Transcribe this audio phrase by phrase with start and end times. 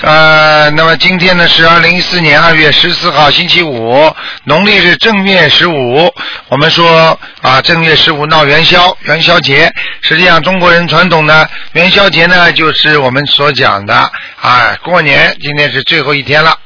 [0.00, 4.14] 呃，那么今天呢是二零一四年二月十四号星期五，
[4.44, 6.14] 农历是正月十五。
[6.48, 9.72] 我们说啊，正月十五闹元宵，元宵节。
[10.00, 13.94] 实际上，中国人传统呢，元宵节呢就是我们所讲的
[14.40, 15.36] 啊，过年。
[15.40, 16.56] 今天是最后一天了。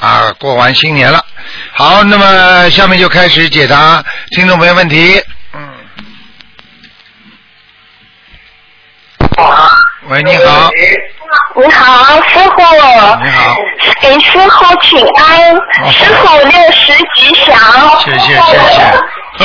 [0.00, 1.24] 啊，过完新年了。
[1.72, 5.22] 好，那么下面就开始解答听众朋友问题。
[5.54, 5.68] 嗯。
[10.08, 10.70] 喂，你好。
[11.56, 12.60] 你好，师傅。
[13.22, 13.56] 你好。
[14.00, 15.54] 给师傅请安，
[15.92, 17.54] 师傅六十吉祥。
[18.00, 18.80] 谢谢谢谢。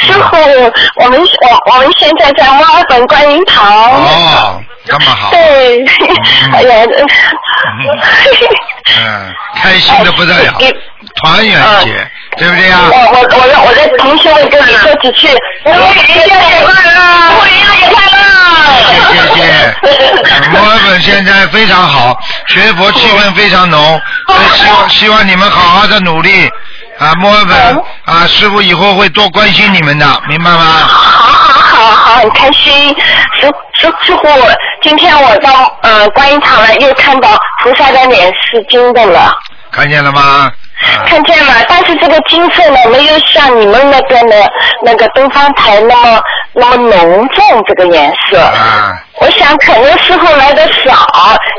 [0.00, 0.36] 师傅，
[0.96, 3.66] 我们我我们现在在墨尔本观音堂。
[3.92, 5.30] 哦，这么好。
[5.30, 5.84] 对，
[6.52, 6.84] 哎呀，
[8.96, 10.58] 嗯，开心的不得了，
[11.16, 12.78] 团圆节，对不对呀？
[12.90, 15.28] 我我我让我在同学们跟你说几句，
[15.64, 18.14] 我们元宵节快乐，过年也快乐。
[19.10, 19.40] 谢谢。
[20.50, 22.16] 墨尔本现在非常好，
[22.48, 24.00] 学佛气氛非常浓，
[24.54, 26.50] 希望希望你们好好的努力
[26.98, 30.58] 啊，墨尔本啊，师傅以后会多关心你们的，明白吗？
[30.58, 32.94] 好好好好，很开心。
[33.40, 34.28] 师师师傅，
[34.82, 37.28] 今天我到呃观音堂了，又看到
[37.62, 39.32] 菩萨的脸是金的了。
[39.70, 40.50] 看见了吗？
[41.06, 44.50] 看见了，但是这个金色呢，没有像你们那边的，
[44.84, 46.22] 那个东方台那么
[46.58, 48.38] 那么浓重这个颜色。
[48.40, 50.92] 啊，我想可能师傅来的少，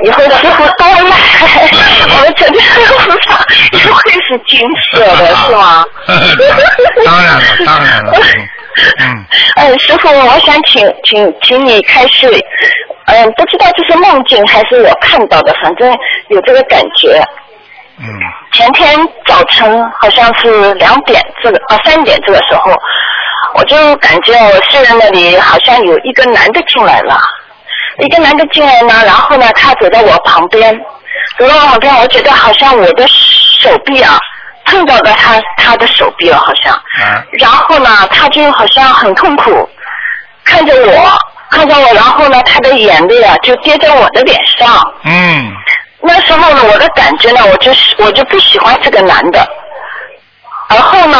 [0.05, 1.15] 以后师傅多来，
[2.13, 4.59] 我们整个菩萨就会是金
[4.91, 5.85] 色的，是吗？
[7.05, 8.13] 当然了，当然了。
[8.99, 9.25] 嗯。
[9.55, 12.27] 嗯， 师傅，我想请请请你开始，
[13.07, 15.91] 嗯，不知道这是梦境还是我看到的，反正
[16.29, 17.21] 有这个感觉。
[17.99, 18.05] 嗯。
[18.53, 22.71] 前天早晨好像是两点这个啊三点这个时候，
[23.55, 27.19] 我就感觉我睡在那里，好像有一个男的进来了，
[27.99, 30.77] 一个男的进来呢，然后呢他走到我旁边，
[31.37, 34.17] 走到我旁边，我觉得好像我的手臂啊
[34.65, 39.67] 碰到了他他的手臂了，好像，啊然后呢他就好像很痛苦，
[40.43, 41.17] 看着我
[41.49, 44.79] 看着我，然后呢他的眼泪啊就跌在我的脸上。
[45.05, 45.51] 嗯
[46.01, 49.45] 那时候呢，我的感觉呢，我就是我就不喜欢这个男的。
[50.69, 51.17] 而后呢，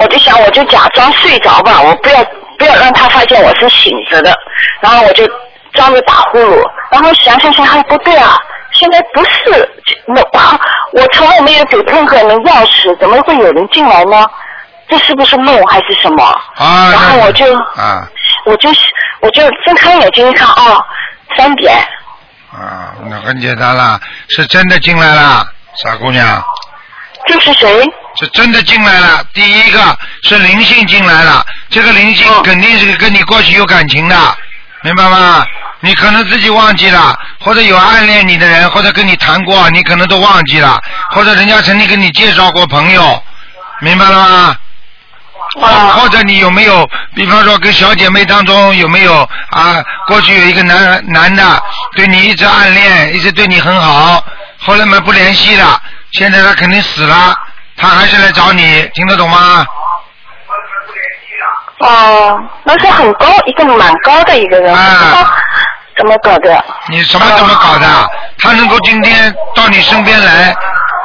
[0.00, 2.24] 我就想，我就假装睡着吧，我不要
[2.58, 4.34] 不要让他发现我是醒着的。
[4.80, 5.24] 然后我就
[5.72, 8.36] 装着打呼噜，然后想想想，哎，不对啊，
[8.72, 9.68] 现在不是
[10.06, 10.14] 我
[10.92, 14.26] 我从来没有给任何人钥匙，怎么会有人进来呢？
[14.88, 16.24] 这是不是梦还是什么？
[16.56, 16.90] 啊。
[16.90, 18.08] 然后我就啊
[18.46, 18.68] 我就
[19.20, 20.82] 我就睁开眼睛一看，哦，
[21.36, 21.76] 三点。
[22.52, 25.46] 啊，那很简单了，是真的进来了，
[25.76, 26.42] 傻姑娘，
[27.26, 27.86] 这是谁？
[28.18, 29.24] 是真的进来了。
[29.32, 34.16] 第一个是灵性进来了，这个灵性哦肯定是跟你过去有感情的，
[34.82, 35.44] 明白吗？
[35.82, 40.78] 你可能自己忘记了，或者有暗恋你的人，或者跟你谈过，你可能都忘记了，
[41.10, 43.22] 或者人家曾经跟你介绍过朋友，
[43.80, 44.56] 明白了吗？
[45.62, 49.82] 啊或者你有没有，比方说跟小姐妹当中有没有啊？
[50.06, 51.62] 过去有一个男男的
[51.96, 54.22] 对你一直暗恋，一直对你很好，
[54.58, 55.80] 后来嘛不联系了，
[56.12, 57.36] 现在他肯定死了，
[57.80, 59.66] 他还是来找你，听得懂吗？
[61.78, 65.26] 哦，那是很高，一个蛮高的一个人，啊
[65.96, 66.62] 怎么搞的？
[66.88, 67.86] 你什么怎么搞的？
[68.38, 70.54] 他能够今天到你身边来，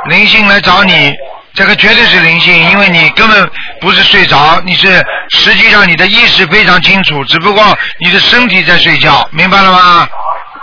[0.06, 1.14] 灵性来找你，
[1.53, 3.50] 这个绝对是灵性，因为你根本
[3.80, 7.64] 不是睡着，你是实际上你的意识非常清楚，只不过
[8.00, 10.08] 你的身体在睡觉，明白了吗？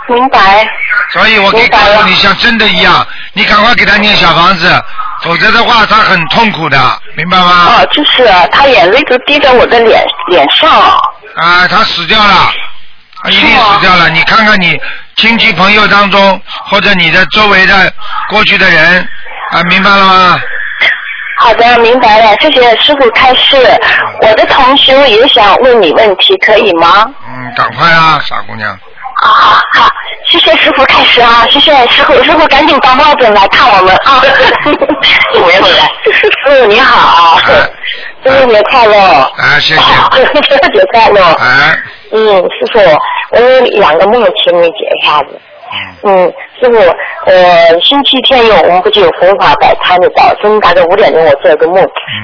[0.07, 0.67] 明白。
[1.11, 4.83] 所以我可以告诉你，像真的一样，你赶快给他念小房子，
[5.23, 6.77] 否则的话他很痛苦的，
[7.15, 7.67] 明白吗？
[7.77, 10.97] 哦，就是啊他眼泪都滴在我的脸脸上啊。
[11.35, 12.51] 啊，他死掉了，
[13.23, 14.09] 他一定死掉了。
[14.09, 14.79] 你看看你
[15.15, 17.91] 亲戚朋友当中，或者你的周围的
[18.29, 19.07] 过去的人，
[19.51, 20.39] 啊，明白了吗？
[21.39, 23.57] 好的，明白了，谢谢师傅开示。
[24.21, 27.05] 我的同学也想问你问题，可以吗？
[27.27, 28.77] 嗯，赶快啊，傻姑娘。
[29.21, 29.29] 啊，
[29.73, 29.89] 好，好，
[30.25, 34.21] 谢谢师傅开始啊，谢谢师傅，师傅赶紧到墨本来看我们啊。
[35.33, 35.91] 回来。
[36.11, 37.69] 师傅你好，哎
[38.23, 38.97] 生日节快乐。
[38.97, 39.81] 啊，谢谢。
[40.25, 41.21] 中秋节快乐。
[41.21, 41.77] 啊，
[42.11, 42.79] 嗯，师傅，
[43.31, 45.39] 我有两个梦，请你解一下子。
[46.03, 46.77] 嗯，师傅，
[47.25, 51.77] 呃，星期天有我们不就有红法摆摊的，早晨大概五点钟我做了个梦，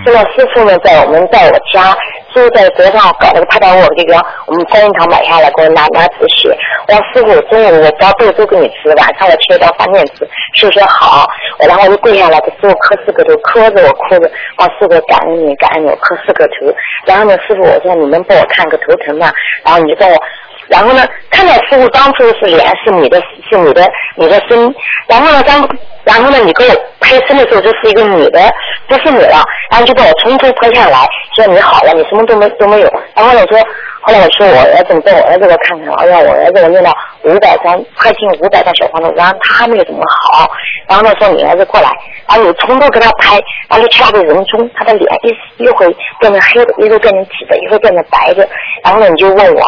[0.05, 1.91] 现在师傅呢在我们在我家，
[2.33, 4.15] 师傅在桌上搞了个拍拍，我这个
[4.47, 6.49] 我们观音堂买下来给我拿拿纸写，
[6.87, 11.25] 我说师傅中午我包豆都给你吃，晚上我切一包饭面吃，师傅说好，
[11.59, 16.73] 我然后我就跪下来给师傅磕四个头，磕着我哭着，我说师傅感恩你感恩你，我磕四个头，
[17.05, 19.31] 然后呢师傅我说你能帮我看个头疼吗？
[19.63, 20.15] 然后你就帮我。
[20.69, 23.19] 然后呢，看到师傅当初是脸是你的，
[23.49, 23.85] 是你的，
[24.15, 24.73] 你的身。
[25.07, 25.67] 然后呢，当
[26.03, 28.39] 然后呢，你给我拍身的时候就是一个女的，
[28.87, 29.43] 不是你了。
[29.71, 32.93] 然后就把我从头拍下来，说你好了，你什么都没都没有。
[33.15, 33.59] 然后我说，
[34.01, 36.91] 后来我说我儿子，带我儿子来看看，哎呀，我儿子我念了
[37.23, 40.49] 五百张，快进五百张小房子，然后他还没有怎么好。
[40.87, 41.89] 然后呢，说你儿子过来，
[42.27, 43.35] 然后你从头给他拍，
[43.69, 45.85] 然后就掐着人中，他的脸一一会
[46.19, 48.47] 变成黑的，一会变成紫的，一会变成白的。
[48.83, 49.61] 然后呢，你就问我。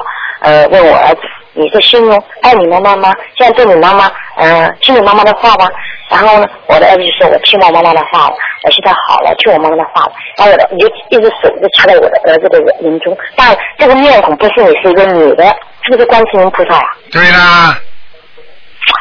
[0.44, 1.22] 呃，问我儿子，
[1.54, 3.14] 你是心中爱你妈妈吗？
[3.38, 5.70] 现在对你妈妈，嗯，听你妈妈的话吧？
[6.10, 10.14] 然后呢，我的儿子就说，我听我妈妈的话了，我现在好了，听我妈妈的话了。
[10.38, 15.44] 然后我的你就一只手就掐在我的儿子的眼中，但这个面孔不是你，是一个女的，
[15.84, 16.86] 是不是观世音菩萨呀？
[17.12, 17.78] 对啦。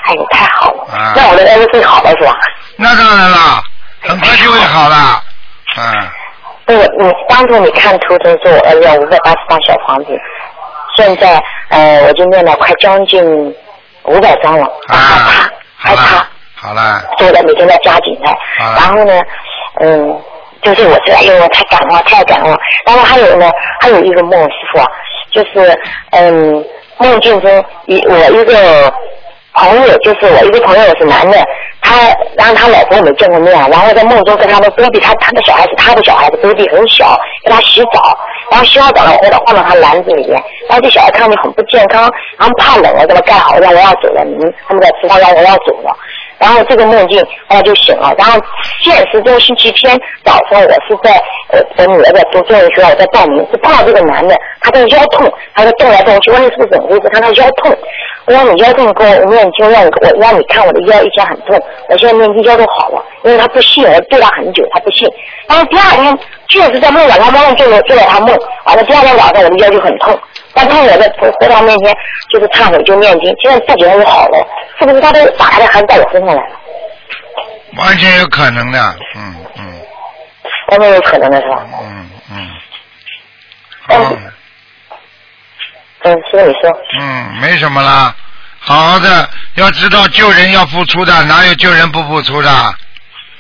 [0.07, 1.15] 哎呦，太好了！
[1.17, 2.37] 那我的儿子会好了是吧？
[2.77, 3.63] 那当然了，
[4.03, 5.23] 很快就会好了。
[5.79, 6.09] 嗯。
[6.67, 10.13] 对，你当初你看图腾说我儿子要五百八十套小房子。
[11.01, 13.25] 现在呃，我就念了快将近
[14.05, 19.19] 五百张了，还差还差，好了，做的每天在加紧的，然后呢，
[19.81, 20.21] 嗯，
[20.61, 22.55] 就是我这，因为我太感冒，太感冒。
[22.85, 23.51] 然后还有呢，
[23.81, 24.85] 还有一个梦，师傅，
[25.33, 25.81] 就是
[26.11, 26.65] 嗯，
[26.99, 28.93] 梦境中一我一个
[29.55, 31.39] 朋友，就是我一个朋友是男的。
[31.83, 31.97] 他，
[32.37, 38.17] 然后他老婆我没见过面，然后在梦中跟他的隔壁，他他的小孩子，他的小孩子隔壁很小，给他洗澡，
[38.51, 40.33] 然后洗好澡了，我放到他篮子里面，
[40.69, 42.03] 然后这小孩看着很不健康，
[42.39, 45.97] 然后怕冷了，给他盖好，让我要走了，嗯，他们在厨房让我要走了。
[46.41, 48.41] 然后这个梦境后来就醒了，然后
[48.83, 49.95] 现实中星期天
[50.25, 51.13] 早上我是在
[51.53, 57.09] 呃我女儿在读中学，我在报名，是碰到这个男的，他的腰痛，他在动来动去，问你是不是怎么回事？
[57.13, 57.77] 他说腰痛，
[58.25, 65.07] 我说你腰痛跟我念经让我让你看我的腰以前很痛，我现在念经腰都好了，因为他不信，我对他很久，他不信。
[65.47, 68.35] 然后第二天确实在梦晚上梦做了做了他梦，
[68.65, 70.19] 完了第二天早上我的腰就很痛。
[70.53, 71.97] 但他我在佛佛堂面前
[72.31, 74.47] 就是忏悔就念经，现在这几天就好了，
[74.79, 76.57] 是不是他都打开的还是在我身上来了？
[77.77, 79.81] 完全有可能的，嗯嗯。
[80.69, 81.67] 完全有可能的是吧？
[81.83, 82.51] 嗯嗯。
[83.89, 84.33] 嗯。
[86.03, 86.71] 嗯，说你说。
[87.01, 88.15] 嗯，没什么啦，
[88.59, 92.51] 好好的，要知道救人要付出的，哪有救人不付出的？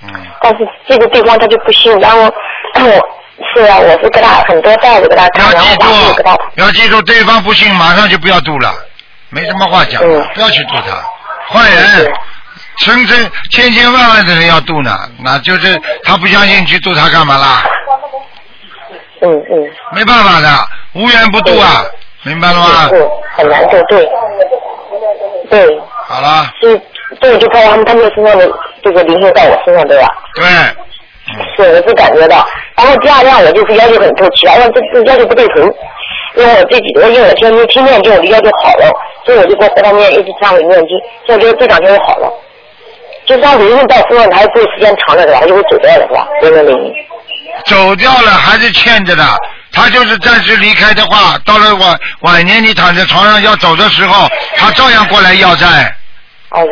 [0.04, 0.26] 嗯。
[0.42, 3.19] 但是这个地方他就不信，然后我。
[3.54, 6.37] 是啊，我是给他很多袋子给他看，然后我给他。
[6.56, 8.72] 要记住，对方不信，马上就不要渡了，
[9.31, 10.00] 没什么话讲，
[10.34, 11.02] 不要去渡他。
[11.52, 12.12] 坏人，
[12.78, 17.64] 成千千千万万的人要渡呢，那就是他不相信，去渡他干嘛啦？
[19.22, 19.70] 嗯嗯。
[19.93, 20.48] 没办法的，
[20.93, 21.84] 无缘不渡啊，
[22.22, 22.88] 明白了吗？
[22.93, 24.08] 嗯，很难渡，对。
[25.50, 25.81] 对。
[26.06, 26.46] 好了。
[26.60, 26.81] 是，
[27.20, 28.48] 对，就看他们他们身上的
[28.84, 30.06] 这个灵性在我身上，对吧？
[30.34, 30.44] 对。
[31.56, 32.47] 是，我是感觉到，
[32.77, 35.61] 然后第二天我就是腰就很痛，起来了这这腰就不对头，
[36.37, 38.91] 因为我这几个因为我天天听念经，我的腰就好了，
[39.25, 42.32] 所以我就在佛堂面一直忏悔念经，现在就这两天就好了。
[43.27, 45.38] 就是他灵性到身上，他还过时间长了是吧？
[45.41, 46.27] 他就会走掉了是吧？
[46.43, 46.94] 灵灵灵。
[47.67, 49.25] 走掉了还是欠着的，
[49.72, 55.67] 他就是暂时离开的话，到了晚晚年你躺在床上要走的时候，他照样过来要债。
[56.51, 56.65] 哦。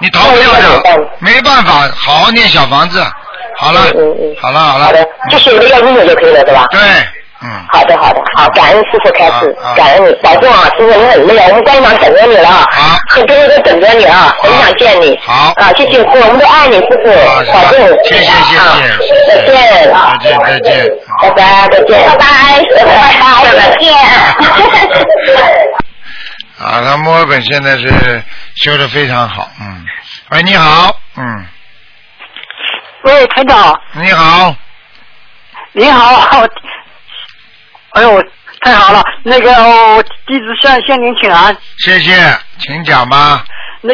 [0.00, 3.04] 你逃不掉的，没办法，好好念小房子。
[3.56, 6.66] 好了，嗯嗯，好了好了，好的，就是一个要音就可以了，对吧？
[6.70, 6.80] 对，
[7.42, 7.48] 嗯。
[7.70, 17.12] 好的好的，好，感恩师傅开始，感恩你，保重啊，师傅你很累啊，我们官场等着你了，好，很多人都等着你啊，很想见你，好，啊，谢谢师傅，我们都爱你，师傅，
[17.52, 18.56] 保重，谢谢谢谢，
[19.28, 19.54] 再见，
[20.16, 20.88] 再见再见，
[21.22, 22.18] 拜拜再见，拜拜，
[22.74, 23.52] 拜拜。
[23.54, 23.84] 再见。
[26.58, 27.88] 啊，他墨尔本现在是
[28.56, 29.84] 修的非常好，嗯，
[30.30, 31.46] 喂，你好，嗯。
[33.02, 33.80] 喂，台长。
[33.92, 34.54] 你好。
[35.72, 36.44] 你好，
[37.90, 38.22] 哎呦，
[38.62, 39.02] 太好了！
[39.22, 41.56] 那个，我弟子向向您请安。
[41.78, 42.14] 谢谢，
[42.58, 43.44] 请讲吧。
[43.82, 43.92] 那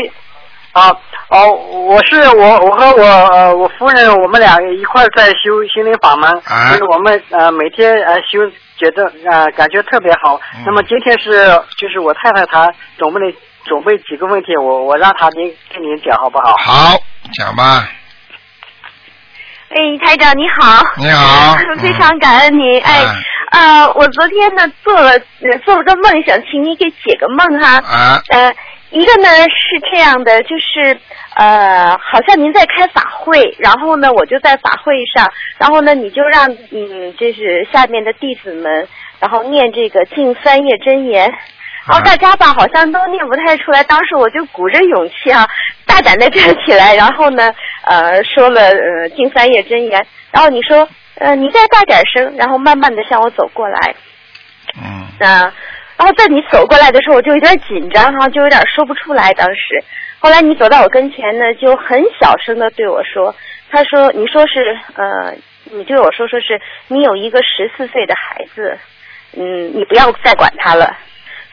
[0.72, 0.90] 啊
[1.28, 6.32] 哦，我是我，我和我呃我夫人，我们俩一块在修心灵法门，
[6.70, 10.40] 就是我们呃每天呃修，觉得呃感觉特别好。
[10.64, 11.46] 那么今天是
[11.76, 13.20] 就是我太太她准备
[13.64, 16.56] 准备几个问题，我我让她您跟您讲好不好？
[16.56, 16.96] 好，
[17.34, 17.86] 讲吧。
[19.74, 20.84] 哎，台长你好！
[20.96, 22.78] 你好， 非常感恩你。
[22.78, 23.02] 哎，
[23.50, 25.10] 呃，我昨天呢做了
[25.64, 27.78] 做了个梦，想请你给解个梦哈。
[27.78, 28.22] 啊。
[28.28, 28.54] 呃，
[28.90, 30.96] 一个呢是这样的，就是
[31.34, 35.28] 呃，好像您在开法会，然后呢，我就在法会上，
[35.58, 38.86] 然后呢，你就让嗯，就是下面的弟子们，
[39.18, 41.34] 然后念这个净三业真言，
[41.86, 45.46] 然后大家吧好像都念不太出来，当时我就鼓着勇气啊，
[45.86, 53.94] 大胆的站起来，然后呢，呃，说了呃净三业真言，然后你说呃你再大点声，然后慢慢的向我走过来，
[54.82, 55.52] 嗯啊。
[55.96, 59.32] 然后在你走过来的时候，我就有点紧张哈，就有点说不出来。
[59.34, 59.84] 当时，
[60.18, 63.32] 后来你走到我跟前呢，就很小声的对我说
[63.70, 65.32] ：“他说，你说是呃，
[65.70, 68.76] 你对我说说是你有一个十四岁的孩子，
[69.36, 70.96] 嗯，你不要再管他了。”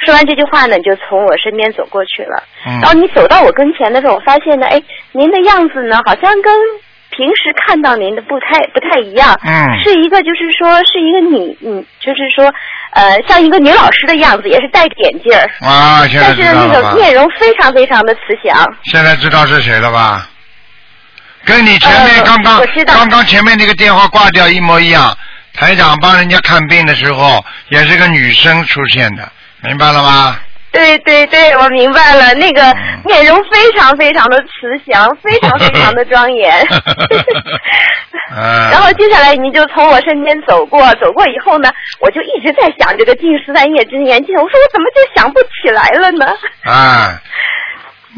[0.05, 2.43] 说完这句话呢，你就从我身边走过去了。
[2.81, 4.81] 然后你走到我跟前的时候，我发现呢，哎，
[5.11, 6.53] 您的样子呢，好像跟
[7.11, 9.37] 平时看到您的不太不太一样。
[9.45, 9.51] 嗯
[9.83, 12.53] 是一个就是说是一个女，嗯，就是说。
[12.93, 15.49] 呃，像一个女老师的样子，也是戴着眼镜儿。
[15.65, 16.93] 啊，现在但是那个？
[16.97, 18.53] 面容非常非常的慈祥。
[18.83, 20.27] 现在知道是谁了吧？
[21.45, 25.17] 跟你前面呃刚刚、我知道刚刚前面那个电话挂掉一模一样。
[25.53, 29.31] 台长帮人家看病的时候，也是个女生出现的，
[29.63, 30.37] 明白了吗？
[30.71, 34.47] 对对对，我明白了，那个嗯面容非常非常的慈
[34.89, 36.55] 祥， 非常非常的庄严。
[38.33, 46.25] 嗯然后接下来你就从我身边走过，走过以后呢，我就一直在想这个净十三夜真言经，我说我怎么就想不起来了呢？
[46.63, 47.19] 啊，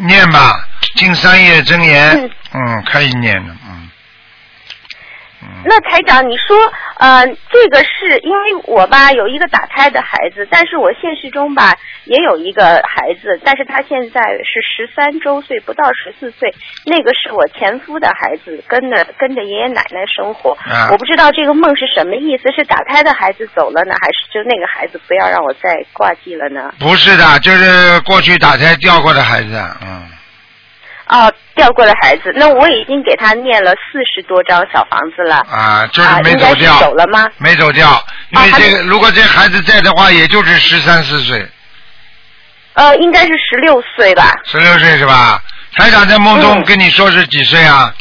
[0.08, 0.54] 念吧，
[0.96, 3.54] 进三夜真言，嗯嗯，可以念的，
[5.65, 6.58] 那台长，你说，
[6.98, 11.74] 呃，这个是因为我吧有一个打胎的孩子，但是我现实中吧
[12.05, 16.53] 也有一个孩子，但是他现在是十三周岁，不到十四岁，
[16.86, 20.51] 那个是我前夫的孩子，跟着跟着爷爷奶奶生活。
[20.70, 26.74] 啊我不知道这个梦是什么意思，是打胎的孩子走了呢，还是就那个孩子不要让我再挂记了呢？
[26.79, 30.03] 不是的，就是过去打胎掉过的孩子，嗯，
[31.08, 35.38] 哦，掉过的孩子，那我已经给他念了四十多张小房子了。
[35.50, 37.30] 啊，就是啊，没走掉，走了吗？
[37.38, 41.46] 没走掉，因为啊还没这个、如果这孩子在的话，也就是十三四岁，
[42.74, 44.32] 呃，应该是十六岁吧。
[44.46, 45.42] 十六岁是吧？
[45.76, 47.94] 台长在梦中嗯跟你说是几岁啊？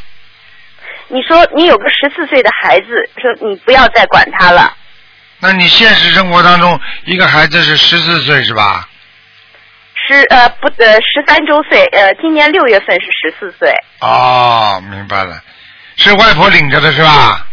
[1.09, 2.87] 你说你有个十四岁的孩子，
[3.21, 4.73] 说你不要再管他了。
[5.41, 8.89] 那你现实生活当中一个孩子是十四岁是吧？
[10.07, 15.41] 十呃不呃十三周岁，呃今年六月份是十四岁，哦，明白了，
[15.97, 17.47] 是外婆领着的是吧？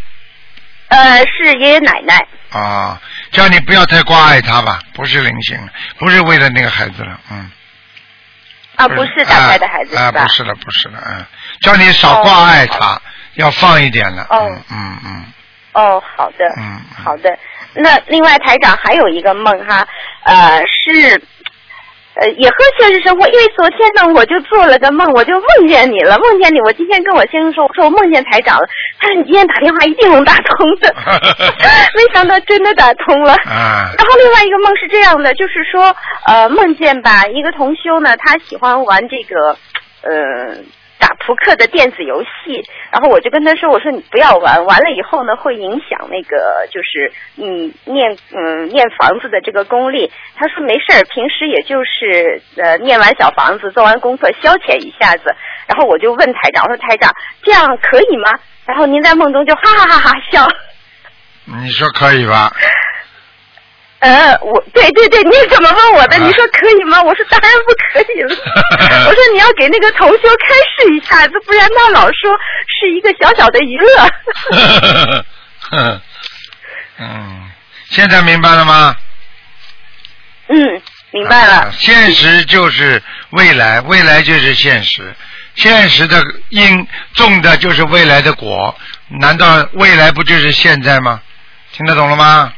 [0.90, 2.26] 呃是爷爷奶奶。
[2.52, 3.00] 啊、
[3.32, 5.68] 叫你不要太关爱他吧，不是灵性了，
[6.00, 7.52] 不是为了那个孩子了，嗯。
[8.76, 10.12] 啊，不是打胎的孩子啊？
[10.12, 11.24] 不是的，不是的，嗯，
[11.62, 13.00] 叫你少挂碍他，
[13.36, 15.26] 要放一点了，哦嗯嗯嗯
[15.74, 17.38] 哦，好的，嗯，好的。
[17.76, 19.88] 那另外台长还有一个梦哈，
[20.24, 21.22] 呃是。
[22.20, 26.60] 呃，也和现实生活，因为昨天呢，我就做了个梦，我就梦见你了，梦见你。
[26.62, 28.68] 我今天跟我先生说，我说我梦见台长了，
[29.00, 30.94] 他说你今天打电话一定能打通的，
[31.96, 33.34] 没想到真的打通了。
[33.46, 35.96] 啊然后另外一个梦是这样的，就是说，
[36.26, 39.58] 呃，梦见吧，一个同修呢，他喜欢玩这个，
[40.02, 40.56] 呃，
[41.00, 50.12] 打扑克的电子游戏，然后我就跟他说，我说你不要玩，玩了以后呢，会影响那个就是你念嗯念房子的这个功力。
[50.36, 55.34] 他说没事儿，平时也就是呃念完小房子，做完功课消遣一下子。
[55.68, 57.14] 然后我就问台长，我说台长
[57.44, 58.40] 这样可以吗？
[58.66, 60.46] 然后您在梦中就哈哈哈哈笑。
[61.46, 62.52] 你说可以吧？
[64.00, 66.16] 呃，我对对对，你怎么问我的？
[66.16, 67.02] 啊你说可以吗？
[67.04, 68.36] 我说当然不可以了。
[69.08, 72.38] 我说你要给那个同学开示一下子，不然他老说
[72.80, 75.24] 是一个小小的娱乐。
[77.00, 77.50] 嗯，
[77.90, 78.96] 现在明白了吗？
[80.48, 81.54] 嗯，明白了。
[81.56, 83.02] 啊现实就是
[83.32, 85.14] 未来，未来就是现实。
[85.56, 88.74] 现实的因种的就是未来的果，
[89.20, 91.22] 难道未来不就是现在吗？
[91.74, 92.54] 听得懂了吗？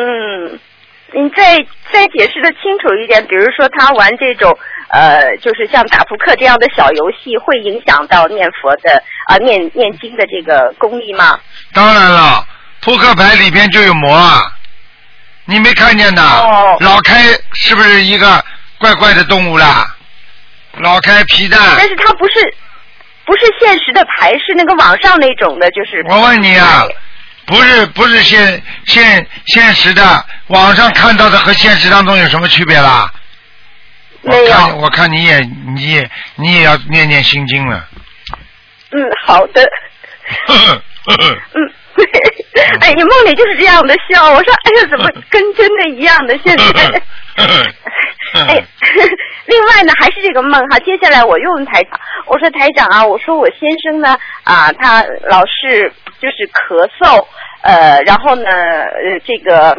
[0.00, 0.58] 嗯，
[1.12, 1.56] 你再
[1.92, 4.56] 再解释的清楚一点，比如说他玩这种
[4.90, 11.40] 呃，就是像打扑克这样的小游戏，会影响到念佛的啊、念念经的这个功力吗？
[11.72, 12.46] 当然了，
[12.80, 14.40] 扑克牌里边就有魔啊！
[15.46, 16.22] 你没看见的？
[16.22, 17.22] 哦老开
[17.54, 18.44] 是不是一个
[18.78, 19.96] 怪怪的动物啦？
[20.74, 21.58] 老开皮蛋。
[21.76, 22.54] 但是它不是
[23.26, 26.04] 不是现实的牌，是那个网上那种的，就是。
[26.08, 26.84] 我问你啊，
[27.48, 33.10] 不是不是现现现实的，网上看到的和现实当中有什么区别啦？
[34.22, 35.38] 没有我看我看你也
[35.74, 37.88] 你也你也要念念心经了。
[38.90, 39.62] 嗯，好的。
[41.08, 41.72] 嗯，
[42.80, 46.38] 哎，你梦里就是这样的笑，我说，哎呀，怎么跟真的一样的？
[46.44, 47.02] 现在，
[48.44, 48.62] 哎，
[49.46, 50.78] 另外呢，还是这个梦哈。
[50.80, 55.90] 接下来我又问台长，我说台长啊，我说我先生呢啊，他老是
[56.20, 57.26] 就是咳嗽，
[57.62, 59.70] 呃，然后呢，呃，这个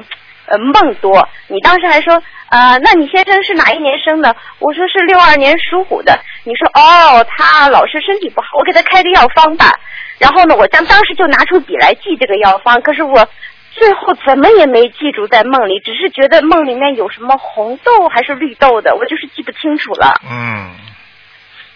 [0.46, 1.28] 呃梦多。
[1.48, 4.36] 你当时还说啊，那你先生是哪一年生的？
[4.60, 6.20] 我说是六二年属虎的。
[6.44, 9.72] 你说哦，他老是身体不好，我给他开个药方吧。
[10.18, 13.28] 然后呢，我当当时就拿出笔来记这个药方，可是我。
[13.72, 20.20] 最后怎么也没记住在梦里，只是觉得梦里面有什么红豆还是绿豆的，我就是记不清楚了。
[20.28, 20.72] 嗯，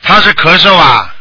[0.01, 1.15] 他是咳嗽啊？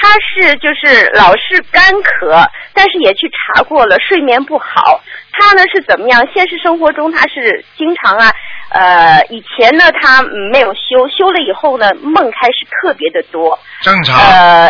[0.00, 5.00] 他是就是老是干咳，但是也去查过了，睡眠不好。
[5.32, 6.26] 他呢是怎么样？
[6.32, 8.32] 现实生活中他是经常啊，
[8.70, 13.58] 呃，以前呢他没有修，修了以后呢梦开始特别的多。
[13.82, 14.16] 正常，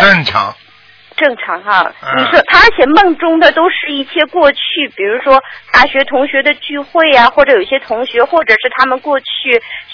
[0.00, 0.54] 正常。
[1.18, 4.58] 正常哈，你说他而且梦中的都是一些过去，
[4.96, 9.26] 比如说大学同学的聚会呀，或者有些同学，或者是他们过去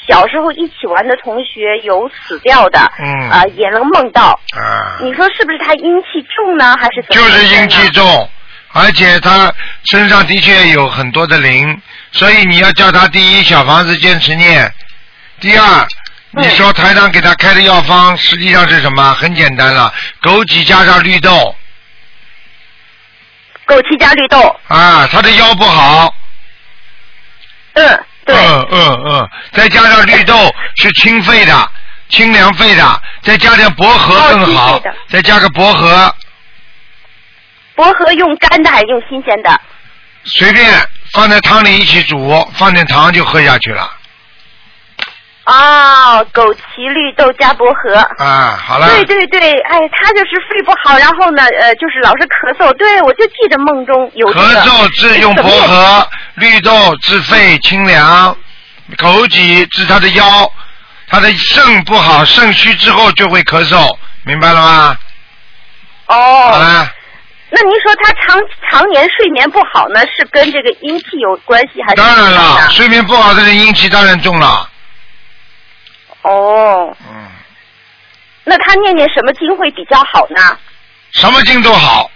[0.06, 4.38] 小时候一起玩的同学有死掉的，嗯啊也能梦到。
[4.54, 7.22] 啊，你说是不是他阴气重呢，还是怎么？
[7.22, 8.28] 就是阴气重，
[8.74, 9.50] 而且他
[9.84, 11.80] 身上的确有很多的灵，
[12.12, 14.70] 所以你要叫他第一小房子坚持念，
[15.40, 15.86] 第二。
[16.36, 19.14] 你说台长给他开的药方实际上是什么？
[19.14, 21.54] 很简单了，枸杞加上绿豆。
[23.66, 24.40] 枸杞加绿豆。
[24.68, 26.12] 啊，他的腰不好。
[27.74, 28.36] 嗯，对。
[28.36, 31.70] 嗯嗯嗯，再加上绿豆是清肺的，
[32.08, 34.80] 清凉肺的，再加点薄荷更好。
[35.08, 36.14] 再加个薄荷。
[37.74, 39.60] 薄荷用干的还是用新鲜的？
[40.24, 43.90] 随便放在汤里一起煮，放点糖就喝下去了。
[45.44, 47.94] 哦，枸杞、绿豆加薄荷。
[48.24, 48.88] 啊，好了。
[48.88, 52.72] 对对对，哎，他就是肺不好，然后呢，呃，就是老是咳嗽。
[52.78, 58.34] 对，我就记得梦中有咳嗽治用薄荷， 绿豆治肺清凉，
[58.96, 60.50] 枸杞治他的腰，
[61.08, 64.96] 他的肾不好，肾虚之后就会咳嗽，明白了吗？
[66.06, 66.14] 哦。
[66.52, 66.88] 好了。
[67.56, 71.96] 那您说他常常年睡眠不好呢，是跟这个阴气有关系还是？
[71.96, 74.68] 当然了，睡眠不好的人阴气当然重了。
[76.24, 77.28] 哦，嗯，
[78.44, 80.58] 那他念念什么经会比较好呢？
[81.12, 82.10] 什么经都好，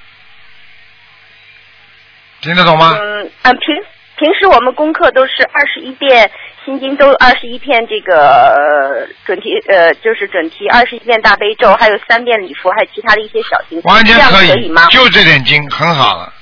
[2.41, 2.97] 听得懂吗？
[2.99, 3.77] 嗯嗯，平
[4.17, 6.31] 平时我们功课都是二十一遍
[6.65, 14.87] 心经，都二十一片这个准提呃，就是准提二十一遍大悲咒，还有三遍礼佛，还有其他的一些小经，完全可以吗？
[14.91, 16.33] 就这点经很好了。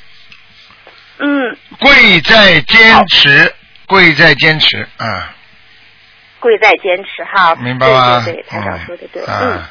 [1.19, 1.57] 嗯。
[1.81, 3.55] 贵在坚持，
[3.87, 5.23] 贵在坚持，嗯。
[6.41, 8.23] 贵在坚持哈，明白吗？
[8.25, 9.23] 对对对，台长说的对。
[9.27, 9.63] 嗯，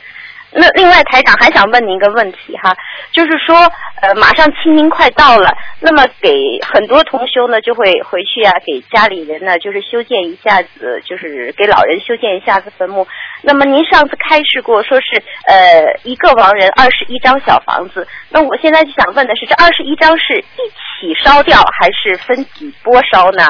[0.52, 2.76] 那另外台长还想问您一个问题哈，
[3.12, 3.56] 就是说
[4.02, 5.50] 呃马上清明快到了，
[5.82, 6.32] 那么给
[6.66, 13.06] 很多同修呢就会回去啊，给家里人呢就是修建一下子，就是给老人修建一下子坟墓。
[13.42, 23.46] 那么您上次开示过说是呃一个亡人二十一张小房子，那我现在就想问的是，这二十一张是一起烧掉还是分几波烧呢？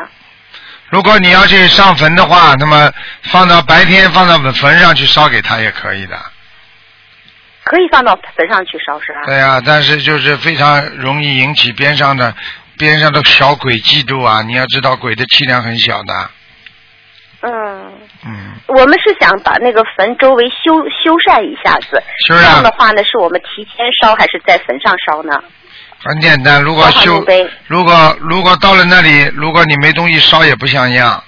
[0.89, 2.91] 如果你要去上坟的话，那么
[3.23, 6.17] 放到白天放到坟上去烧给他也可以的。
[7.63, 9.21] 可以放到坟上去烧是吧？
[9.25, 12.33] 对呀，但是就是非常容易引起边上的
[12.77, 14.43] 边上的小鬼嫉妒啊！
[14.43, 16.13] 你要知道鬼的气量很小的。
[17.41, 17.93] 嗯。
[18.23, 18.51] 嗯。
[18.67, 25.43] 我们是想把那个坟周围修修缮一下子，这样的话呢，是我们提前烧还是在坟上烧呢？
[26.05, 27.25] 很简单，如果修，
[27.65, 31.23] 如果如果到了那里，如果你没东西烧也不像样，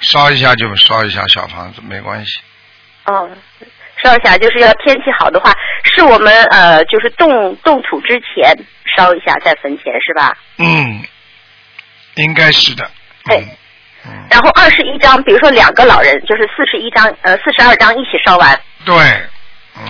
[0.00, 2.40] 烧一下就烧一下小房子没关系。
[3.04, 3.30] 哦，
[4.02, 5.52] 烧一下就是要天气好的话，
[5.84, 8.52] 是我们呃就是动动土之前
[8.96, 10.36] 烧一下在坟前是吧？
[10.56, 11.00] 嗯，
[12.16, 12.90] 应该是的。
[13.24, 13.46] 对，
[14.04, 14.26] 嗯。
[14.30, 18.60] 然后二十一张，比如说两个老人，就是四十一张呃四十二张一起烧完。
[18.84, 18.94] 对，
[19.76, 19.84] 嗯。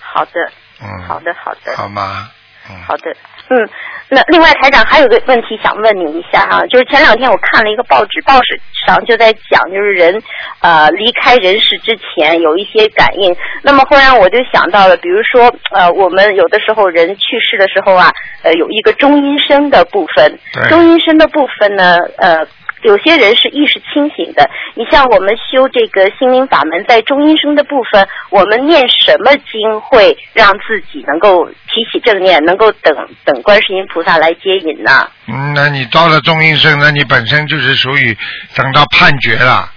[0.00, 0.32] 好的。
[0.80, 1.02] 嗯。
[1.06, 1.76] 好的，好的。
[1.76, 2.30] 好吗？
[2.70, 2.76] 嗯。
[2.86, 3.14] 好的。
[3.52, 3.68] 嗯，
[4.08, 10.22] 那另外台长还有个问题想问你一下哈，就是前两天我看了一个报纸，报纸上就在讲，就是人
[10.60, 13.34] 呃离开人世之前有一些感应。
[13.62, 18.08] 那么忽然我就想到了，比如说呃我们有的时候人去世的时候啊，
[18.44, 22.46] 呃有一个中阴身的部分，中阴身的部分呢呃。
[22.82, 35.10] 有些人是意识清醒的，你像我们修这个心灵法门，在中阴身的部分，我们念什么经会让自己能够提起正念，能够等等观世音菩萨来接引呢？
[35.26, 38.16] 嗯，那你到了中阴身，那你本身就是属于
[38.54, 39.70] 等到判决了，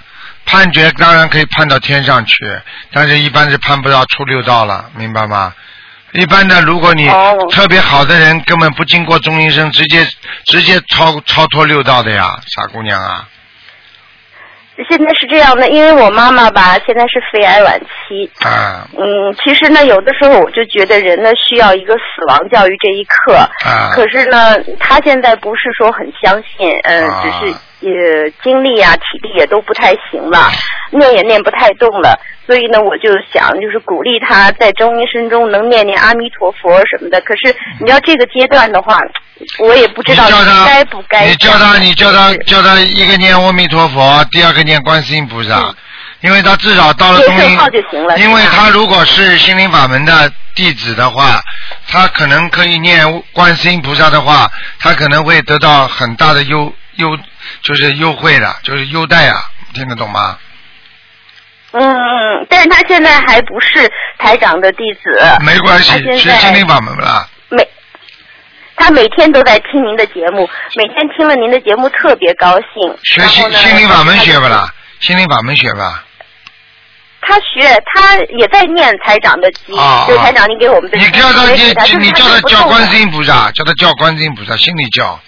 [0.46, 2.38] 判决当然可以判到天上去，
[2.94, 5.54] 但是一般是判不到出六道了，明白吗？
[6.14, 7.10] 一般的，如果你
[7.52, 10.06] 特别好的人，根本不经过中医生，直接
[10.46, 13.28] 直接超超脱六道的呀，傻姑娘啊！
[14.90, 18.30] 现在是这样的，因为我妈妈吧，现在是肺癌晚期。
[18.44, 18.88] 啊。
[18.94, 23.36] 嗯，其实呢，有的时候我就觉得人呢需要一个死亡教育这一课。
[23.66, 23.92] 啊。
[23.96, 27.56] 可是呢，她现在不是说很相信，嗯，只是
[27.88, 30.50] 呃精力啊、体力也都不太行了，
[30.92, 32.20] 念也念不太动了。
[32.46, 37.22] 所以呢，我就想就是鼓励他在中医生中能念念阿弥陀佛什么的。
[37.22, 39.00] 可是你要这个阶段的话，
[39.60, 40.28] 我也不知道
[40.66, 41.26] 该不该。
[41.28, 45.74] 你叫他，你叫他，叫他一个念阿弥陀佛，第二个念观世音菩萨，
[46.20, 47.58] 因为他至少到了中音，
[48.18, 51.42] 因为他如果是心灵法门的弟子的话，
[51.88, 57.18] 他可能可以念观世音菩萨的话，他可能会得到很大的优优，
[57.62, 59.36] 就是优惠的，就是优待啊，
[59.74, 60.38] 听得懂吗？
[61.74, 65.22] 嗯嗯，但是他现在还不是台长的弟子。
[65.46, 67.28] 没关系，学心灵法门了。
[67.50, 67.68] 每
[68.76, 72.98] 他每天都在听您的节目，每天听了您的节目特别高兴。
[73.04, 74.72] 学心心灵法门学不啦？
[75.00, 76.04] 心灵法门学吧。
[77.26, 79.76] 他学，他也在念台长的经，
[80.08, 80.98] 就台长您给我们的。
[80.98, 81.48] 你叫他
[81.86, 85.20] 叫你叫他叫观世音菩萨，叫他叫观世音菩萨，心里叫。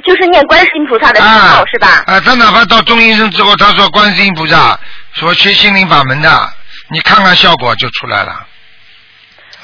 [0.00, 2.02] 就是念观世音菩萨的号是吧？
[2.06, 4.78] 啊，他哪怕到中医生之后，他说观世音菩萨，
[5.12, 6.52] 说学心灵法门的，
[6.88, 8.46] 你看看效果就出来了。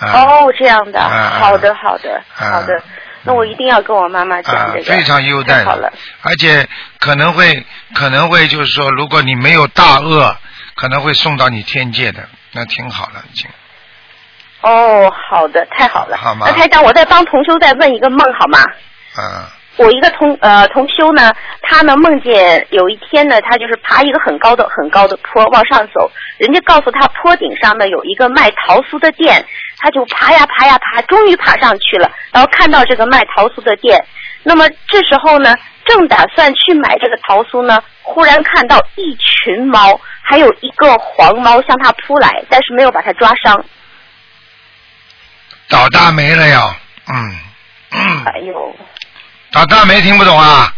[0.00, 2.82] 哦，这样的，好的，好的，好的，
[3.22, 4.84] 那我一定要跟我妈妈讲这个。
[4.84, 5.90] 非常优待，好了。
[6.22, 6.68] 而且
[6.98, 10.36] 可能会可能会就是说，如果你没有大恶，
[10.74, 13.48] 可能会送到你天界的，那挺好了，已经。
[14.60, 16.16] 哦，好的，太好了。
[16.18, 16.46] 好吗？
[16.50, 18.58] 那台长，我再帮同修再问一个梦好吗？
[19.18, 19.44] 嗯。
[19.76, 29.44] 我一个同呃同修呢，他呢梦见有一天呢，他就是爬一个很高的很高的坡往上走，人家告诉他坡顶上呢有一个卖桃酥的店，
[29.78, 34.02] 他就爬呀爬呀爬，终于爬上去了，然后看到这个卖桃酥的店，
[34.42, 43.62] 那么这时候呢，正打算去买这个桃酥呢，忽然看到一群猫，还有一个黄猫向他扑来，但是没有把他抓伤。
[45.68, 46.62] 倒大霉了呀，
[47.08, 47.36] 嗯。
[48.24, 48.74] 哎呦。
[49.56, 50.70] 老大没听不懂啊？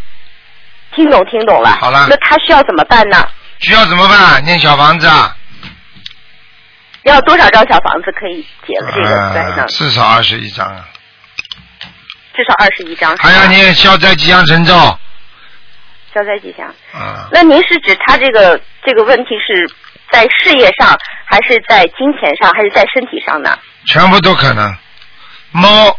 [0.94, 1.70] 听懂听懂了。
[1.80, 2.06] 好了。
[2.08, 3.28] 那他需要怎么办呢？
[3.58, 4.44] 需要怎么办？
[4.44, 5.36] 念小房子啊。
[7.02, 9.66] 要多少张小房子可以解了这个灾呢？
[9.66, 10.88] 至少二十一张啊。
[12.36, 13.16] 至少二十一张。
[13.16, 14.72] 还要念消灾吉祥神咒。
[16.14, 16.68] 消灾吉祥。
[16.92, 17.26] 啊。
[17.32, 19.68] 那您是指他这个这个问题是
[20.12, 23.58] 在事业上，还是在金钱上，还是在身体上呢？
[23.86, 24.72] 全部都可能。
[25.50, 25.98] 猫。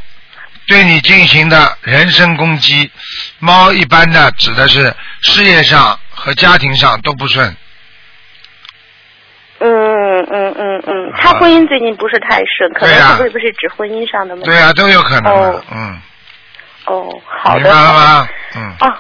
[0.70, 2.92] 对你进行的人身攻击，
[3.40, 7.58] 猫一般的指的是事业上和家庭上都不顺。
[9.62, 14.46] 嗯嗯嗯嗯，他婚姻最近不是太顺，可能是不是指婚姻上的问题？
[14.46, 15.64] 对啊，都有可能。
[15.72, 16.00] 嗯。
[16.86, 17.62] 哦，好的。
[17.62, 18.30] 明白了吗？
[18.56, 18.76] 嗯。
[18.80, 18.94] 哦，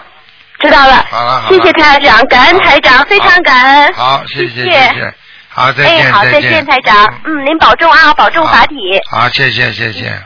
[0.59, 1.05] 知道了。
[1.09, 3.93] 好了，谢谢台长，感恩台长，非常感恩。
[3.93, 5.13] 好，谢谢谢谢。
[5.49, 6.05] 好，再见。
[6.07, 7.21] 哎，好，再见，台长。
[7.25, 8.75] 嗯，您保重啊，保重法体。
[9.09, 10.19] 好，谢谢谢谢。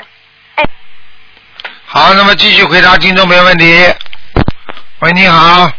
[1.95, 3.65] 好，那么继续回答听众朋友问题。
[5.01, 5.71] 喂，你好。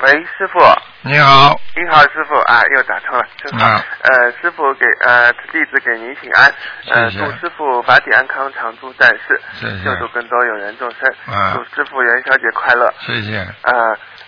[0.00, 0.58] 喂，师傅。
[1.02, 1.60] 你好。
[1.76, 3.66] 你好，师傅啊，又打通了，正好。
[4.00, 6.54] 呃，师傅给呃弟子给您请安，
[6.88, 9.38] 呃，祝师傅法体安康，常驻在世，
[9.84, 11.00] 救助更多有缘众生。
[11.26, 12.90] 啊祝师傅元宵节快乐。
[13.00, 13.46] 谢谢。
[13.64, 13.72] 呃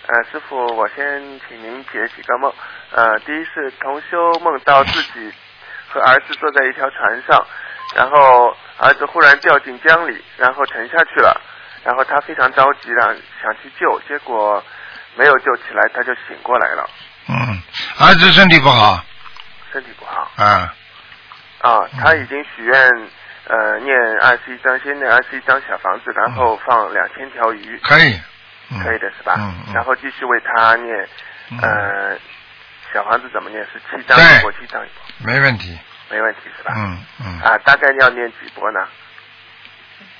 [0.09, 2.53] 呃，师傅，我先请您解几个梦。
[2.93, 5.33] 呃，第一是同修梦到自己
[5.89, 7.47] 和儿子坐在一条船上。
[7.95, 11.41] 然后儿子忽然掉进江里，然后沉下去了，
[11.85, 13.07] 然后他非常着急，让
[13.41, 14.63] 想去救，结果
[15.17, 16.89] 没有救起来，他就醒过来了。
[17.29, 17.63] 嗯，
[18.01, 19.05] 儿子身体不好。
[19.73, 20.31] 身体不好。
[20.37, 20.75] 啊。
[21.61, 22.75] 啊，他已经许愿，
[23.47, 27.79] 呃，念二十一张，先念二十一张小房子，然后放两千条鱼。
[27.83, 28.21] 可以。
[28.83, 29.35] 可以的是吧？
[29.39, 31.09] 嗯然后继续为他念，
[31.63, 32.19] 呃，
[32.93, 33.63] 小房子怎么念？
[33.73, 34.83] 是七张一波，七张。
[35.19, 35.79] 没问题。
[36.11, 36.73] 没问题是吧？
[36.77, 37.40] 嗯嗯。
[37.40, 38.81] 啊，大概要念几波呢？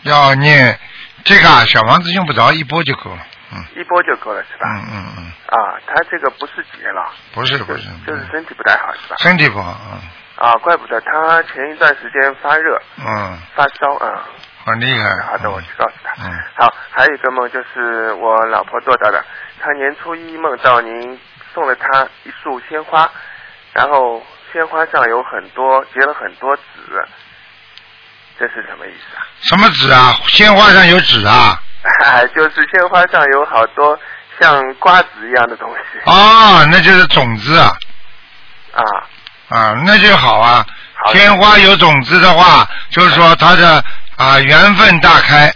[0.03, 0.79] 要念
[1.25, 3.65] 这个小房子用不着一波就够了，嗯。
[3.75, 4.67] 一波就够了是吧？
[4.67, 5.33] 嗯嗯嗯。
[5.47, 7.13] 啊，他这个不是结了。
[7.33, 7.89] 不是不是。
[8.07, 9.17] 就是身体不太好是吧？
[9.19, 10.01] 身体不好嗯。
[10.37, 12.81] 啊，怪不得他前一段时间发热。
[12.99, 13.39] 嗯。
[13.55, 14.25] 发烧啊。
[14.65, 15.09] 很厉害。
[15.27, 16.13] 好的，我去告诉他。
[16.23, 16.31] 嗯。
[16.57, 19.25] 好，还有一个梦就是我老婆做到的，
[19.61, 21.19] 她年初一梦到您
[21.55, 23.11] 送了她一束鲜花，
[23.73, 24.23] 然后。
[24.55, 26.63] 鲜花上有很多结了很多籽，
[28.39, 29.27] 这是什么意思啊？
[29.41, 30.17] 什么籽啊？
[30.29, 31.61] 鲜花上有籽啊？
[32.37, 33.99] 就是鲜花上有好多
[34.41, 35.99] 像瓜子一样的东西。
[36.07, 37.73] 哦，那就是种子啊。
[38.75, 38.83] 啊。
[39.49, 40.65] 啊，那就好啊。
[41.13, 43.85] 鲜花有种子的话，就是说它的
[44.17, 45.53] 啊缘分大开。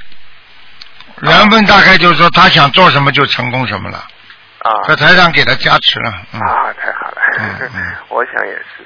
[1.23, 4.05] 缘分大开就是说他想做什么就成功什么了。
[4.61, 6.11] 啊，和台长给他加持了。
[6.35, 8.85] 嗯、啊，太好了，嗯嗯 我想也是。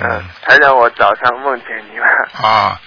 [0.00, 2.06] 嗯嗯，台长，我早上梦见你了。
[2.42, 2.80] 啊，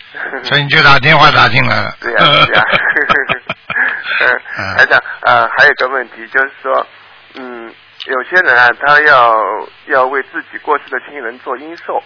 [0.44, 1.96] 所以你就打电话打进来了。
[2.02, 2.64] 对呀、对呀、
[4.26, 6.88] 嗯嗯，台长，呃，还有个问题就是说，
[7.36, 7.72] 嗯，
[8.06, 9.36] 有些人啊，他要
[9.86, 12.02] 要为自己过去的亲人做阴寿，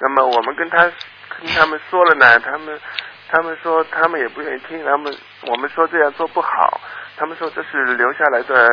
[0.00, 2.80] 那么我们跟他跟他们说了呢，他们
[3.30, 6.80] 他们说他们也不愿意听，他们我们说这样做不好，
[7.16, 8.68] 他们说这是留下来的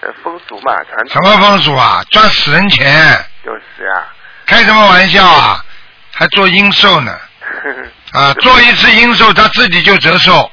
[0.00, 1.08] 呃风俗嘛，传统。
[1.12, 2.04] 什么风俗啊？
[2.10, 4.06] 赚死人钱，就是啊，
[4.46, 5.64] 开什么玩笑啊？
[6.12, 7.18] 还做阴寿呢？
[8.12, 10.50] 啊，做一次阴寿他自己就折寿，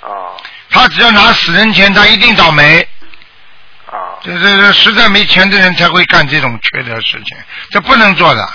[0.00, 0.36] 哦
[0.70, 2.86] 他只要拿死人钱，他一定倒霉。
[3.86, 7.36] 啊，这这这实在没钱的人才会干这种缺德事情，
[7.70, 8.48] 这不能做的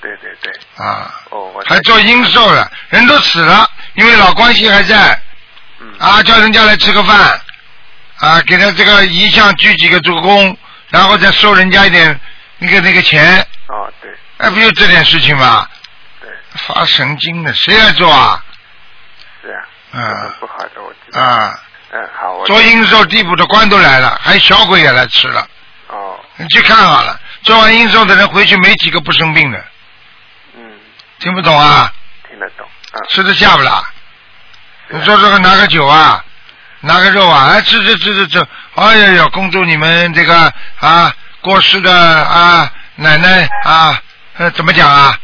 [0.00, 0.52] 对对对，
[0.84, 1.14] 啊！
[1.30, 5.16] 哦，我还做阴寿了，人都死了，因为老关系还在
[5.78, 7.40] 嗯啊，叫人家来吃个饭
[8.22, 10.56] 啊，给他这个遗像鞠几个助攻，
[10.90, 12.20] 然后再收人家一点
[12.58, 14.08] 那个那个钱，哦对
[14.38, 15.68] 哎，不就这点事情吗？
[16.20, 18.40] 对发神经的，谁来做啊？
[19.42, 21.20] 是啊，嗯不好的，我知道。
[21.20, 21.58] 啊，
[21.90, 25.44] 嗯，好，我做阴寿，地府的官都来了，还有小鬼也来吃了，
[25.88, 29.64] 哦，你去看好了，做完阴寿的人回去没几个不生病的，
[30.56, 30.62] 嗯，
[31.18, 31.92] 听不懂啊？
[32.30, 33.72] 听得懂，啊，吃得下不啦？
[33.72, 33.84] 啊
[34.90, 36.24] 你说这个拿个酒啊，
[36.82, 38.26] 拿个肉啊，哎，吃吃吃吃。
[38.28, 44.00] 吃，哎呀呀，恭祝你们这个啊过世的啊奶奶啊，
[44.38, 45.16] 呃，怎么讲啊？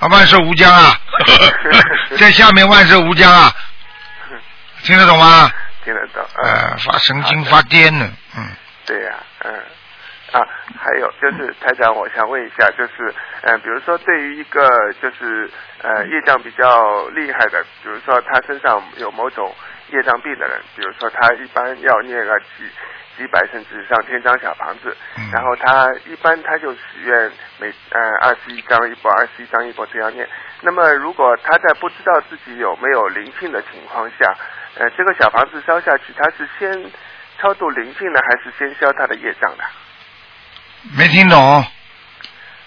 [0.00, 0.92] 啊，万寿无疆啊，
[2.18, 3.52] 在下面万寿无疆啊，
[4.82, 5.50] 听得懂吗？
[5.84, 8.48] 听得懂，呃嗯，，发神经发癫呢，嗯，
[8.86, 9.12] 对呀、
[9.44, 9.52] 嗯，
[10.32, 10.40] 啊，
[10.82, 14.62] 还有就是台长，我想问一下，就是，嗯、比如说对于一个
[15.02, 15.50] 就是
[15.82, 19.54] 呃业障比较厉害的，比如说他身上有某种
[19.94, 22.68] 业障病的人，比如说他一般要念个几
[23.16, 27.30] 几百甚至上千张小房子，嗯然后他一般他就许愿
[27.60, 30.28] 每呃二十一张一波，二十一张一波这样念。
[30.62, 34.34] 那么如果他在不知道自己有没有灵性的情况下，
[34.76, 36.90] 呃，这个小房子烧下去，他是先
[37.38, 39.64] 超度灵性呢，还是先消他的业障的？
[40.98, 41.38] 没听懂，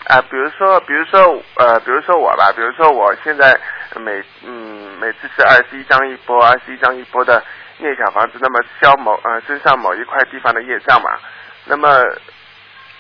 [0.08, 3.60] 啊、比如说，比如说，呃，比如说我吧，比如说我现在
[3.96, 7.44] 每嗯每次是二十一张一波，二十一张一波的
[7.78, 11.10] 念小房子，那么消某呃身上某一块地方的业障嘛，
[11.66, 11.88] 那么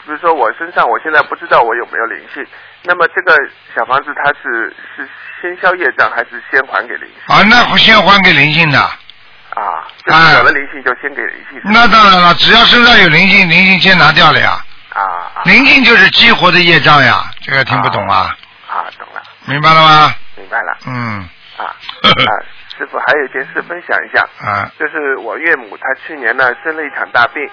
[0.05, 2.45] 比如说我身上我现在不知道我有没有灵性，
[2.83, 3.35] 那么这个
[3.75, 5.09] 小房子它是是
[5.41, 7.35] 先消业障还是先还给灵性？
[7.35, 9.87] 啊，那先还给灵性的，啊？
[10.05, 11.61] 就是有了灵性就先给灵性。
[11.65, 14.59] 那当然了，只要身上有灵性，灵性先拿掉了呀，
[14.93, 15.01] 啊
[15.35, 15.41] 啊。
[15.45, 18.35] 灵性就是激活的业障呀，这个听不懂啊？
[18.67, 20.13] 啊，懂了，明白了吗？
[20.35, 20.77] 明白了。
[20.85, 22.31] 嗯，啊 啊，
[22.77, 24.21] 师傅还有一件事分享一下。
[24.45, 27.49] 啊，就是我岳母，她去年呢生了一场大病，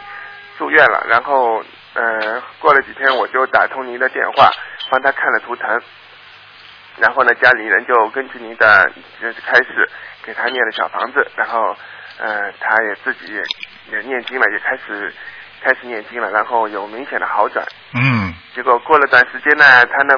[0.58, 1.06] 住院了。
[1.08, 1.64] 然后，
[1.94, 4.50] 呃，过了几天我就打通您的电话，
[4.90, 5.80] 帮她看了图腾。
[6.98, 8.88] 然后呢，家里人就根据您的
[9.20, 9.90] 就是开始
[10.22, 11.76] 给她念了小房子，然后，
[12.18, 13.42] 呃，她也自己也
[13.90, 15.12] 也念经了，也开始
[15.62, 17.66] 开始念经了，然后有明显的好转。
[17.94, 20.14] 嗯，结果过了段时间呢，她呢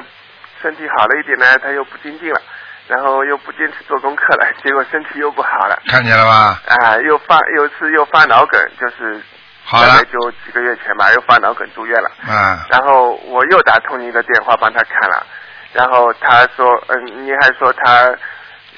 [0.61, 2.39] 身体好了一点呢，她又不精进了，
[2.87, 5.77] 然后又不坚持做功课了，结果身体又不好了。
[5.87, 6.61] 看见了吧？
[6.67, 9.21] 啊，又发有一次又发脑梗，就是
[9.65, 12.09] 好了大概，就几个月前吧，又发脑梗住院了。
[12.25, 15.25] 啊，然后我又打通您的电话帮他看了，
[15.73, 18.15] 然后他说，嗯，您还说他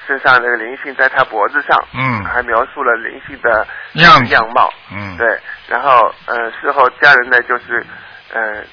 [0.07, 7.85] 身上那个灵性在他脖子上，嗯还描述了灵性的样样貌，嗯，对，然后呃，事后家人呢就是
[8.33, 8.63] 呃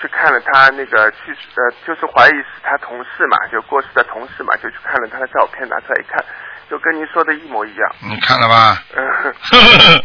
[0.00, 6.24] 去看了他那个去世呃，就是怀疑是他同事嘛，就过世的同事嘛，就去看了他的照片，拿出来一看，
[6.70, 7.90] 就跟您说的一模一样。
[8.08, 8.82] 你看了吧？
[8.94, 9.04] 嗯，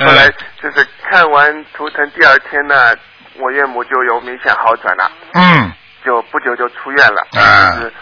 [0.06, 0.28] 后来
[0.60, 2.94] 就是看完图腾第二天呢，
[3.38, 5.72] 我岳母就有明显好转了，嗯，
[6.04, 7.92] 就不久就出院了，嗯就是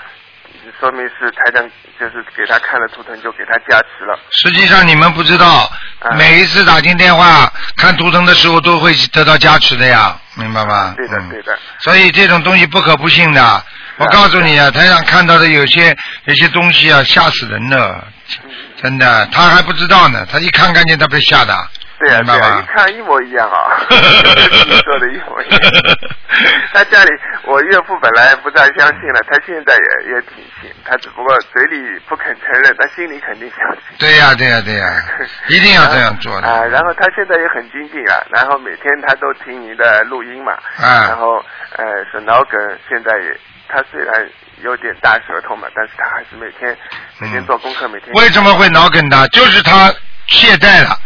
[0.78, 6.10] 说明是台长就是给他看了图腾就给他加持了，实际上你们不知道，啊。
[6.16, 10.94] 每一次打进电话看图腾的时候都会得到加持的呀，明白吗？
[10.96, 11.28] 对的嗯。
[11.30, 13.64] 对的，所以这种东西不可不信的。
[13.96, 18.04] 我告诉你啊，台上看到的有些有些东西啊，吓死人的，
[18.44, 18.50] 嗯。
[18.80, 21.54] 真的，他还不知道呢，他一看看见他被吓的，
[21.98, 23.98] 对呀、明白对呀、吗一看一模一样啊，跟
[24.68, 25.60] 你说的一模一样。
[26.72, 27.10] 他家里，
[27.44, 33.82] 我岳父本来不大相信了，他现在也也挺信，他只不过嘴里不肯承认，他心里肯定相信。
[33.98, 34.86] 对呀、对呀、对呀、
[35.48, 36.46] 一定要这样做的。
[36.48, 41.44] 啊，然后他现在也很精进啊，然后每天他都听您的录音嘛，啊然后
[41.76, 43.36] 呃，是脑梗现在也，
[43.68, 44.28] 他虽然
[44.62, 46.76] 有点大舌头嘛，但是他还是每天
[47.18, 49.26] 每天做功课，每天为什么会脑梗呢？
[49.32, 49.92] 就是他
[50.28, 50.96] 懈怠了，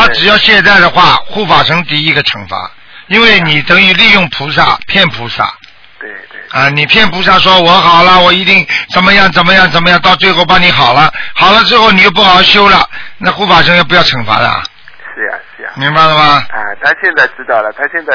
[0.00, 2.70] 他他只要懈怠的话，护法神第一个惩罚，
[3.08, 5.52] 因为你等于利用菩萨骗菩萨。
[5.98, 6.40] 对对。
[6.50, 14.62] 啊，你骗菩萨说我好了，我一定怎么样怎么样怎么样，到最后帮你好了，好了之后你又不好好修了，那护法神要不要惩罚了？
[15.14, 15.70] 是呀是呀。
[15.76, 16.42] 明白了吗？
[16.50, 18.12] 啊，他现在知道了，他现在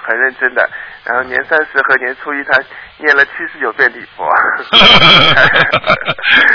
[0.00, 0.68] 很认真的。
[1.04, 2.58] 然后年三十和年初一，他
[2.98, 4.28] 念了七十九遍礼佛。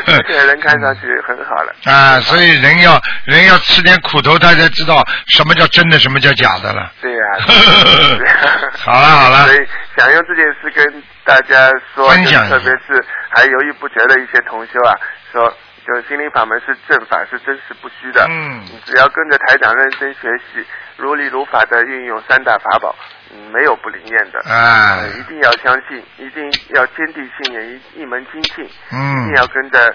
[0.07, 1.73] 而且人看上去很好了。
[1.85, 6.91] 啊，所以人要人要吃点苦头，他才知道什么叫真的，什么叫假的了。
[7.01, 7.23] 对呀。
[8.77, 9.45] 好了好了。
[9.47, 14.95] 所以想用这件事跟大家说，分享特别是还犹豫不决的一些同修啊，
[15.31, 15.53] 说。
[15.85, 18.25] 就是心灵法门是正法，是真实不虚的。
[18.29, 18.63] 嗯。
[18.71, 20.65] 你只要跟着台长认真学习，
[21.03, 22.95] 如理如法的运用三大法宝，
[23.29, 24.39] 嗯，没有不灵验的。
[24.49, 25.03] 啊。
[25.19, 28.65] 一定要相信，一定要坚定信念，一一门精进。
[28.91, 29.23] 嗯。
[29.23, 29.93] 一定要跟着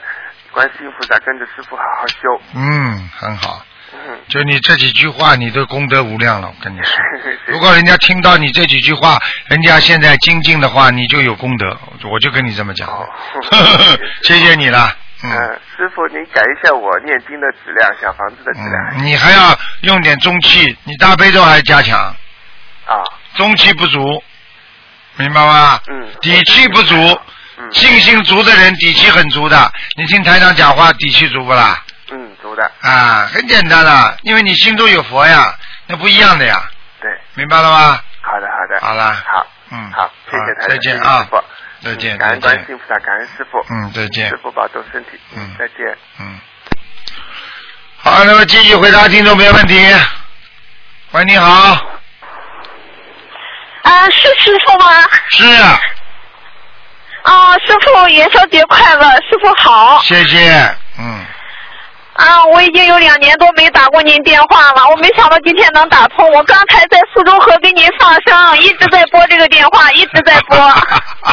[0.53, 2.42] 观世音菩萨，跟着师傅好好修。
[2.55, 3.64] 嗯，很好。
[3.94, 4.21] 嗯。
[4.29, 6.92] 就你这几句话，你都功德无量了，我跟你说。
[7.49, 9.18] 如果人家听到你这几句话，
[9.49, 11.79] 人家现在精进的话，你就有功德。
[12.11, 12.87] 我就跟你这么讲。
[14.25, 14.94] 谢谢你了。
[15.24, 15.31] 嗯，
[15.76, 18.72] 师傅，你改一下我念经的质量，小房子的质量。
[18.92, 21.98] 嗯，你还要用点中气，你大悲咒还加强。
[22.87, 23.02] 啊。
[23.35, 24.22] 中气不足，
[25.16, 25.81] 明白吗？
[25.88, 26.09] 嗯。
[26.20, 26.94] 底气不足，
[27.59, 27.68] 嗯。
[27.72, 31.83] 信心足的人底气很足的，你听台长讲话底气足不啦？
[32.12, 32.70] 嗯，足的。
[32.83, 35.52] 啊，很简单的，因为你心中有佛呀，
[35.88, 36.62] 那不一样的呀。
[37.00, 37.11] 对。
[37.35, 38.00] 明白了吗？
[38.22, 38.81] 好的，好的。
[38.87, 39.12] 好了。
[39.26, 39.46] 好。
[39.72, 39.90] 嗯。
[39.90, 40.68] 好，谢谢台长。
[40.68, 41.26] 再见啊。
[41.83, 43.59] 再见，感恩观世音菩萨，感恩师傅。
[43.71, 44.29] 嗯，再见。
[44.29, 45.11] 师傅保重身体。
[45.37, 45.97] 嗯，再见。
[46.21, 46.41] 嗯。
[47.99, 49.75] 好，那么继续回答听众朋友问题。
[51.12, 51.47] 喂，你好。
[53.83, 54.87] 啊，是师傅吗？
[55.31, 55.45] 是。
[57.23, 60.01] 啊，师傅元宵节快乐，师傅好。
[60.03, 61.25] 谢谢，嗯。
[62.18, 66.28] 啊，我已经有两年多没打过您电话了，我没想到今天能打通。
[66.33, 70.59] 我刚才在苏州河给您放生，一直在拨这个电话，一直在拨。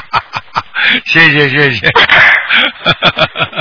[1.07, 1.87] 谢谢谢谢。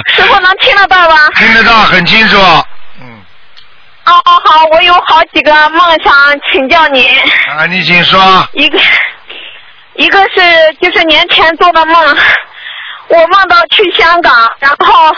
[0.09, 1.31] 师傅能听得到吧？
[1.37, 2.37] 听得到，很清楚。
[3.01, 3.23] 嗯。
[4.05, 4.13] 哦
[4.45, 6.13] 好，我有好几个梦想
[6.53, 7.09] 请教您。
[7.57, 8.47] 啊，你请说。
[8.53, 8.79] 一个，
[9.95, 12.17] 一个是就是年前做的梦，
[13.09, 15.17] 我梦到去香港，然后。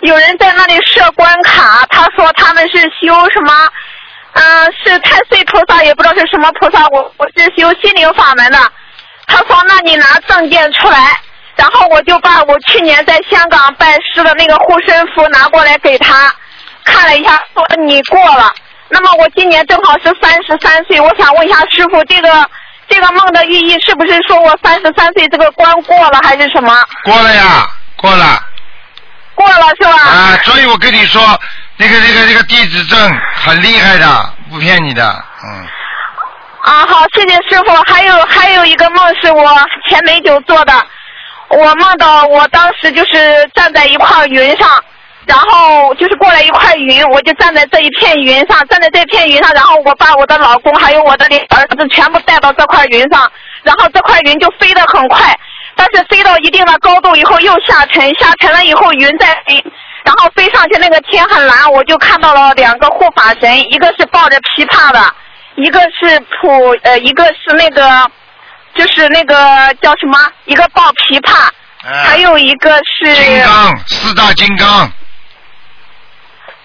[0.00, 3.52] 有人在那里设关卡，他说他们是修什么？
[4.34, 6.86] 嗯，是太岁菩萨，也不知道是什么菩萨。
[6.88, 8.58] 我我是修心灵法门的。
[9.26, 11.20] 他说：“那你拿证件出来。”
[11.56, 16.32] 然后我就把我去年在香港拜师的那个护身符拿过来给他
[16.84, 18.52] 看了一下，说你过了。
[18.88, 22.48] 那么我今年正好是三十三岁，我想问一下师傅，这个
[22.88, 26.72] 这个梦的寓意是不是说我三十三岁这个关过了，还是什么？
[27.02, 28.40] 过了呀，过了。
[29.38, 29.96] 过了是吧？
[29.96, 31.22] 啊，所以我跟你说，
[31.76, 32.98] 那个那个那个地址证
[33.44, 35.66] 很厉害的，不骗你的，嗯。
[36.64, 37.72] 啊，好，谢谢师傅。
[37.86, 39.48] 还有还有一个梦是我
[39.88, 40.72] 前没久做的，
[41.48, 44.68] 我梦到我当时就是站在一块云上，
[45.24, 53.30] 然后就是过来一块云，我就站在这一片云上，站在这片云上，然后我把我的老公还有我的儿子全部带到这块云上，
[53.62, 55.38] 然后这块云就飞得很快。
[55.80, 59.64] 但是飞到一定的高度以后又下沉，下沉了以后云在飞，
[60.04, 65.00] 然后飞上去那个天很蓝，我就看到了两个护法神，一个是抱着琵琶的，
[65.54, 68.10] 一个是普呃一个是那个
[68.74, 69.34] 就是那个
[69.80, 71.48] 叫什么，一个抱琵琶，
[72.04, 74.90] 还有一个是金刚四大金刚。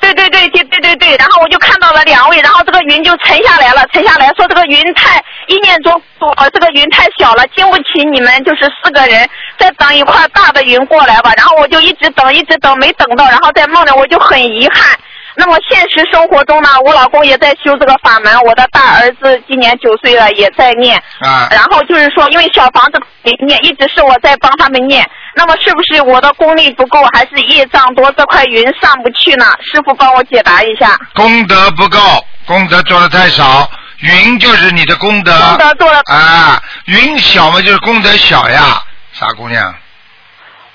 [0.04, 11.32] 对对对对对对对，然后我就看到了两位，然后这个云就沉下来了，沉下来说这个云太一念中，我这个云太小了，经不起你们就是四个人再等一块大的云过来吧。
[11.38, 15.00] 然后我就一直等，一直等，没等到，然后在梦里我就很遗憾。
[15.36, 20.96] 那么现实生活中呢，我老公也在修这个法门，我的大儿子今年九岁了，也在念。
[21.22, 21.48] 啊。
[21.50, 25.10] 然后就是说，因为小房子没念，一直是我在帮他们念。
[25.36, 29.46] 那么是不是我的功力不够，还是业障多，这块云上不去呢？
[29.62, 30.98] 师傅帮我解答一下。
[31.14, 32.00] 功德不够，
[32.46, 33.70] 功德做的太少，
[34.00, 35.32] 云就是你的功德。
[35.32, 36.02] 功德做了。
[36.06, 38.82] 啊，云小嘛，就是功德小呀，
[39.12, 39.74] 傻姑娘。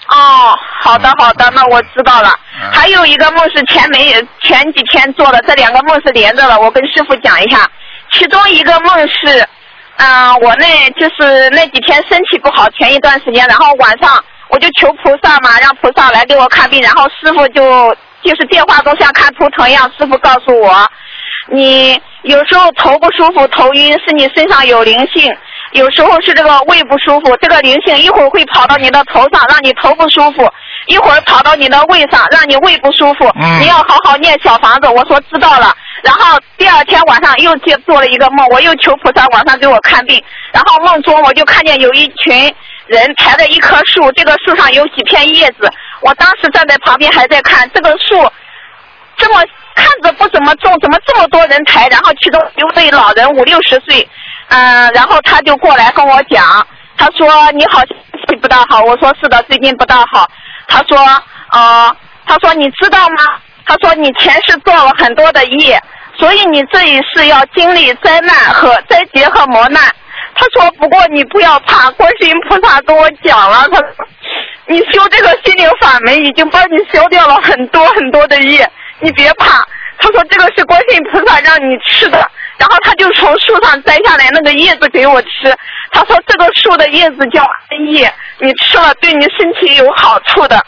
[0.08, 2.34] 哦，好的好的，那我知道了。
[2.72, 7.70] 还有一个梦是前没前几天做的，这两个梦是连着的，我跟师傅讲一下。
[8.10, 9.46] 其中一个梦是，
[9.98, 20.86] 嗯，我那就是那几天身体不好，前一段时间，然后晚上我就求菩萨嘛，让菩萨来给我看病，然后师傅就就是电话中像看图腾一样，师傅告诉我，
[21.50, 25.34] 你有时候头不舒服、头晕，是你身上有灵性。
[25.72, 30.42] 有时候是这个胃不舒服，这个灵性一会儿会跑到你的头上，让你头不舒服；
[30.86, 33.28] 一会儿跑到你的胃上，让你胃不舒服。
[33.38, 33.60] 嗯。
[33.60, 34.88] 你要好好念小房子。
[34.88, 35.70] 我说知道了。
[36.02, 40.18] 然后第二天晚上又接做了一个梦，我又求菩萨晚上给我看病，
[40.52, 42.54] 然后梦中我就看见有一群
[42.88, 45.70] 人抬着一棵树，这个树上有几片叶子，
[46.00, 48.30] 我当时站在旁边还在看这个树，
[49.16, 49.40] 这么
[49.74, 51.86] 看着不怎么重，怎么这么多人抬？
[51.88, 54.08] 然后其中有位老人五六十岁，
[54.48, 56.66] 嗯、然后他就过来跟我讲，
[56.96, 57.82] 他说你好
[58.40, 60.28] 不大好，我说是的，最近不大好。
[60.66, 60.98] 他说，
[61.52, 63.38] 呃，他说你知道吗？
[63.66, 65.78] 他说你前世做了很多的业，
[66.16, 69.82] 所以你这一世要经历灾难和灾劫和磨难。
[70.38, 73.82] 他说不过你不要怕，观世音菩萨跟我讲了，他
[74.66, 78.70] 你修这个心灵法门已经帮你消掉了很多很多的业，
[79.00, 79.66] 你别怕。
[79.98, 82.18] 他说这个是观世音菩萨让你吃的，
[82.56, 85.28] 然后他就从树上摘下来那个叶子给我吃。
[85.90, 90.64] 他说这个树的叶子叫安叶，你吃了对你身体有好处的。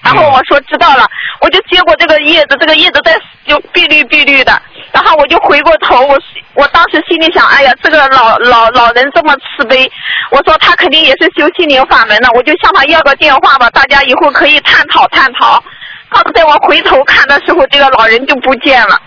[0.00, 1.06] 然后我说知道了，
[1.40, 6.18] 我就接过这个叶子，这个叶子在就碧绿碧绿的，然后我就回过头，我
[6.54, 9.90] 我当时心里想，哎呀，这个老老老人这么慈悲，
[10.30, 15.62] 我说他肯定也是修心灵法门的，我就向他要个电话吧，大家以后可以探讨探讨。
[16.10, 18.98] 刚在我回头看的时候，这个老人就不见了，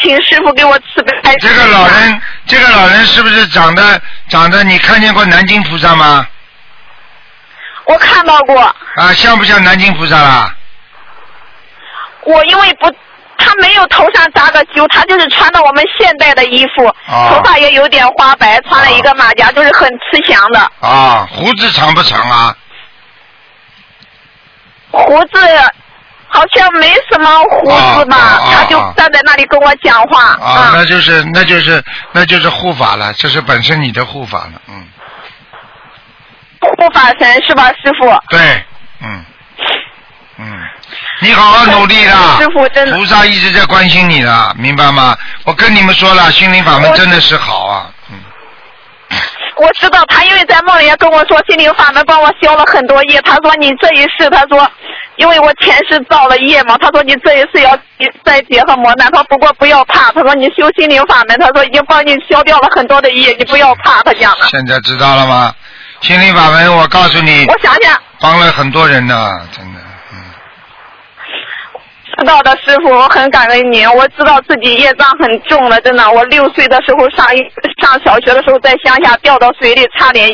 [0.00, 1.12] 请师傅给我慈悲。
[1.40, 4.62] 这个老人，这个老人是不是长得长得？
[4.62, 6.24] 你看见过南京菩萨吗？
[7.90, 10.54] 我看到过，啊，像不像南京菩萨啦？
[12.22, 12.88] 我因为不，
[13.36, 20.70] 他没有头上扎个揪，他就是穿的我们现代的衣服，哦头发也有点花白，穿了一个马甲，就是很慈祥的。
[20.80, 22.56] 啊，胡子长不长啊？
[24.92, 25.40] 胡子
[26.28, 30.36] 好像没什么胡子吧，啊啊啊他就站在那里跟我讲话。
[30.40, 31.82] 啊，那就是那就是
[32.12, 34.86] 那就是护法了，这是本身你的护法了，嗯，
[36.80, 38.08] 护法神是吧，师傅？
[38.30, 38.40] 对，
[39.02, 39.24] 嗯，
[40.38, 40.58] 嗯，
[41.20, 45.14] 你好好努力啦，师傅真的菩萨一直在关心你的，明白吗？
[45.44, 48.18] 我跟你们说了，心灵法门真的是好啊，嗯，
[49.56, 53.20] 我知道他因为在梦里也跟我说心灵法门帮我消了很多业。
[53.22, 54.66] 他说你这一世，他说
[55.16, 57.78] 因为我前世造了业嘛，他说你这一世要
[58.24, 59.10] 再结合磨难。
[59.10, 64.02] 他说不过不要怕，他说你修心灵法门，他说已经帮你消掉了很多的业，你不要怕。
[64.02, 64.46] 他讲的。
[64.48, 65.54] 现在知道了吗？
[66.00, 69.80] 心灵法门，我告诉你，我想想，帮了很多人呢，真的，
[70.12, 70.18] 嗯，
[72.16, 73.88] 知道的师傅，我很感恩您。
[73.92, 76.10] 我知道自己业障很重了，真的。
[76.10, 77.40] 我六岁的时候上一
[77.82, 80.30] 上小学的时候，在乡下掉到水里，差点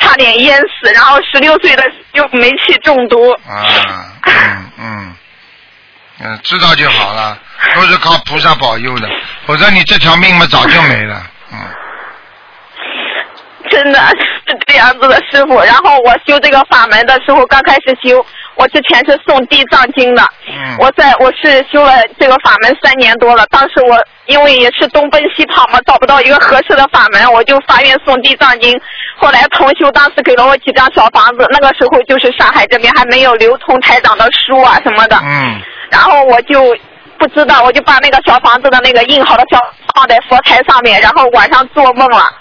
[0.00, 0.92] 差点淹死。
[0.92, 3.30] 然后十六岁的就煤气中毒。
[3.30, 3.64] 啊，
[4.26, 5.16] 嗯嗯，
[6.24, 7.38] 嗯，知道就好了，
[7.76, 9.08] 都是靠菩萨保佑的，
[9.46, 11.22] 否则你这条命嘛早就没了，
[11.52, 11.58] 嗯。
[13.72, 13.98] 真的
[14.46, 15.58] 是这样子的，师傅。
[15.60, 20.22] 然后我修这个法门的时候，刚开始修，我之前是诵地藏经的。
[20.46, 28.78] 嗯我在我是修了这个法门三年多了，当时我因为也是东奔西跑嘛，找不到一个合适的法门，我就发愿诵地藏经。
[29.16, 35.16] 后来同修当时给了我几张小房子，那个时候就是上海这边还没有流通台长的书啊什么的。
[35.22, 35.60] 嗯
[35.90, 36.74] 然后我就
[37.18, 39.60] 不知道，我就把那个小房子的那个印好的小
[39.94, 42.32] 放在佛台上面，然后晚上做梦了，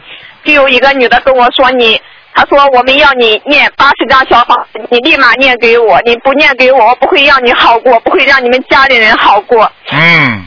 [0.43, 2.01] 就有一个女的跟我说你。
[2.33, 4.57] 她说：“我们要你念八十张小房，
[4.89, 9.69] 你立马念给我，你不念给我，我不会让你好过，不会让你们家里人好过。
[9.91, 10.45] 嗯，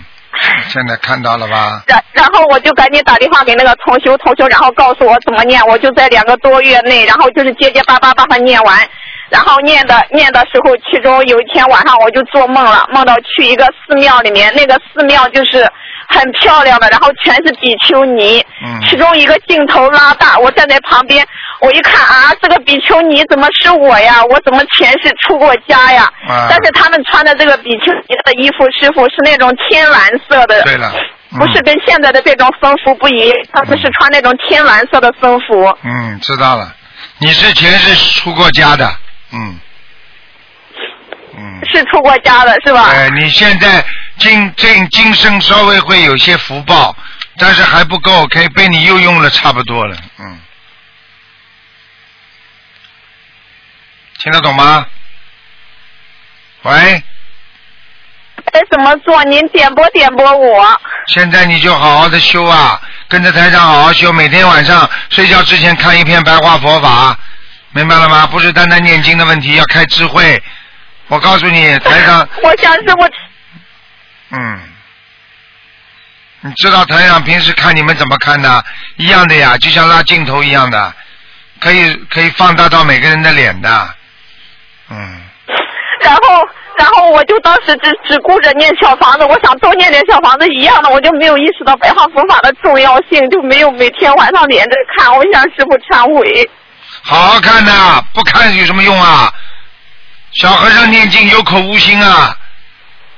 [0.67, 1.83] 现在看到了吧？
[1.87, 8.79] 然然后我就赶紧打电话给那个同修，同修然后告诉我怎么念，我就在两个多月内，然后就是结结巴巴把它念完。
[9.29, 15.71] 然后念的念的时候，其中有一天晚上我就做梦了，梦到去一个寺庙里面，那个寺庙就是
[16.09, 21.27] 很漂亮的，然后全是比丘尼，嗯其中一个镜头拉大，我站在旁边，
[21.61, 24.25] 我一看啊，这个比丘尼怎么是我呀？
[24.25, 26.05] 我怎么前世出过家呀？
[26.29, 30.93] 啊但是他们穿的这个比丘尼的衣服，师傅是那种天蓝色的，对了，
[31.33, 35.77] 嗯不是跟现在的这种僧服不一样，他们是穿那种天蓝色的僧服。
[35.83, 36.73] 嗯，知道了，
[37.19, 38.87] 你是前世出过家的，
[39.33, 39.59] 嗯，
[41.37, 42.89] 嗯，是出过家的是吧？
[42.93, 43.85] 呃，你现在
[44.19, 46.97] 今今今生稍微会有些福报，
[47.39, 50.39] 但是还不够，可以被你又用了差不多了，嗯，
[54.21, 54.87] 听得懂吗？
[56.63, 57.03] 喂，
[58.53, 59.23] 该怎么做？
[59.25, 60.81] 您点拨点拨我。
[61.09, 67.19] 现在你就好好的修啊，跟着台长好好修，每天晚上睡觉之前看一篇白话佛法，
[67.73, 68.27] 明白了吗？
[68.29, 70.43] 不是单单念经的问题，要开智慧。
[71.09, 73.07] 我告诉你，台长，我想是我
[74.37, 74.61] 嗯，
[76.41, 78.65] 你知道台长平时看你们怎么看的？
[78.97, 80.93] 一样的呀，就像拉镜头一样的，
[81.61, 83.95] 可以可以放大到每个人的脸的，
[84.91, 85.23] 嗯，
[86.01, 95.15] 然后然后我就当时只只顾着念小房子，我想多念点小房子一样的，我就没有意识到白话佛法的重要性，就没有每天晚上连着看。
[95.17, 96.51] 我向师傅忏悔。
[97.03, 99.33] 好好看呐，不看有什么用啊？
[100.33, 102.37] 小和尚念经有口无心啊！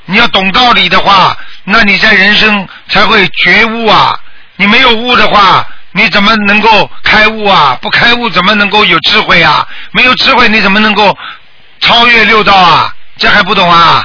[0.06, 4.18] 你要懂道理的话，那你在人生才会觉悟啊！
[4.56, 7.76] 你没有悟的话，你怎么能够开悟啊？
[7.82, 9.66] 不开悟怎么能够有智慧啊？
[9.92, 11.16] 没有智慧你怎么能够
[11.80, 12.94] 超越六道啊？
[13.18, 14.04] 这还不懂啊？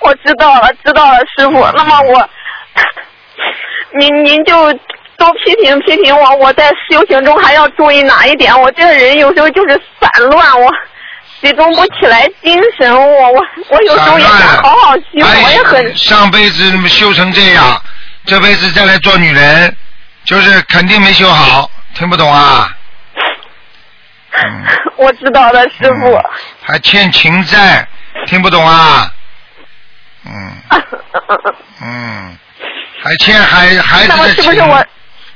[0.00, 1.64] 我知道了，知道了，师傅。
[1.76, 2.30] 那么我，
[3.98, 4.72] 您您就
[5.16, 8.60] 多批评批评我，我在修行中还要注意哪一点？
[8.60, 10.72] 我这个人有时候就是散乱，我
[11.40, 15.96] 集中不起来精神，我我我有时候也想好好修，我也很。
[15.96, 17.80] 上辈子修成这样，
[18.24, 19.76] 这辈子再来做女人，
[20.24, 22.74] 就是肯定没修好，听不懂啊？
[24.32, 24.64] 嗯，
[24.96, 26.20] 我知道了，师傅。
[26.62, 27.86] 还欠情债，
[28.26, 29.12] 听不懂啊？
[30.24, 30.52] 嗯。
[31.82, 32.38] 嗯。
[33.00, 34.52] 还欠孩孩子的情，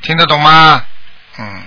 [0.02, 0.82] 听得懂吗？
[1.38, 1.62] 嗯。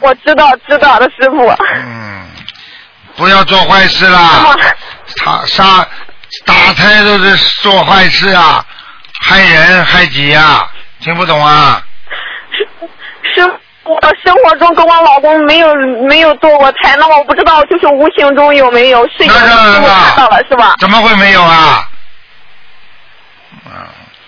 [0.00, 1.46] 我知道，知道了，师傅。
[1.74, 2.26] 嗯。
[3.20, 4.56] 不要做坏事啦！
[5.18, 5.86] 他杀
[6.46, 8.64] 打胎都是做坏事啊，
[9.20, 10.66] 害人害己呀，
[11.00, 11.82] 听不懂啊？
[12.56, 13.60] 生生。
[13.82, 15.74] 我生活中跟我老公没有
[16.08, 20.76] 没有堕过胎，那我不知道就是无形中有没有，是有师傅看到了是吧？
[20.78, 21.88] 怎么会没有啊？
[23.66, 23.72] 嗯，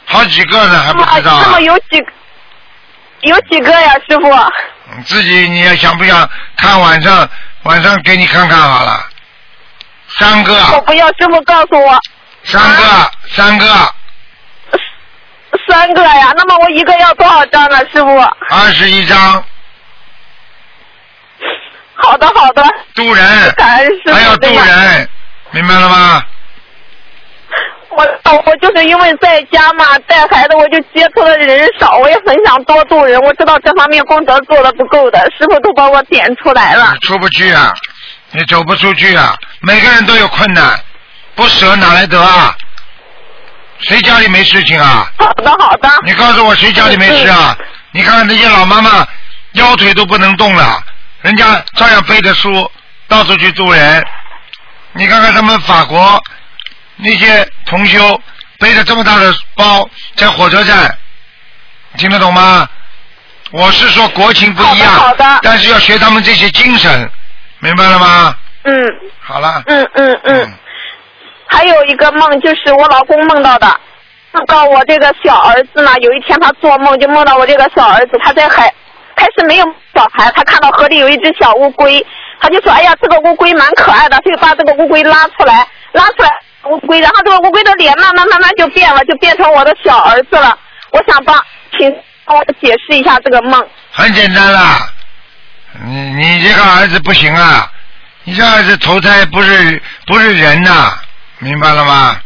[0.04, 1.40] 好几个呢，还不知道。
[1.42, 2.04] 那么有几
[3.20, 4.28] 有几个呀，师傅？
[4.96, 7.28] 你自己你要想不想看晚上
[7.64, 9.06] 晚上给你看看好了，
[10.08, 10.54] 三个。
[10.72, 11.98] 我不要，师傅告诉我。
[12.44, 13.94] 三个，三个。
[15.68, 18.18] 三个呀，那么我一个要多少张呢，师傅？
[18.50, 19.44] 二十一张。
[21.94, 22.64] 好的，好的。
[22.94, 23.84] 渡人，还
[24.22, 25.08] 要渡人，
[25.50, 26.24] 明白了吗？
[28.72, 33.20] 就是因为在家嘛，带孩子我就接触的人少，我也很想多渡人。
[33.20, 36.96] 我知道这方面功德做的不够的，师傅都把我点出来了。
[37.02, 37.72] 出不去啊，
[38.30, 39.34] 你走不出去啊！
[39.60, 40.78] 每个人都有困难，
[41.34, 42.54] 不舍哪来得啊？
[43.80, 45.06] 谁家里没事情啊？
[45.18, 45.90] 好的，好的。
[46.06, 47.54] 你告诉我谁家里没事啊？
[47.90, 49.06] 你看看那些老妈妈，
[49.52, 50.82] 腰腿都不能动了，
[51.20, 52.70] 人家照样背着书
[53.06, 54.02] 到处去渡人。
[54.94, 56.18] 你看看他们法国
[56.96, 58.18] 那些同修
[58.62, 60.96] 背着这么大的包在火车站，
[61.98, 62.68] 听得懂吗？
[63.50, 65.40] 我是说国情不一样，好的。
[65.42, 67.10] 但是要学他们这些精神，
[67.58, 68.34] 明白了吗？
[68.62, 68.72] 嗯。
[69.20, 69.62] 好了。
[69.66, 70.52] 嗯嗯嗯。
[71.46, 73.80] 还有一个梦，就是我老公梦到的，
[74.30, 75.92] 梦到我这个小儿子呢。
[76.00, 78.72] 有一天他做梦就梦到我这个小儿子，他在海，
[79.16, 82.06] 开始没有小孩，他看到河里有一只小乌龟，
[82.40, 86.30] 他就说：“哎呀，这个乌龟蛮可爱的。”他就把这个乌龟拉出来，拉出来
[86.64, 90.58] 乌龟，然后这个乌龟的脸慢慢慢慢就变了，就变成我的小儿子了。
[90.90, 91.36] 我想帮，
[91.78, 91.90] 请
[92.24, 93.66] 帮我解释一下这个梦。
[93.90, 94.88] 很简单啦，
[95.84, 97.70] 你你这个儿子不行啊，
[98.24, 100.98] 你这儿子投胎不是不是人呐。
[101.38, 102.20] 明白了吗？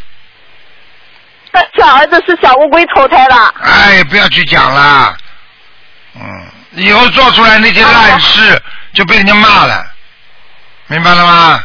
[1.79, 3.35] 小儿子是小乌龟投胎的。
[3.63, 5.17] 哎，不要去讲了。
[6.15, 6.23] 嗯，
[6.73, 8.63] 以后做出来那些烂事
[8.93, 9.87] 就被人家骂了，
[10.89, 11.65] 明白了吗？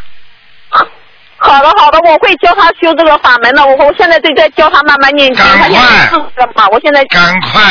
[1.43, 3.65] 好的，好的，我会教他修这个法门的。
[3.65, 6.67] 我我现在正在教他慢慢念经，赶快。
[6.71, 7.03] 我现在。
[7.05, 7.61] 赶快，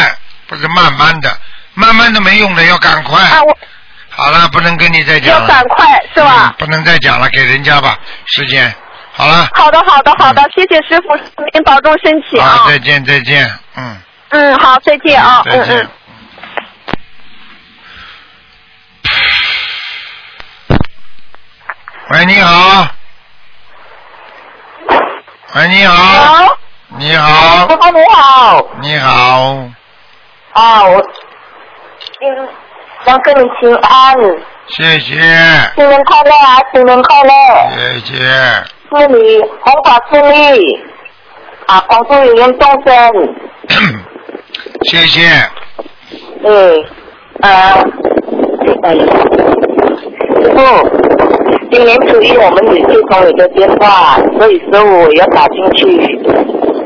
[0.49, 1.31] 不是慢慢的，
[1.75, 3.23] 慢慢的没用的，要赶快。
[3.23, 3.57] 啊，我。
[4.13, 5.41] 好了，不能跟你再讲了。
[5.43, 6.53] 要赶快是吧？
[6.59, 7.97] 不能再讲了，给人家吧，
[8.27, 8.75] 时间。
[9.13, 11.17] 好了，好的，好的，好的，谢谢师傅，
[11.55, 12.65] 您保重身体啊！
[12.67, 13.97] 再见，再见，嗯。
[14.31, 15.89] 嗯，好，再见啊，嗯嗯。
[22.11, 23.00] 喂，你好。
[25.53, 26.57] 喂，你好。
[26.99, 27.69] 你好。
[27.69, 28.65] 师傅你好。
[28.81, 29.59] 你好。
[30.53, 31.03] 啊，我
[32.21, 32.49] 嗯，
[33.05, 34.15] 想跟你请安。
[34.69, 35.15] 谢谢。
[35.75, 36.63] 新年快乐啊！
[36.73, 37.31] 新年快乐。
[37.77, 38.65] 谢谢。
[38.91, 40.81] 祝你红法顺利，
[41.67, 43.35] 啊，帮助有缘众生。
[44.89, 45.51] 谢谢。
[46.45, 46.87] 对，
[47.43, 47.51] 呃，
[48.83, 50.61] 哎，师傅，
[51.71, 55.87] 今年初一我们也接通你的电话，所以十五要打进去。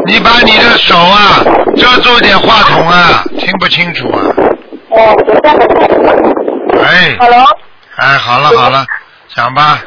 [0.06, 1.42] 你把你的手啊
[1.76, 4.20] 遮住点话筒啊， 听不清楚啊。
[4.90, 5.52] 哦，等下
[6.84, 7.16] 哎。
[7.18, 7.44] Hello。
[7.96, 8.84] 哎，好了好了，
[9.28, 9.80] 讲吧。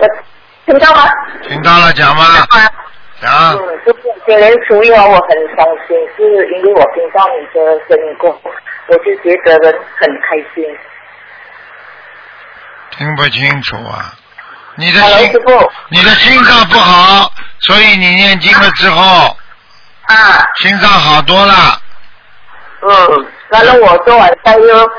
[0.65, 1.03] 听到吗？
[1.47, 2.23] 听到了，讲吧？
[3.21, 3.31] 讲。
[3.53, 6.23] 嗯，师傅，今年初一啊我很伤心，是
[6.55, 8.35] 因为我听到你的声音过，
[8.87, 10.65] 我就觉得很开心。
[12.97, 14.13] 听不清楚啊。
[14.77, 15.33] 你的心。
[15.89, 19.35] 你的心脏不好，所以你念经了之后，
[20.03, 21.81] 啊，心脏好多了。
[22.81, 24.91] 嗯，完了我昨晚上又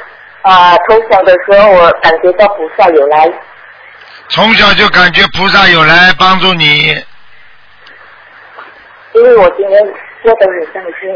[0.43, 3.31] 啊，从小的时候我感觉到菩萨有来，
[4.31, 7.05] 从小就感觉菩萨有来帮助你，
[9.13, 9.81] 因为我今天
[10.23, 11.09] 做的很伤心，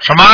[0.00, 0.24] 什么？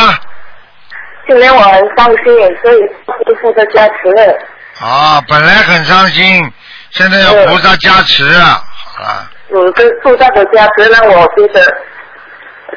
[1.27, 2.25] 今天我很伤心，
[2.63, 4.39] 所以师傅的加持了。
[4.81, 6.53] 啊，本来很伤心，
[6.91, 9.31] 现在要菩萨加持，好了。
[9.51, 11.63] 有个菩萨的加持，让我觉得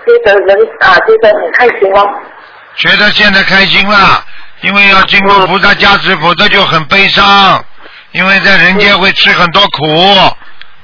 [0.05, 2.07] 觉得人啊，觉得很开心哦。
[2.75, 4.23] 觉得现在开心了，
[4.61, 7.63] 因为要经过菩萨加持，否则就很悲伤。
[8.11, 10.35] 因为在人间会吃很多苦，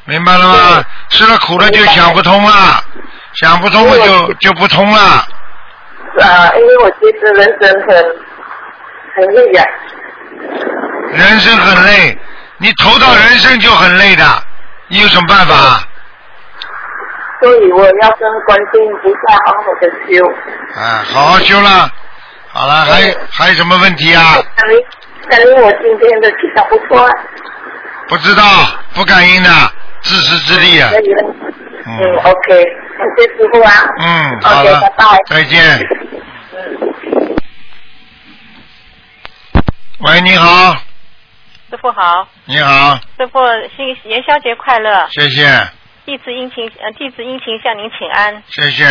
[0.05, 0.85] 明白了吗？
[1.09, 2.81] 吃了苦了就想不通了，
[3.33, 4.99] 想不通了就就不通了。
[6.19, 8.05] 啊，因为我觉得人生很
[9.15, 9.63] 很累呀、
[11.11, 12.17] 人生很累，
[12.57, 14.23] 你投到人生就很累的，
[14.87, 15.83] 你有什么办法？
[17.39, 20.25] 所以我要跟观世音菩萨好好的修。
[20.81, 21.89] 啊，好好修了。
[22.49, 24.35] 好了，还有还有什么问题啊？
[24.55, 24.77] 感恩
[25.29, 27.11] 感恩我今天的气场不错啊。
[28.07, 28.43] 不知道，
[28.95, 29.49] 不感应的，
[30.01, 30.89] 自私自利啊。
[30.89, 31.35] 可以了。
[31.85, 32.63] 嗯，OK，
[32.97, 33.71] 感谢师傅啊。
[33.99, 35.05] 嗯，好 OK，了拜拜。
[35.27, 35.79] 再见。
[39.99, 40.73] 喂，你好，
[41.69, 43.39] 师傅好，你好，师傅
[43.75, 45.45] 新元宵节快乐，谢谢，
[46.05, 48.41] 弟子殷勤呃弟子殷勤向您请安。
[48.47, 48.85] 谢谢。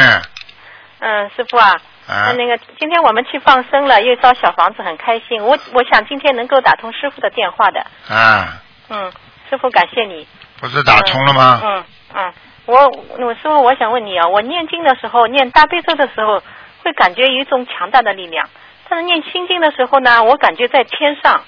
[0.99, 1.71] 嗯，师傅啊，
[2.07, 5.43] 啊那那个今天我们去放生了，又烧小房子，很开心。
[5.43, 7.81] 我我想今天能够打通师傅的电话的。
[8.15, 9.11] 啊，嗯，
[9.49, 10.29] 师傅感谢你。
[10.61, 11.63] 不是打通了吗？
[11.65, 11.85] 嗯
[12.15, 12.33] 嗯，
[12.67, 12.87] 我
[13.19, 16.43] 我师傅，我想问你啊，我念经的时候，念大悲咒的时候，
[16.85, 18.51] 会感觉有一种强大的力量，
[18.91, 21.41] 但是念心经的时候呢，我感觉在天上。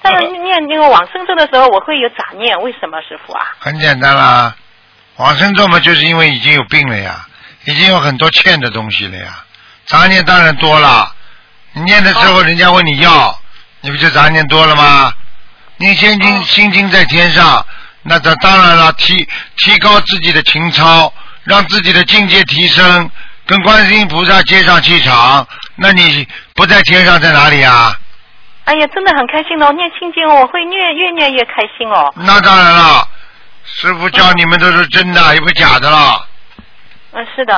[0.00, 3.46] 但是念那个往生咒的时候，我会有杂念，为什么，师傅啊？
[3.58, 4.54] 很简单啦，
[5.16, 7.26] 往生咒嘛，就是因为已经有病了呀，
[7.64, 9.44] 已经有很多欠的东西了呀，
[9.86, 11.12] 杂念当然多了。
[11.72, 13.38] 你念的时候，人家问你要，
[13.80, 15.12] 你不就杂念多了吗？
[15.76, 17.64] 你心经，心经在天上，
[18.02, 19.28] 那这当然了，提
[19.58, 21.12] 提高自己的情操，
[21.44, 23.10] 让自己的境界提升，
[23.46, 25.46] 跟观世音菩萨接上气场。
[25.76, 27.94] 那你不在天上，在哪里啊？
[28.68, 29.72] 哎呀，真的很开心哦！
[29.72, 32.12] 念心经我会越越念越开心哦。
[32.16, 33.02] 那当然了，
[33.64, 36.20] 师傅教你们都是真的，也不假的了
[37.12, 37.54] 嗯，是的，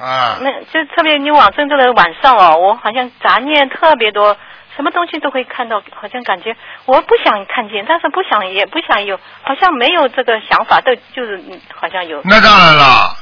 [0.00, 0.38] 啊。
[0.40, 4.36] 那就特别你往真正的晚上哦，我好像杂念特别多，
[4.74, 12.20] 什么东西都会看到，好像感觉我不想看见，但是不想也不想有，好像没有这个想法，都就是嗯好像有。
[12.24, 13.16] 那当然了，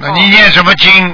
[0.00, 1.10] 那你念什么经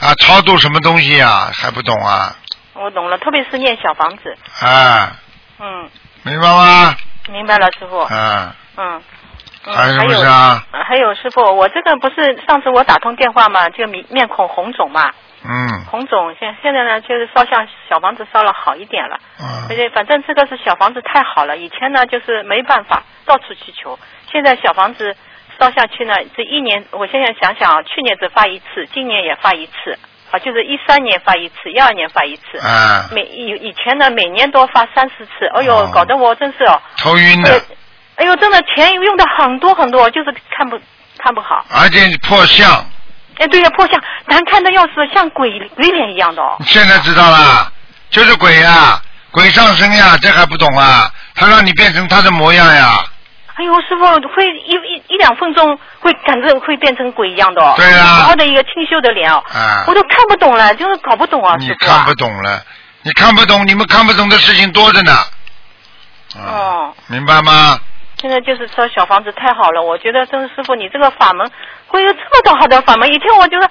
[0.00, 0.14] 啊？
[0.20, 1.50] 超度什么东西啊？
[1.52, 2.34] 还不懂啊？
[2.80, 5.16] 我懂了，特别是念小房子，啊，
[5.58, 5.88] 嗯，
[6.24, 6.94] 明白吗？
[7.30, 7.98] 明白了，师傅。
[8.00, 9.02] 啊，嗯。
[9.66, 10.66] 嗯还有什么还有事啊？
[10.72, 15.10] 呃还有师傅，我这个不是上次我打通电话嘛，就面面孔红肿嘛，
[15.44, 15.84] 嗯。
[15.90, 23.98] 红肿现现在呢就是烧像小房子烧了好一点了，嗯而且反正这个是小房子太好了，以前呢就是没办法到处去求，
[24.32, 25.14] 现在小房子
[25.58, 29.98] 烧下去呢，这一年我现在想想啊，去年只发一次，今年也发一次，
[30.30, 35.90] 啊就是一三年发一次，一二年发一次，啊，每以以前呢每年都发三四次，哎呦哦。
[35.92, 37.62] 搞得我真是哦，头晕的，
[38.16, 40.78] 哎呦真的钱用的很多很多，就是看不
[41.18, 41.64] 看不好。
[41.70, 42.70] 而且破相，
[43.38, 44.00] 哎，对呀，破相。
[44.26, 46.56] 难看的要死，像鬼鬼脸一样的哦。
[46.64, 47.72] 现在知道了，
[48.10, 49.00] 就是鬼呀、
[49.32, 51.10] 鬼上身呀，这还不懂啊？
[51.34, 52.98] 他让你变成他的模样呀，
[53.60, 57.74] 哎呦，师傅会一一一两分钟会感觉会变成鬼一样的哦。
[57.76, 61.68] 对啊好好的一个清秀的脸哦，啊我都看不懂了，就是搞不懂啊，你。
[61.74, 62.62] 看不懂了，
[63.02, 65.12] 你看不懂，你们看不懂的事情多着呢，
[66.36, 67.78] 哦，明白吗？
[68.18, 71.50] 现在就是说小房子太好了，我觉得真是师傅你这个法门
[71.86, 73.12] 会有这么多好的法门。
[73.12, 73.68] 以前我觉得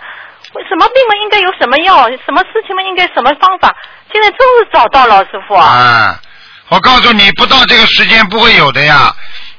[0.68, 3.76] 什么病嘛应该有什么药，什么事情嘛应该什么方法，
[4.12, 5.66] 现在终于找到了，师傅啊。
[5.66, 6.20] 啊，
[6.70, 9.12] 我告诉你，不到这个时间不会有的呀。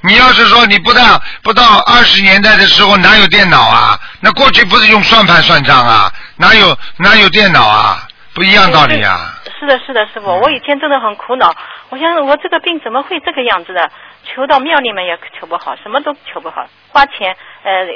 [0.02, 1.02] 你要是说你不到
[1.42, 3.98] 不到二十年代的时候哪有电脑啊？
[4.20, 6.10] 那过去不是用算盘算账啊？
[6.36, 8.06] 哪有哪有电脑啊？
[8.34, 9.34] 不一样道理啊。
[9.58, 11.54] 是的，是的，师傅，我以前真的很苦恼，
[11.90, 13.90] 我想我这个病怎么会这个样子的？
[14.24, 17.86] 求到庙里面也求不好，什么都求不好，花钱呃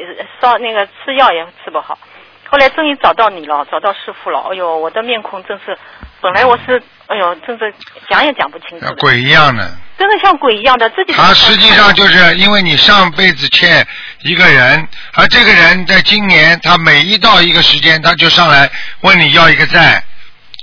[0.41, 1.99] 烧那个吃药也吃不好。
[2.51, 4.41] 后来终于找到你了，找到师傅了。
[4.51, 5.79] 哎呦，我的面孔真是，
[6.21, 7.73] 本来我是哎呦，真是
[8.09, 13.87] 讲也讲不清楚，像鬼一样的，真的像鬼一样的，自己他实际上就是因为你上辈子欠
[14.23, 18.71] 一个人，而这个人在今年他每一到一个时间，他就上来
[19.03, 20.03] 问你要一个债，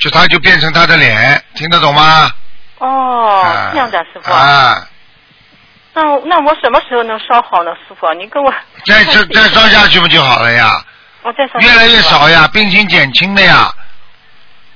[0.01, 2.31] 就他就变成他的脸，听得懂吗？
[2.79, 4.87] 哦啊这样的师傅啊，
[5.93, 8.11] 那那我什么时候能烧好呢，师傅？
[8.15, 8.51] 你跟我
[8.87, 10.71] 再再 再烧下去不就好了呀？
[11.21, 13.71] 我再烧越来越少呀，病情减轻了呀。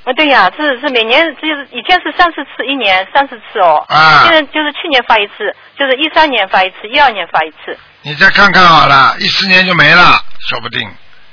[0.06, 3.84] 啊，对呀，是是每年就是以前是三四次，一年三四次哦。
[3.90, 7.78] 啊现在就是去年发一次，就是一三年发一次，一二年发一次。
[8.04, 10.88] 你再看看好了，一四年就没了，说不定。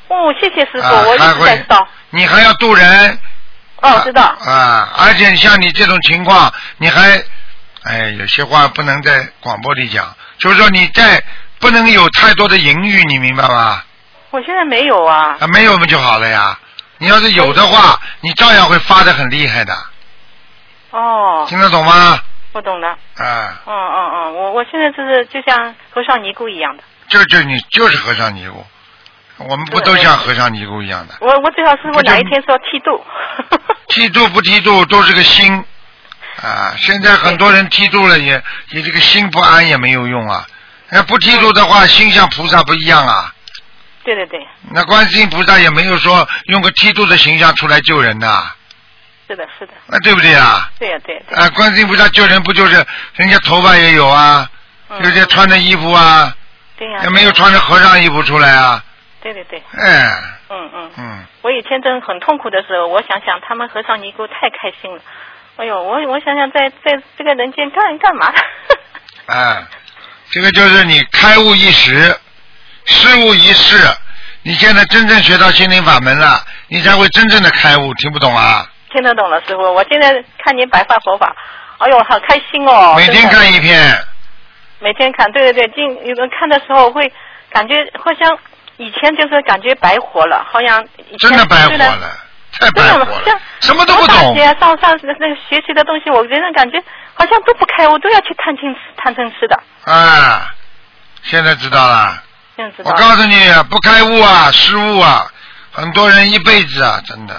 [0.08, 1.86] 哦，谢谢师傅，啊我一直在烧。
[2.10, 3.18] 你还要渡人。
[3.82, 4.22] 哦，知道。
[4.22, 7.22] 啊，而且像你这种情况，你还，
[7.84, 11.22] 哎，有些话不能在广播里讲，就是说你在
[11.58, 13.82] 不能有太多的淫欲，你明白吗？
[14.30, 15.36] 我现在没有啊。
[15.40, 16.58] 啊，没有不就好了呀。
[17.02, 19.74] 你要是有的话，你照样会发的很厉害的，
[20.92, 22.20] 哦，听得懂吗？
[22.52, 22.86] 我懂的。
[22.88, 28.64] 啊，嗯嗯嗯，我我现在就是就像和尚尼姑一样的，就就你就是和尚尼姑，
[29.38, 31.14] 我们不都像和尚尼姑一样的？
[31.20, 33.04] 我我最好是我哪一天说剃度。
[33.88, 35.52] 剃度不剃度都是个心
[36.40, 36.72] 啊！
[36.78, 38.40] 现在很多人剃度了也
[38.70, 40.46] 也这个心不安也没有用啊。
[40.88, 43.34] 那不剃度的话，心像菩萨不一样啊。
[44.04, 48.50] 对对对，那观世音菩萨也没有说用个剃度的形象出来救人呐、
[49.28, 50.70] 是的是的，啊，对不对啊？
[50.78, 51.16] 对呀对。
[51.34, 52.84] 啊，观世音菩萨救人不就是
[53.14, 54.48] 人家头发也有啊，
[55.02, 56.34] 有些穿的衣服啊，
[56.76, 57.00] 对呀。
[57.04, 58.82] 也没有穿着和尚衣服出来啊。
[59.22, 60.10] 对对对，哎，
[60.50, 60.90] 嗯嗯。
[60.98, 65.00] 嗯，我以前真很痛苦的时候，我想想他们和尚尼姑太开心了。
[65.58, 68.34] 哎呦，我我想想在在这个人间干干嘛？
[69.26, 69.62] 哎，
[70.30, 72.18] 这个就是你开悟一时，
[72.84, 73.76] 失悟一事。
[74.44, 77.94] 你现在真正学到心灵法门了，你才会真正的开悟。
[77.94, 78.66] 听不懂啊？
[78.90, 79.62] 听得懂了，师傅。
[79.62, 80.12] 我现在
[80.44, 81.34] 看您白话佛法，
[81.78, 82.94] 哎呦，好开心哦！
[82.96, 83.96] 每天看一篇。
[84.80, 87.10] 每天看，对对对，进有人看的时候会
[87.50, 88.36] 感觉好像
[88.78, 90.84] 以前就是感觉白活了，好像
[91.20, 92.10] 真的白活了，
[92.58, 94.16] 太白活了，像什么都不懂。
[94.16, 96.82] 上学上上那个学习的东西，我真的感觉
[97.14, 99.56] 好像都不开悟，都要去探亲探亲吃的。
[99.84, 100.50] 啊，
[101.22, 102.20] 现在知道了。
[102.84, 103.36] 我告诉你，
[103.70, 105.26] 不开悟啊，失误啊，
[105.72, 107.34] 很多人一辈子啊，真的。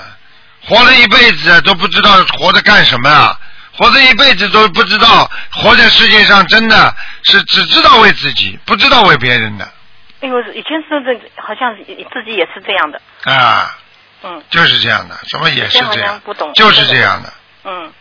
[0.66, 3.39] 活了一辈子都不知道活着干什么啊，
[3.78, 9.70] 活着一辈子都不知道活在世界上真的是只知道为自己，不知道为别人的。
[10.22, 11.84] 哎呦，以前是这好像自
[12.24, 13.78] 己也是这样的，啊，
[14.24, 14.41] 嗯。
[14.49, 17.34] 就是这样的，什么也是这样，不懂，就是这样的。
[17.66, 17.91] 嗯，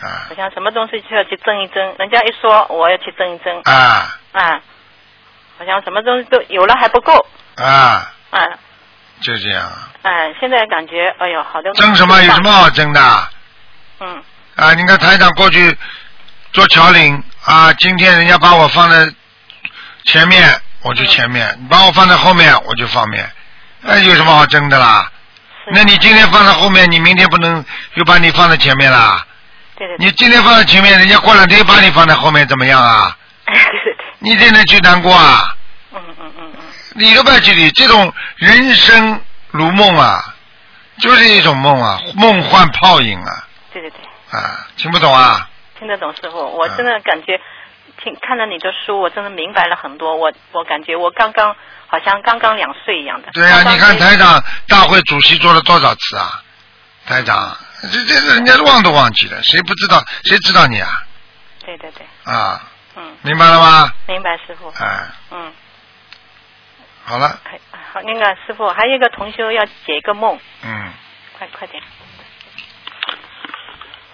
[0.00, 0.26] 啊。
[0.30, 4.18] 好像什么东西就要去争一争，人家一说我要去争一争，啊。
[4.32, 4.60] 啊，
[5.58, 8.38] 好像什么东西都有了还不够，啊，啊，
[9.20, 11.72] 就这样啊，哎，现在感觉哎呦，好的。
[11.72, 13.28] 争什么有什么好争的？
[14.00, 14.22] 嗯。
[14.56, 15.76] 啊，你看台长过去
[16.52, 19.12] 做桥领啊，今天人家把我放在
[20.04, 20.48] 前面，
[20.82, 23.28] 我就前面；你把我放在后面，我就后面。
[23.80, 25.10] 那有什么好争的啦？
[25.70, 29.24] 那你今天放在后面，你明天不能又把你放在前面啦？
[29.76, 33.16] 对对你今天放在前面，人家过两天又把你放在后面，怎么样啊？
[34.18, 35.40] 你怎能去难过啊？
[35.94, 36.62] 嗯嗯嗯嗯。
[36.94, 40.34] 理都不要去理，这种人生如梦啊，
[41.00, 45.48] 就是一种梦啊，梦幻泡影啊，对对对，啊，听不懂啊？
[45.78, 47.40] 听得懂师傅，我真的感觉
[48.02, 50.16] 听看了你的书，我真的明白了很多。
[50.16, 51.54] 我我感觉我刚刚
[51.86, 53.28] 好像刚刚两岁一样的。
[53.32, 56.42] 对啊、刚刚你看台长大会主席做了多少次啊？
[57.06, 57.56] 台长，
[57.92, 60.02] 这这人家忘都忘记了，谁不知道？
[60.24, 60.88] 谁知道你啊？
[61.64, 62.60] 对对对，啊，
[62.98, 63.92] 嗯，明白了吗？
[64.08, 64.68] 明白师傅。
[64.82, 65.52] 哎，嗯，
[67.04, 67.60] 好了，还
[67.92, 70.92] 好，那个师傅还有一个同修要解一个梦，嗯
[71.38, 71.80] 快快点。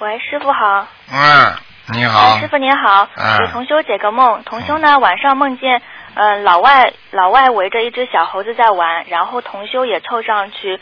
[0.00, 0.86] 喂，师傅好。
[1.10, 1.54] 嗯，
[1.94, 4.42] 你好哎，师傅您好，嗯给同修解个梦。
[4.44, 5.80] 同修呢晚上梦见，
[6.14, 10.78] 呃，老外老外围着一只小猴子在玩，然后同修也凑上去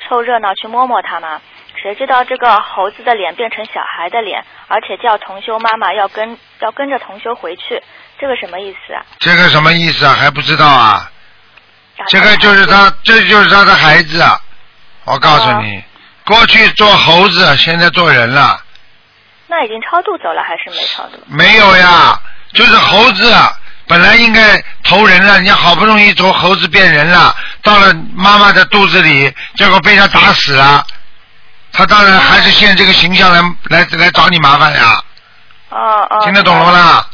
[0.00, 1.42] 凑热闹去摸摸它嘛。
[1.82, 7.82] 谁知道这个猴子的脸变成小孩的脸，而且叫同修妈妈要跟要跟着同修回去，
[8.20, 9.04] 这个什么意思啊？
[9.18, 10.14] 这个什么意思啊？
[10.14, 11.10] 还不知道啊？
[12.06, 14.40] 这个就是他，这就是他的孩子啊！
[15.06, 15.82] 我告诉你，
[16.24, 18.62] 过去做猴子，现在做人了。
[19.48, 21.18] 那已经超度走了还是没超度？
[21.26, 22.16] 没有呀，
[22.52, 23.52] 就是猴子啊
[23.88, 30.86] 本来应该投人了，人家好不容易从猴子变人了，到了妈妈的肚子里，结果被他打死了。
[31.72, 35.02] 他当然还是现这个形象来来来找你麻烦呀，
[35.70, 36.20] 哦哦。
[36.24, 37.06] 听得懂了吗啦？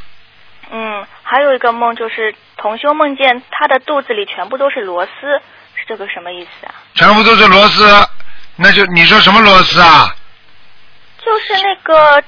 [0.70, 5.10] 嗯，还有一个梦就是同修梦见他的肚子里全部都是螺丝，
[5.74, 6.74] 是这个什么意思啊？
[6.94, 8.08] 全部都是螺丝，
[8.56, 10.14] 那就你说什么螺丝啊？
[11.24, 12.22] 就是那个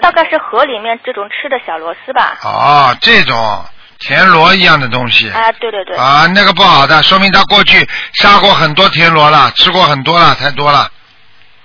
[0.00, 2.38] 大概是河里面这种吃的小螺丝吧？
[2.42, 3.64] 哦，这种
[4.00, 5.30] 田螺一样的东西。
[5.30, 5.96] 啊，对对对。
[5.96, 10.90] 啊，那个不好的，说明他过去杀过很多田螺了，吃过很多了，太多了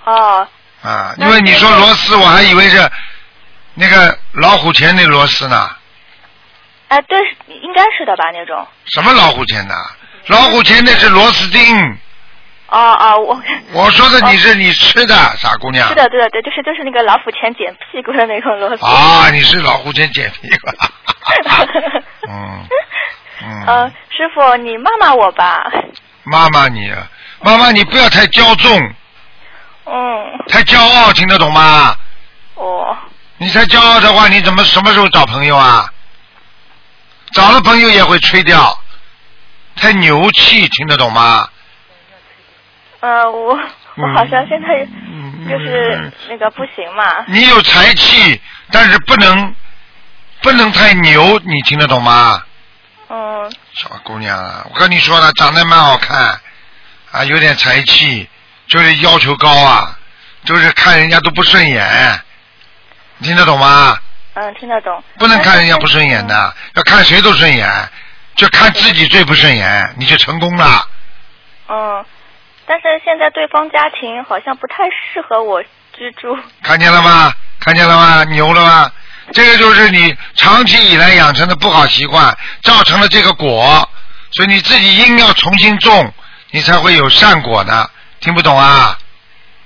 [0.04, 0.48] 哦，
[0.82, 1.14] 啊！
[1.18, 2.90] 因为你说螺丝，我还以为是
[3.74, 5.70] 那个老虎钳那螺丝呢。
[6.88, 8.66] 哎，对，应该是的吧那种。
[8.86, 9.74] 什么老虎钳呐？
[10.26, 11.98] 老虎钳那是螺丝钉。
[12.68, 13.42] 哦哦，我
[13.72, 15.88] 我说的你是你吃的傻姑娘。
[15.88, 18.84] 是的，对的，对，就是就是那个老虎钳剪屁股的那种螺丝。
[18.84, 20.70] 啊，你是老虎钳剪屁股。
[22.28, 22.66] 嗯
[23.42, 23.66] 嗯。
[23.66, 25.64] 呃，师傅，你骂骂我吧。
[26.24, 26.92] 骂骂你，
[27.42, 28.94] 妈妈你不要太骄纵。
[29.90, 30.44] 嗯。
[30.48, 31.94] 太骄傲，听得懂吗？
[32.54, 32.96] 哦。
[33.38, 35.92] 你太骄傲的话，你怎么什么时候找朋友啊？
[37.32, 38.78] 找了朋友也会吹掉，
[39.76, 41.48] 太牛气，听得懂吗？
[43.00, 44.86] 呃，我我好像现在
[45.48, 47.24] 就是那个不行嘛。
[47.28, 49.54] 你有才气，但是不能
[50.42, 52.42] 不能太牛，你听得懂吗？
[53.08, 53.50] 嗯。
[53.72, 56.38] 小姑娘啊，我跟你说了，长得蛮好看，
[57.12, 58.28] 啊，有点才气，
[58.70, 59.98] 就是要求高啊，
[60.44, 62.20] 就是看人家都不顺眼，
[63.20, 63.98] 听得懂吗？
[64.34, 65.02] 嗯，听得懂。
[65.18, 67.68] 不能看人家不顺眼的，要看谁都顺眼，
[68.36, 70.86] 就看自己最不顺眼，你就成功了。
[71.68, 72.04] 嗯，
[72.64, 75.60] 但是现在对方家庭好像不太适合我
[75.92, 76.38] 居住。
[76.62, 77.32] 看见了吗？
[77.58, 78.24] 看见了吗？
[78.24, 78.92] 牛了吗？
[79.32, 83.88] 这个就是你长期以来养成的不好习惯，造成了这个果，
[84.30, 86.14] 所以你自己因要重新种，
[86.52, 87.90] 你才会有善果的。
[88.20, 88.98] 听不懂啊？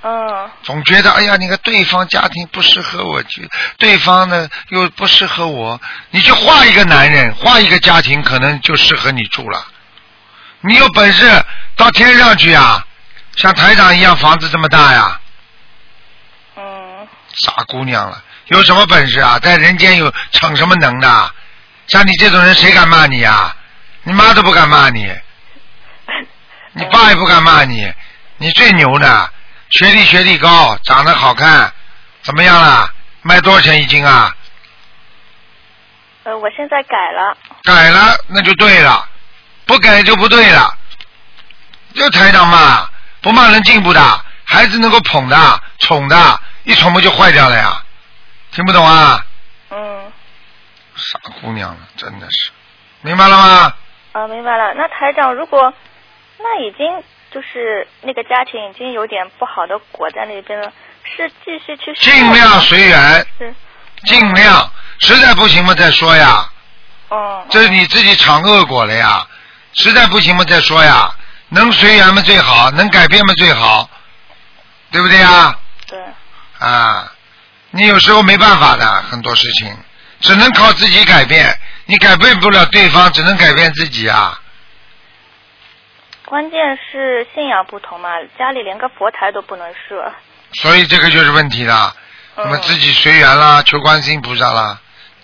[0.03, 0.51] 嗯。
[0.63, 3.49] 总觉得哎呀，那个对方家庭不适合我去，
[3.79, 5.81] 对方呢又不适合我，
[6.11, 9.67] 你去画一个男人，画一个家庭，可能就适合你住了。
[10.61, 11.45] 你有本事
[11.77, 12.87] 到天上去啊，
[13.37, 15.21] 像台长一样，房子这么大呀。
[16.57, 17.09] 嗯。
[17.35, 19.39] 傻姑娘了，有什么本事啊？
[19.41, 21.35] 在人间有逞什么能的？
[21.89, 23.55] 像你这种人，谁敢骂你呀？
[24.05, 25.11] 你妈都不敢骂你，
[26.73, 27.93] 你爸也不敢骂你，
[28.45, 29.31] 你最牛的。
[29.71, 31.73] 学历学历高，长得好看，
[32.21, 32.93] 怎么样了？
[33.23, 34.37] 卖多少钱一斤啊？
[36.25, 37.35] 呃，我现在改了。
[37.63, 39.09] 改了，那就对了；
[39.65, 40.71] 不改就不对了。
[41.95, 42.87] 就台长嘛，
[43.23, 47.83] 不骂人进步的，孩子能够捧的、宠的，一宠不就坏掉了呀？
[48.53, 49.25] 听不懂啊？
[49.71, 50.13] 嗯。
[50.97, 52.51] 傻姑娘了，真的是，
[53.01, 53.75] 明白了吗？
[54.13, 54.75] 啊，明白了。
[54.75, 55.73] 那台长，如果
[56.39, 57.03] 那已经。
[57.35, 60.73] 就是那个家庭已经有点不好的果在那边了，
[61.03, 63.53] 是继续去尽量随缘，是
[64.05, 64.71] 尽量，
[65.01, 66.49] 实在不行嘛再说呀。
[67.09, 67.45] 哦。
[67.51, 69.27] 这是你自己尝恶果了呀，
[69.73, 71.13] 实在不行嘛再说呀，
[71.49, 73.91] 能随缘嘛最好，能改变嘛最好，
[74.93, 75.59] 对不对呀？
[75.89, 75.99] 对。
[76.61, 77.13] 啊，
[77.73, 79.77] 你有时候没办法的，很多事情
[80.21, 84.39] 只能靠自己改变，你改变不了对方，只能改变自己啊。
[86.27, 88.09] 关键是信仰不同嘛，
[88.39, 90.13] 家里连个佛台都不能设。
[90.55, 91.95] 所以这个就是问题了，
[92.37, 94.81] 那么自己随缘啦，求观世音菩萨啦，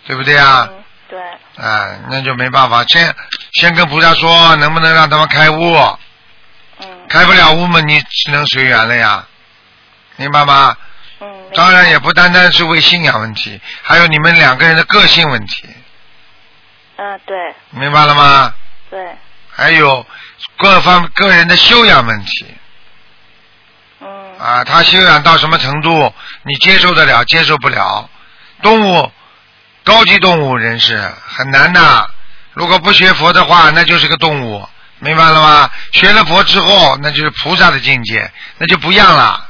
[0.06, 0.68] 对不对啊？
[0.70, 1.20] 嗯，对。
[1.64, 3.14] 啊，那就没办法，先
[3.52, 5.74] 先跟菩萨说，能不能让他们开悟？
[6.80, 7.06] 嗯。
[7.08, 9.26] 开不了悟嘛，你只能随缘了呀，
[10.16, 10.76] 明白吗？
[11.20, 11.50] 嗯。
[11.54, 15.68] 当然也不单单是为信仰问题，还有你们两个人的个性问题。
[16.96, 17.54] 嗯，对。
[17.70, 18.52] 明白了吗？
[18.90, 19.16] 对。
[19.52, 20.06] 还有
[20.56, 22.46] 各方个人的修养问题。
[24.00, 24.38] 嗯。
[24.38, 26.12] 啊，他修养到什么程度，
[26.42, 28.08] 你接受得了，接受不了。
[28.62, 29.10] 动物，
[29.84, 32.10] 高级动物人士很难的。
[32.52, 34.66] 如果不学佛的话，那就是个动物，
[34.98, 35.70] 明白了吗？
[35.92, 39.48] 学了佛之后，那就是菩萨的境界，那就不一样了，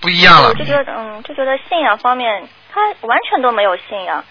[0.00, 0.48] 不一样了。
[0.48, 4.24] 我就觉得，嗯，就觉得信仰方面，他完全都没有信仰。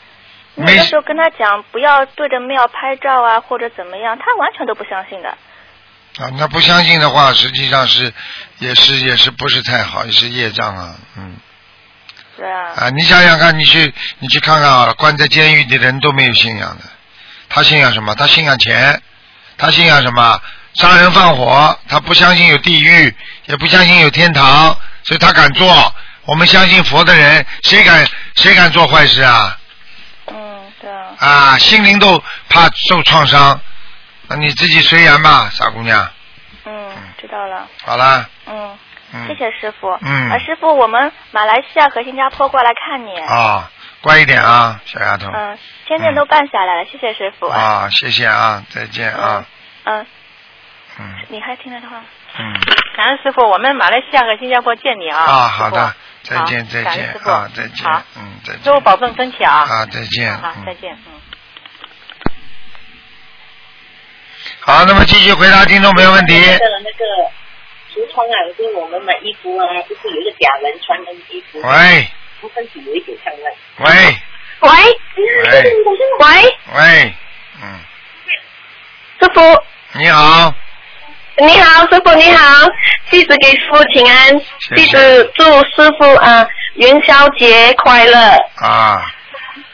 [0.55, 5.37] 那个时候跟他讲不要对着庙拍照啊，或者怎么样，他完全都不相信的。
[6.18, 8.13] 啊，那不相信的话，实际上是
[8.59, 11.36] 也是也是不是太好，也是业障啊，嗯。
[12.38, 12.72] 对啊。
[12.78, 16.84] 啊，你想想看，你去你去看看啊，关在监狱的人都没有信仰的，
[17.49, 18.16] 他信仰什么？
[18.16, 19.01] 他信仰钱，
[19.57, 20.41] 他信仰什么？
[20.74, 25.93] 杀人放火，他不相信有地狱，也不相信有天堂，所以他敢做。
[26.26, 28.05] 我们相信佛的人，谁敢
[28.36, 29.57] 谁敢做坏事啊？
[30.28, 30.36] 嗯，
[30.82, 31.07] 对啊。
[31.20, 33.57] 啊，心灵都怕受创伤，
[34.28, 36.07] 那你自己随缘吧，傻姑娘。
[36.65, 37.67] 嗯，知道了。
[37.84, 38.28] 好啦。
[38.47, 38.78] 嗯。
[39.13, 39.28] 嗯。
[39.28, 39.88] 谢谢师傅。
[40.01, 40.30] 嗯。
[40.32, 43.19] 啊，师傅，我们马来西亚和新加坡过来看你。
[43.19, 43.69] 啊，
[44.01, 45.30] 乖一点啊，小丫头。
[45.32, 45.57] 嗯，
[45.88, 47.47] 签证都办下来了，谢谢师傅。
[47.47, 49.45] 啊，谢谢啊，再见啊。
[49.84, 50.05] 嗯。
[50.99, 51.15] 嗯。
[51.30, 52.01] 你还听得到吗？
[52.39, 52.53] 嗯。
[52.97, 55.19] 感恩师傅，我们马来西亚和新加坡见你啊。
[55.19, 55.93] 啊，好的。
[56.23, 58.63] 再见，再见啊，再见好，嗯，再见。
[58.63, 59.53] 师傅保重身体啊。
[59.69, 60.36] 啊，再见。
[60.39, 61.14] 好，嗯再见，嗯。
[64.68, 66.34] 好，那么继续回答听众朋友问题。
[66.34, 67.05] 那个那个
[67.93, 71.61] 橱窗啊，就是我们买衣服啊，就是有一个假人穿的衣服？
[71.61, 72.07] 喂。
[72.55, 73.86] 身体有一点像那。
[73.86, 74.18] 喂
[74.61, 74.70] 喂。
[75.43, 75.74] 喂。
[76.18, 76.57] 喂。
[76.74, 77.13] 喂。
[77.61, 77.80] 嗯，
[79.20, 79.63] 师傅，
[79.99, 80.51] 你好，
[81.38, 82.68] 你好，师傅你好，
[83.11, 84.39] 弟子给师傅请安，
[84.76, 86.43] 弟子祝师傅啊
[86.74, 88.18] 元宵节快乐。
[88.55, 89.05] 啊，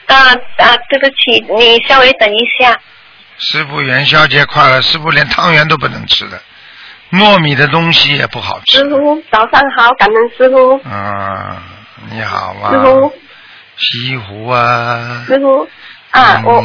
[0.08, 2.78] 啊啊，对不起，你稍微等一下。
[3.42, 4.82] 师傅元宵节快乐！
[4.82, 6.39] 师傅连汤圆都不能吃的，
[7.12, 8.78] 糯米的东西也不好吃。
[8.78, 10.80] 师傅早上好，感恩师傅。
[10.88, 11.64] 啊，
[12.12, 12.72] 你好啊。
[12.72, 13.14] 师傅。
[13.78, 15.24] 西湖啊。
[15.26, 15.68] 师傅
[16.12, 16.64] 啊，我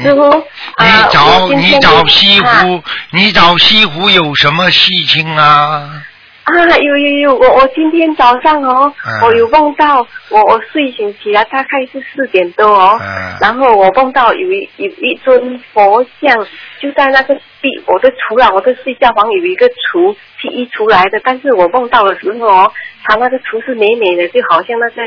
[0.00, 0.30] 师傅
[0.76, 6.02] 啊，你找你找西啊湖，你找西湖有什么事情啊？
[6.70, 16.46] 啊，有有有，我我今天早上哦，嗯我有梦到我我睡醒起来大概是四点多哦，嗯然后我梦到有一有一尊佛像
[16.80, 22.72] 就在那个地，我的厨啊，我的睡觉房有一个厨是一出来的，但是我梦到的时候哦，
[23.04, 25.02] 它那个厨是美美的，就好像那个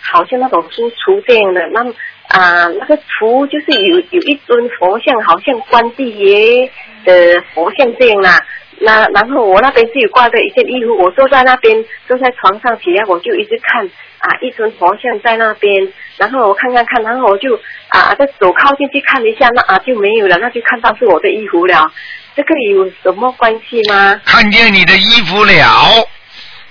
[0.00, 1.92] 好像那种新厨这样的，那么
[2.28, 6.70] 啊、那个厨就是有有一尊佛像，好像关帝爷
[7.04, 8.38] 的佛像这样啦。
[8.80, 13.84] 那然后我那边是有挂着一件衣服，我坐在那边，坐在床上起来，我就一直看
[14.18, 17.54] 啊，一尊佛像在那边，然后我看看看，然后我就
[17.88, 21.90] 啊，再手靠近去看一下，那啊就没有了，那就看到是我的衣服了，
[22.36, 24.20] 这个有什么关系吗？
[24.24, 25.52] 看见你的衣服了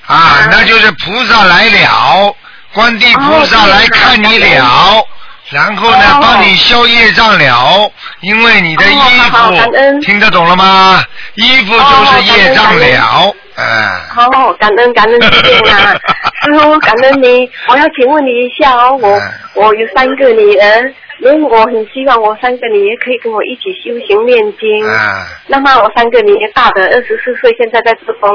[0.05, 2.35] 啊，那就是菩萨来了，
[2.73, 5.05] 观地菩萨来看你了。
[5.49, 7.91] 然后呢，帮你消业障了，
[8.21, 8.99] 因为你的衣
[9.31, 11.01] 服恩听得懂了吗？
[11.35, 15.95] 衣服就是业障了，哎，好，感恩感恩师父啊，
[16.43, 17.49] 师傅感恩你。
[17.69, 19.21] 我要请问你一下哦，我
[19.53, 24.85] 我有三个女儿，因为我很希望我三个女儿可以跟我一起修行念经。
[24.85, 28.29] 啊，那么我三个女儿，大的二十四岁，现在在做工；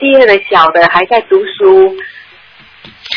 [0.00, 1.96] 第二的小的还在读书。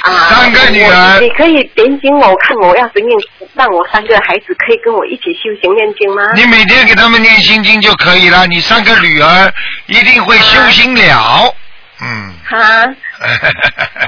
[0.02, 3.22] 啊，三个女儿你可以点醒我看我要怎样
[3.54, 6.32] 让我三个孩子可以跟我一起修行念经吗？
[6.36, 8.48] 你每天给他们念心经就可以了。
[8.48, 9.54] 你三个女儿
[9.88, 11.54] 一定会修心了，
[12.02, 12.86] 嗯，啊，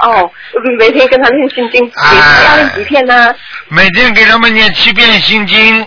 [0.00, 0.30] 哦，
[0.78, 3.34] 每天跟他念心经，每天要念几片呢？
[3.68, 5.86] 每天给他们念七遍心经，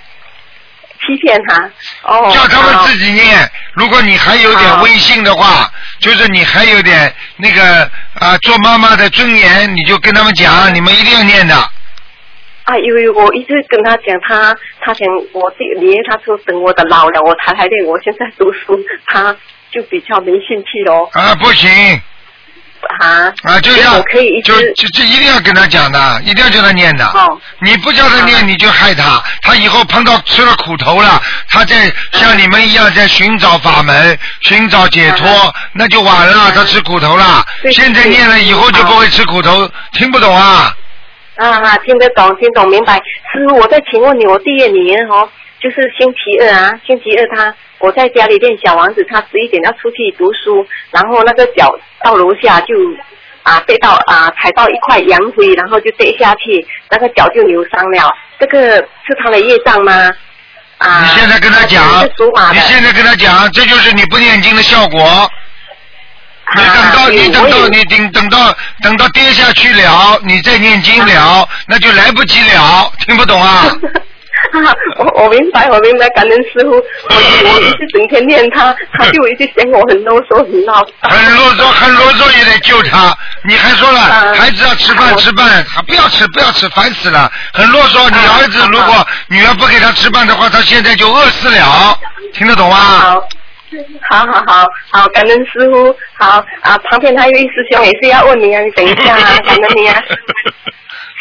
[1.00, 1.70] 七片哈。
[2.04, 2.32] 哦。
[2.34, 3.50] 叫他们自己念。
[3.74, 5.70] 如果你还有点威信的话，
[6.00, 7.90] 就是你还有点那个
[8.20, 11.56] 啊，做妈妈的尊严，你就跟他们讲，你们一定要念的。
[11.56, 19.36] 啊，因为我一直跟他讲，他他想我这个爷爷他说等我的老了，我才来练，我现在读书，他
[19.72, 21.10] 就比较没兴趣咯。
[21.14, 21.70] 啊，不行
[23.00, 23.34] 啊。
[23.44, 27.06] 啊，就要我可以就就就一定要跟他讲的，一定要叫他念的。
[27.06, 37.44] 哦你不叫他念，你就害他，他以后碰到吃了苦头了，他在像你们一样在寻找法门、寻找解脱，那就晚了，他吃苦头了。
[37.72, 40.74] 现在念了以后就不会吃苦头，听不懂啊？
[41.36, 42.96] 啊哈，听得懂，听懂，明白。
[42.96, 45.28] 师傅，我再请问你，我第二年哦，
[45.60, 52.74] 就是星期二啊，星期二他我在家里练小王子，他十一点要出去读书，然后那个脚到楼下就
[53.44, 58.10] 啊被到啊踩到一块洋灰，然后就跌下去，那个脚就扭伤了。
[58.40, 59.92] 这个是他的业障吗？
[60.78, 61.84] 啊，你现在跟他讲
[62.54, 65.30] 你现在跟他讲，这就是你不念经的效果。
[66.54, 73.66] 你等啊到你等到你等等到等到跌下去了，你再念经了，那就来不及了，听不懂啊？
[75.00, 76.72] 我我明白，我明白，感恩师傅。
[76.72, 80.88] 我我一直整天念他，他就一直嫌我很啰嗦，很闹叨。
[81.10, 83.18] 很啰嗦，很啰嗦也得救他。
[83.44, 88.08] 你还说了，啊孩子要吃饭吃饭，他不要吃不要吃，烦死了，很啰嗦。
[88.10, 91.98] 你儿子如果女儿不给他吃饭的话，他现在就饿死了，
[92.34, 93.18] 听得懂吗？
[94.10, 95.96] 好，好好好好，感恩师傅。
[96.14, 100.04] 好啊，旁边还有一师兄也是要问你啊，你等一下啊， 感恩你啊。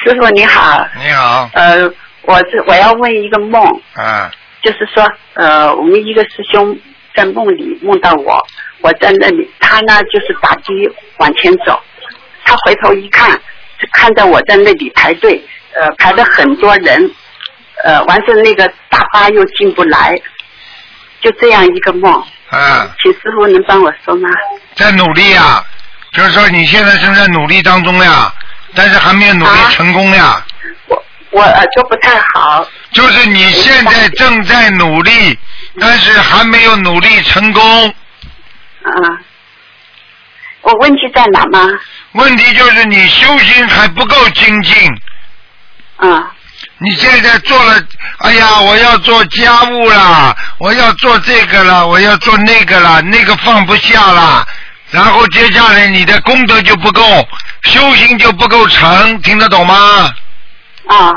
[0.03, 1.91] 师傅你好，你好，呃，
[2.23, 4.31] 我是我要问一个梦，啊，
[4.63, 5.03] 就是说，
[5.35, 6.79] 呃，我们一个师兄
[7.15, 8.39] 在梦里梦到我，
[8.83, 11.81] 我在那里，他呢就是打的往前走，
[12.45, 13.31] 他回头一看，
[13.79, 15.43] 就看到我在那里排队，
[15.73, 17.11] 呃，排了很多人，
[17.85, 20.21] 呃，完事那个大巴又进不来，
[21.23, 22.23] 就这样一个梦，
[22.55, 24.29] 啊，请师傅能帮我说吗？
[24.75, 25.65] 在努力呀，
[26.13, 28.33] 就是说你现在正在努力当中呀，
[28.75, 30.45] 但是还没有努力成功呀。
[31.31, 32.65] 我耳朵不太好。
[32.93, 35.39] 就是你现在正在努力，
[35.81, 37.89] 但是还没有努力成功。
[37.89, 39.19] 啊，
[40.63, 41.69] 我问题在哪吗？
[42.13, 45.01] 问题就是你修心还不够精进。
[45.97, 46.34] 啊。
[46.85, 47.83] 你现在做了，
[48.19, 54.47] 哎呀，我要做家务啦，我要做这个了，我要做那个了，那个放不下了，
[54.91, 57.03] 然后接下来你的功德就不够，
[57.63, 59.75] 修行就不够成，听得懂吗？
[60.87, 61.11] 啊。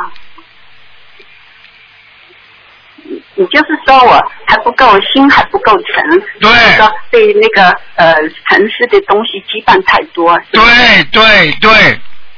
[3.40, 4.14] 你就是说我
[4.48, 8.16] 还不够心还不够诚，对，说对那个呃
[8.50, 10.40] 城市的东西羁绊太多。
[10.52, 11.72] 对对对。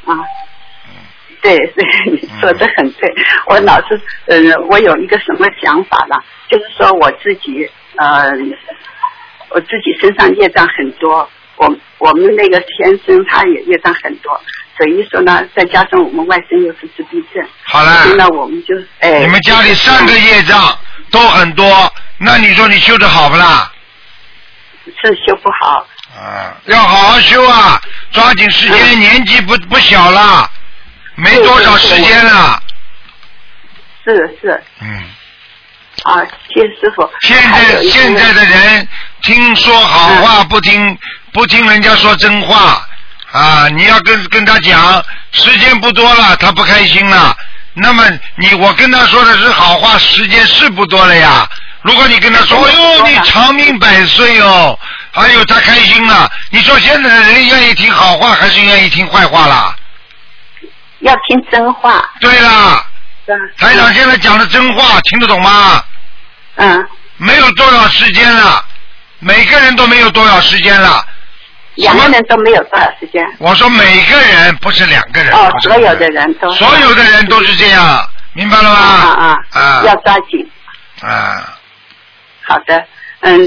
[0.06, 0.18] 啊。
[1.50, 3.12] 对对，你说的很对。
[3.48, 4.38] 我老是呃，
[4.70, 6.16] 我有一个什么想法呢？
[6.50, 8.32] 就是说我自己呃，
[9.50, 11.28] 我自己身上业障很多，
[11.58, 14.40] 我我们那个先生他也业障很多，
[14.78, 20.78] 所以说呢，再加上我们外甥又是自闭症，好了，那我们就哎，你们家里三个业障
[21.12, 21.66] 都很多，
[22.20, 23.72] 那你说你修的好不啦？
[24.86, 25.86] 是修不好。
[26.18, 27.80] 啊，要好好修啊！
[28.12, 30.50] 抓紧时间，年纪不不小了。
[31.20, 32.62] 没多少时间了。
[34.04, 34.64] 是是。
[34.82, 35.04] 嗯。
[36.04, 37.10] 啊，谢师傅。
[37.22, 38.88] 现在现在的人
[39.22, 40.98] 听说好话不听
[41.34, 42.82] 不听人家说真话
[43.34, 43.68] 啊！
[43.70, 45.04] 你要跟跟他讲，
[45.34, 47.36] 时间不多了，他不开心了。
[47.74, 48.04] 那么
[48.36, 51.48] 你我跟他说的是好话，时间是不多了呀。
[51.82, 54.80] 如果你跟他说，哎呦，你长命百岁哦，
[55.14, 56.32] 哎呦，他开心了。
[56.50, 59.76] 你说现在的人愿意听好话，还是愿意听坏话啦？
[61.00, 62.10] 要听真话。
[62.20, 62.86] 对啦，
[63.58, 65.84] 台长现在讲的真话听得懂吗？
[66.56, 66.88] 嗯。
[67.18, 68.64] 没有多少时间了，
[69.20, 71.06] 每个人都没有多少时间了。
[71.76, 73.26] 两个人都没有多少时间。
[73.40, 75.34] 我说每个人不是两个人。
[75.34, 76.50] 哦，所有的人都。
[76.54, 78.80] 所有的人都是这样，明白了吗？
[78.80, 79.84] 啊啊啊！
[79.86, 80.50] 要抓紧。
[81.02, 81.58] 啊。
[82.48, 82.86] 好的，
[83.20, 83.42] 嗯。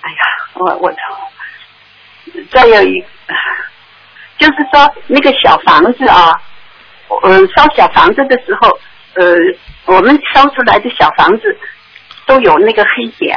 [0.00, 0.16] 哎呀，
[0.54, 0.98] 我我操！
[2.50, 3.04] 再有一。
[4.38, 6.32] 就是说，那个小房子啊，
[7.22, 8.68] 嗯，烧小房子的时候，
[9.14, 9.34] 呃，
[9.84, 11.56] 我们烧出来的小房子
[12.26, 13.36] 都有那个黑点，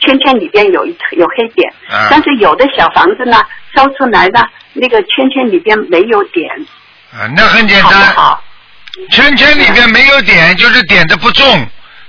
[0.00, 1.72] 圈圈里边有一有黑点，
[2.10, 3.40] 但是有的小房子呢，
[3.74, 6.48] 烧出来的那个圈圈里边没有点。
[7.12, 7.92] 啊，那很简单。
[8.14, 8.42] 好。
[9.10, 11.44] 圈圈里边没有点，就是点的不重；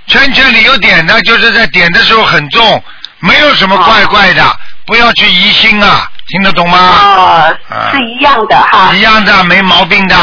[0.06, 2.80] 圈圈里有点呢，就是在点的时候很重，
[3.18, 4.42] 没有什么怪怪的，
[4.86, 6.08] 不要去疑心啊。
[6.28, 6.78] 听得懂吗？
[6.78, 7.56] 哦，
[7.92, 8.92] 是一样的哈。
[8.94, 10.16] 一样的，没毛病的。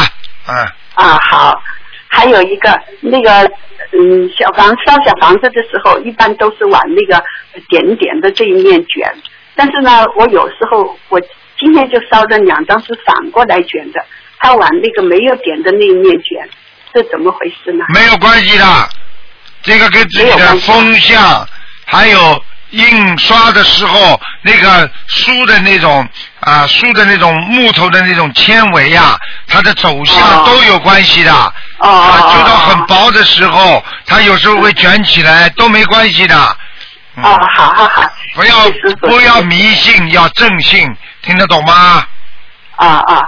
[0.46, 0.54] 嗯。
[0.94, 1.62] 啊，好。
[2.08, 3.42] 还有一个，那个，
[3.92, 7.22] 嗯，小房烧小房子的时候，一般都是往那个
[7.68, 9.12] 点点的这一面卷。
[9.56, 11.20] 但是呢，我有时候我
[11.58, 14.04] 今天就烧的两张是反过来卷的，
[14.38, 16.48] 它往那个没有点的那一面卷，
[16.92, 17.84] 这怎么回事呢？
[17.94, 18.88] 没有关系的，
[19.62, 21.48] 这个跟自己的风向
[21.86, 22.44] 还有。
[22.74, 26.06] 印刷的时候，那个书的那种
[26.40, 31.32] 啊，书的那种木头的那种纤维呀，它的走向都有关系的。
[31.78, 36.36] 哦啊，就到很薄的时候，它有时候会卷起来，都没关系的。
[37.16, 38.02] 哦，好好好。
[38.34, 38.54] 不要
[39.00, 42.06] 不要迷信，要正信，听得懂吗？
[42.76, 43.22] 啊啊。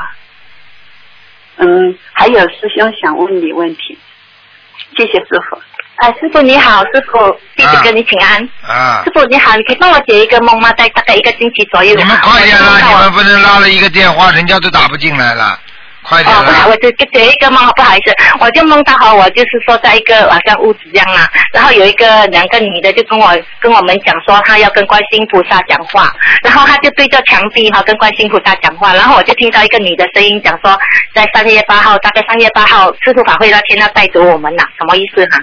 [1.58, 3.98] 嗯，还有师兄想问你问题，
[4.96, 5.62] 谢谢师傅。
[5.96, 7.18] 哎，师傅你好，师傅
[7.56, 8.48] 弟子跟你请安。
[8.62, 9.02] 啊。
[9.04, 10.70] 师傅你好，你可以帮我解一个梦吗？
[10.76, 11.94] 在大概一个星期左右。
[11.94, 12.78] 你们快点啦！
[12.86, 15.58] 你们不能拉了一个电话，人家都打不进来了。
[16.02, 30.78] 快点哦，不好，我就解一个梦，不好意思，我就梦到哈，我就是说在一个好像屋子这样啊，然后有一个两个女的就跟我跟我们讲说，她要跟观世音菩萨讲话，然后她就对着墙壁哈跟观世音菩萨讲话，然后我就听到一个女的声音讲说，
[31.12, 35.42] 在三月八号，大概三月八号，师傅法会那天要带走我们呐，什么意思哈？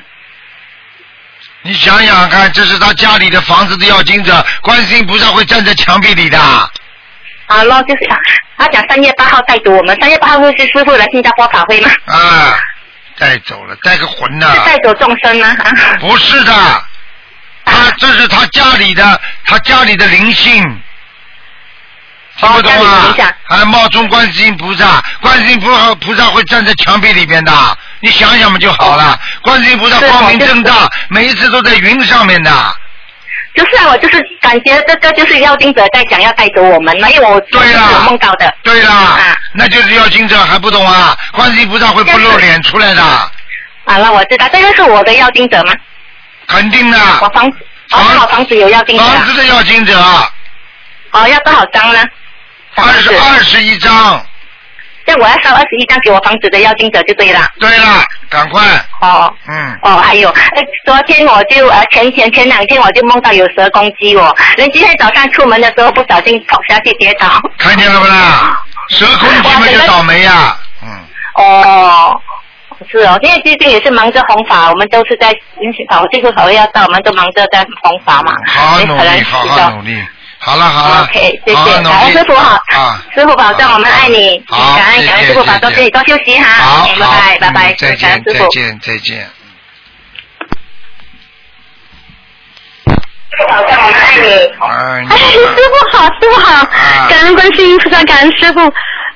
[1.65, 6.37] 你想想看，这是他家里的房子的要金者，观世音菩萨会站在墙壁里的。
[7.45, 8.01] 好咯，就是
[8.57, 11.89] 他讲三月八号带走我们，三月八号会是师傅来新加坡法会吗？
[12.05, 12.57] 啊，
[13.17, 14.53] 带走了，带个魂呐！
[14.65, 15.55] 带走众生呢？
[16.01, 16.83] 不是的，
[17.63, 20.61] 他这是他家里的，他家里的灵性。
[22.35, 23.15] 听不懂啊？
[23.43, 29.17] 还冒充观世音菩萨，观世音菩萨菩萨会站在墙壁里边的，你想想嘛就好了。
[29.41, 32.51] 观世音菩萨光明正大，每一次都在云上面的。
[33.55, 38.53] 就是啊，我就是感觉这个就是妖精者在想要带走我们，因为我对有梦到的。
[38.61, 41.17] 对啦，啊，那就是妖精者还不懂啊？
[41.31, 43.01] 观世音菩萨会不露脸出来的。
[43.01, 43.31] 啊，
[43.85, 45.73] 那我知道，这个是我的妖精者吗？
[46.47, 46.97] 肯定的。
[47.21, 47.57] 我房子，
[47.91, 49.03] 哦，房子有妖精者。
[49.05, 49.97] 房子的妖精者。
[51.11, 52.03] 哦，要多少张呢？
[52.75, 54.25] 二十二十一张，
[55.05, 57.47] 这我要烧二十一张给我房子的要金者就对了。
[57.59, 57.85] 对了，
[58.29, 58.61] 赶快。
[59.01, 59.33] 哦。
[59.47, 59.77] 嗯。
[59.81, 67.27] 哦，还有，呃，昨天我就呃前前前两天我就梦到有蛇攻击我，人今天早上出门的时候不小心跑下去跌倒。
[67.57, 68.63] 看见了不啦？
[68.89, 70.57] 蛇攻击嘛就倒霉呀。
[70.83, 70.89] 嗯。
[71.35, 72.21] 哦，
[72.91, 78.33] 是哦，因为最近也是忙着弘法，我们都是在允许跑，这个法会要到，我们都忙着在弘法嘛。
[78.47, 80.03] 好努力，好好努力。
[80.45, 82.61] 好了好了，OK，谢谢，感恩师傅哈，
[83.15, 89.29] 师傅保重，我们爱你，感恩感恩师傅保重，自己多休息哈，好，拜拜拜拜，再见师傅，再见再见。
[94.59, 96.65] 哎，哎，师傅好，师傅好，
[97.09, 98.59] 感恩观世音菩萨，感恩师傅，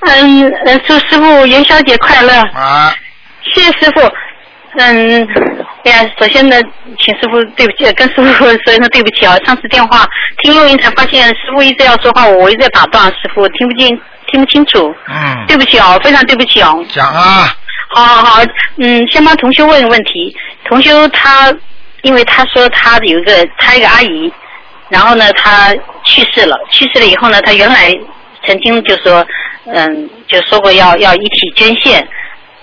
[0.08, 2.34] 嗯嗯，祝师傅元宵节快乐。
[2.54, 2.94] 啊。
[3.54, 4.02] 谢谢师傅。
[4.80, 5.28] 嗯，
[5.88, 6.58] 哎呀，首先呢，
[7.00, 9.38] 请师傅对不起，跟师傅说一声对不起啊。
[9.46, 10.06] 上次电话
[10.44, 13.88] 听录音才发现，师傅一直要说话，我一直在打断，师傅听不见，
[14.28, 14.94] 听不清楚。
[15.08, 15.46] 嗯。
[15.48, 16.86] 对不起哦，非常对不起哦。
[16.90, 17.56] 讲啊。
[17.90, 18.42] 好好好，
[18.80, 20.36] 嗯，先帮同修问个问题。
[20.66, 21.56] 同修他，
[22.02, 24.30] 因为他说他有一个他一个阿姨，
[24.90, 25.74] 然后呢，他
[26.04, 27.98] 去世了，去世了以后呢，他原来
[28.46, 29.26] 曾经就说，
[29.74, 32.06] 嗯，就说过要要一起捐献。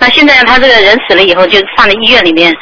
[0.05, 2.55] 那现在他这个人死了以后，就放在医院里面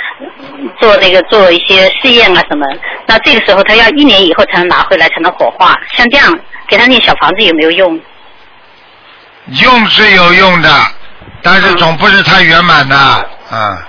[0.81, 2.65] 做那个做一些试验啊什么。
[3.05, 5.77] 那这个时候他要一年以后才能拿回来，才能火化。
[5.97, 6.39] 像这样
[6.69, 8.01] 给他念小房子有没有用？
[9.61, 10.71] 用是有用的，
[11.43, 13.89] 但是总不是太圆满的，啊。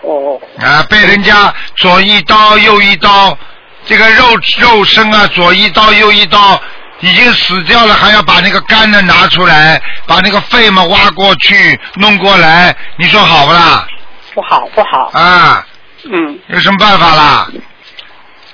[0.00, 0.40] 哦。
[0.58, 3.36] 啊，被人家左一刀右一刀，
[3.84, 4.24] 这个肉
[4.58, 6.58] 肉身啊，左一刀右一刀，
[7.00, 13.86] 已经死掉了，还要把那个肝呢拿出来，把那个肺嘛挖过去，弄过来，你说好不啦？
[14.34, 15.10] 不好，不好。
[15.12, 15.66] 啊。
[16.04, 16.38] 嗯。
[16.48, 17.48] 有什么办法啦？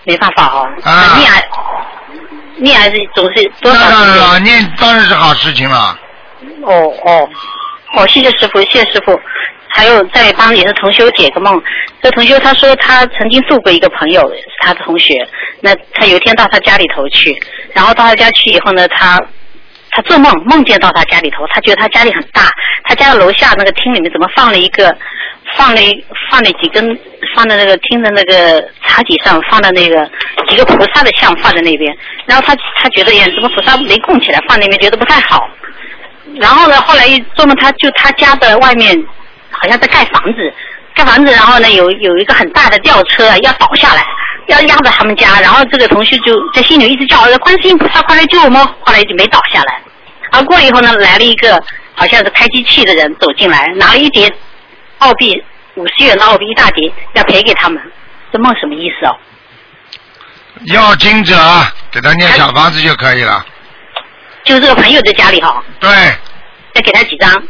[0.04, 0.66] 没办法哦。
[0.84, 1.16] 啊。
[1.18, 1.44] 念还
[2.58, 5.98] 念还是总是多少那当然了，念当然是好事情了。
[6.62, 6.72] 哦
[7.04, 7.28] 哦，
[7.96, 9.20] 哦，谢谢师傅，谢谢师傅。
[9.76, 11.62] 还有在帮也是同修解个梦，
[12.00, 15.14] 这同修他说他曾经做过一个朋友，是他的同学。
[15.60, 17.36] 那他有一天到他家里头去，
[17.74, 19.20] 然后到他家去以后呢，他
[19.90, 22.50] 他做梦梦见到他家里头，他觉得他家里很大，
[22.84, 24.96] 他家的楼下那个厅里面怎么放了一个
[25.58, 26.98] 放了一放了几根
[27.34, 30.10] 放在那个厅的那个茶几上放的那个
[30.48, 31.94] 几个菩萨的像放在那边，
[32.24, 35.46] 然后他他觉得呀，怎么菩萨没供起来放那边，觉得不太好。
[36.40, 38.96] 然后呢，后来一做梦，他就他家的外面
[39.60, 40.52] 好像在盖房子，
[40.94, 44.04] 盖房子，然后呢有有一个很大的吊车要倒下来，
[44.48, 49.80] 要压着他们家，然后这个同学就在心里一直叫，观世音菩萨快来救我们，后来就没倒下来。
[50.32, 51.62] 然后过了以后呢，来了一个
[51.94, 54.30] 好像是开机器的人走进来，拿了一叠
[54.98, 55.42] 澳币，
[55.74, 57.80] 五十元的澳币一大叠，要赔给他们。
[58.32, 59.16] 这梦什么意思哦？
[60.66, 61.36] 要经者
[61.90, 63.44] 给他念小房子就可以了。
[64.42, 65.90] 就这个朋友在家里哈，对，
[66.74, 67.42] 再给他几张。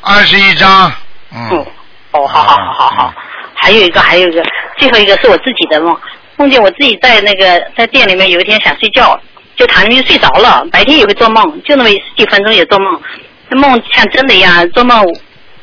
[0.00, 0.92] 二十一张。
[1.34, 1.66] 嗯。
[2.12, 3.14] 哦，好好好好好。
[3.54, 4.42] 还有一个，还有一个，
[4.76, 5.96] 最后一个是我自己的梦，
[6.36, 9.18] 梦见我自己在那个在店里面，有一天想睡觉，
[9.56, 10.66] 就躺里面睡着了。
[10.70, 13.00] 白天也会做梦，就那么十几分钟也做梦，
[13.48, 15.02] 那梦像真的一样，做梦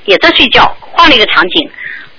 [0.05, 1.69] 也在睡觉，换了一个场景，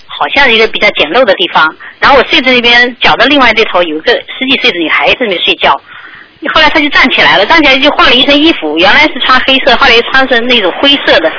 [0.06, 1.66] 好像一个比较简陋的地方。
[1.98, 5.74] 然后我睡在那边，脚的另外这头有一个十几岁的女孩子在那边睡觉。
[6.48, 11.30] 后来他就站起来了，站起来就换了一身衣服，原来是穿黑色，后来又穿成那种灰色的。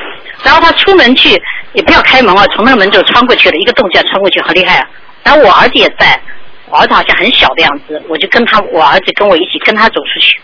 [0.43, 1.29] 然后他出门去
[1.73, 4.87] 也不要开门啊，从那个门就穿过去了，一个洞这样穿过去，好厉害啊！
[5.23, 6.19] 然后我儿子也在，
[6.67, 10.39] 我儿子好像很小的样子，我就跟他，我儿子跟我一起跟他走出去。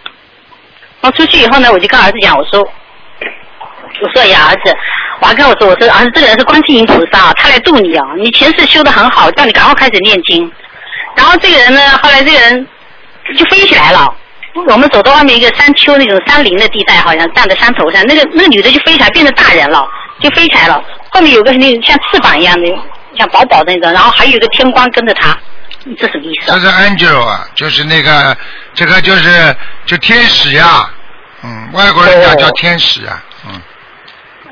[1.01, 4.75] 我出去以后呢，我就跟儿子讲，我说，我说呀，儿子，
[5.19, 10.51] 我还跟我说，我说儿子，这个人是观世音菩萨，他来度你啊，你前世修的很好，叫你赶快开始念经。
[11.15, 12.67] 然后这个人呢，后来这个人
[13.35, 14.13] 就飞起来了。
[14.67, 19.87] 我们走到外面一个山丘那种山林的地带，好像站在山头上，那个那个女的就飞起来，变成大人了，
[20.21, 20.81] 就飞起来了。
[21.09, 22.67] 后面有个那像翅膀一样的，
[23.17, 25.37] 像薄薄的那种，然后还有一个天光跟着她，
[25.97, 26.51] 这什么意思？
[26.51, 28.35] 这是 angel 啊，就是那个
[28.73, 29.55] 这个就是
[29.85, 30.89] 就天使呀，
[31.43, 33.61] 嗯，外国人叫叫天使啊，嗯。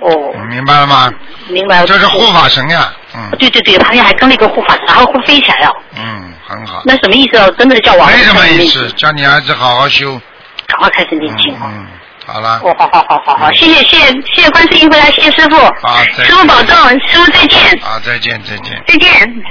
[0.01, 0.33] 哦。
[0.49, 1.11] 明白了吗？
[1.47, 1.87] 明白了。
[1.87, 5.75] 这是护法神呀，嗯对对对，旁边还跟了一个护法，然后会飞起来哦。
[5.97, 6.81] 嗯，很好。
[6.85, 7.53] 那什么意思哦？
[7.57, 10.19] 真的叫我没什么意思，叫你儿子好好修。
[10.67, 11.55] 赶快开始念经。
[11.61, 11.87] 嗯，
[12.25, 12.59] 好了。
[12.63, 15.57] 哦，好好好好好，谢谢谢谢谢谢观世音菩萨，谢谢师傅。
[15.81, 16.75] 好，师傅保重，
[17.07, 17.79] 师傅再见。
[17.81, 18.83] 好，再见再见。
[18.87, 19.23] 再见。
[19.23, 19.43] 嗯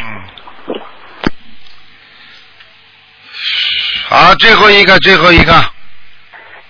[4.08, 5.64] 好，最后一个最后一个。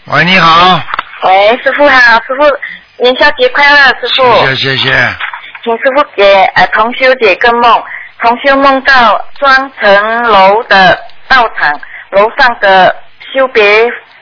[0.07, 0.81] 喂，你好。
[1.23, 4.47] 喂，师傅好，师傅元宵节快乐，师傅。
[4.47, 4.91] 谢谢谢谢。
[5.63, 6.25] 请师傅给
[6.55, 7.83] 呃同修解个梦，
[8.25, 10.99] 同修梦到双层楼的
[11.29, 11.79] 道场，
[12.13, 13.63] 楼上的修别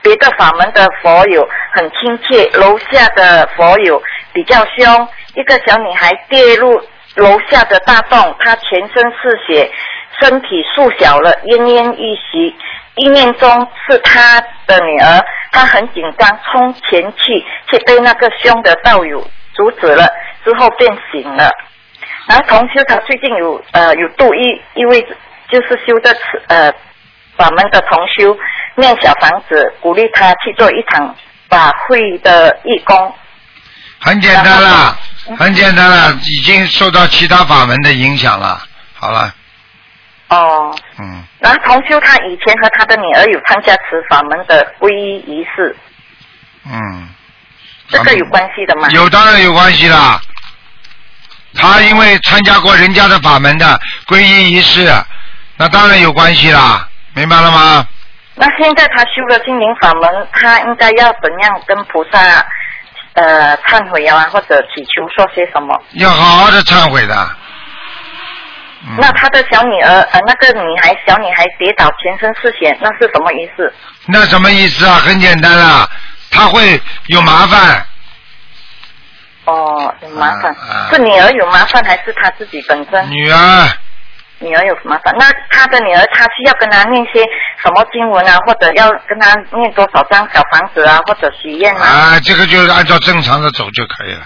[0.01, 4.03] 别的法门的佛友很亲切，楼下的佛友
[4.33, 5.07] 比较凶。
[5.35, 6.77] 一个小女孩跌入
[7.15, 9.71] 楼下的大洞，她全身是血，
[10.19, 12.53] 身体缩小了，奄奄一息。
[12.95, 13.49] 意念中
[13.87, 20.05] 是她的女儿，她很紧张，冲前去，却被那个凶的道友阻止了，
[20.43, 21.49] 之后便醒了。
[22.27, 25.01] 然后同修他最近有呃有度一一位
[25.49, 26.71] 就是修的慈呃
[27.35, 28.37] 法门的同修
[28.75, 31.15] 念小房子，鼓励他去做一场
[31.49, 33.13] 法会的义工。
[33.99, 34.97] 很简单啦，
[35.37, 38.61] 很简单啦，已经受到其他法门的影响了。
[38.93, 39.33] 好了，
[40.29, 45.75] 哦，嗯，然后同修他以前和他的女儿有参加此法门的皈依仪式，
[46.65, 47.09] 嗯，
[47.89, 48.87] 这个有关系的吗？
[48.91, 50.21] 有当然有关系啦。
[51.55, 54.91] 他因为参加过人家的法门的皈依仪式，
[55.57, 57.85] 那当然有关系啦，明白了吗？
[58.35, 62.19] 那现在他修了心灵法门，他应该要怎样跟菩萨
[63.13, 65.79] 呃忏悔啊，或者祈求说些什么？
[65.93, 67.29] 要好好的忏悔的。
[68.85, 73.73] 嗯那他的小女儿呃那个女孩小女孩跌倒全身是血，那是什么意思？
[74.07, 74.95] 那什么意思啊？
[74.95, 75.87] 很简单啦，
[76.29, 77.85] 他会有麻烦。
[79.45, 83.09] 哦，有麻烦，啊是女儿有麻烦还是他自己本身？
[83.11, 83.67] 女儿，
[84.39, 87.21] 女儿有麻烦，那他的女儿他需要跟他念些
[87.61, 91.85] 什么经文啊，或者要跟他念多少张小房子啊，或者许愿啊？
[91.85, 94.21] 啊，这个就是按照正常的走就可以了。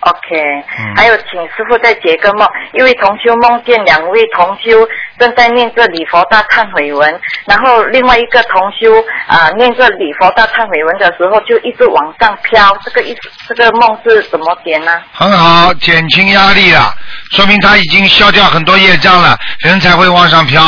[0.00, 0.36] OK，、
[0.78, 4.86] 嗯还有请师傅再解个梦，因为同修梦见两位同修
[5.18, 8.94] 正在念着礼佛大忏悔文，然后另外一个同修
[9.26, 15.02] 啊、念着礼佛大忏悔文的时候就一直往上飘，这个意思，这个梦是怎么解呢？
[15.12, 16.94] 很好，减轻压力了，
[17.32, 20.62] 说明他已经消掉很多业障了，人才会往上飘。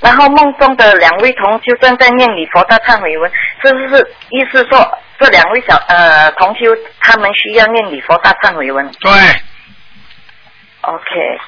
[0.00, 3.30] 然后梦中的两位同修正在念礼佛大忏悔文，
[3.64, 4.78] 是不是意思说
[5.18, 8.90] 这两位小呃同修他们需要念礼佛大忏悔文？
[9.00, 9.12] 对。
[10.80, 11.02] OK，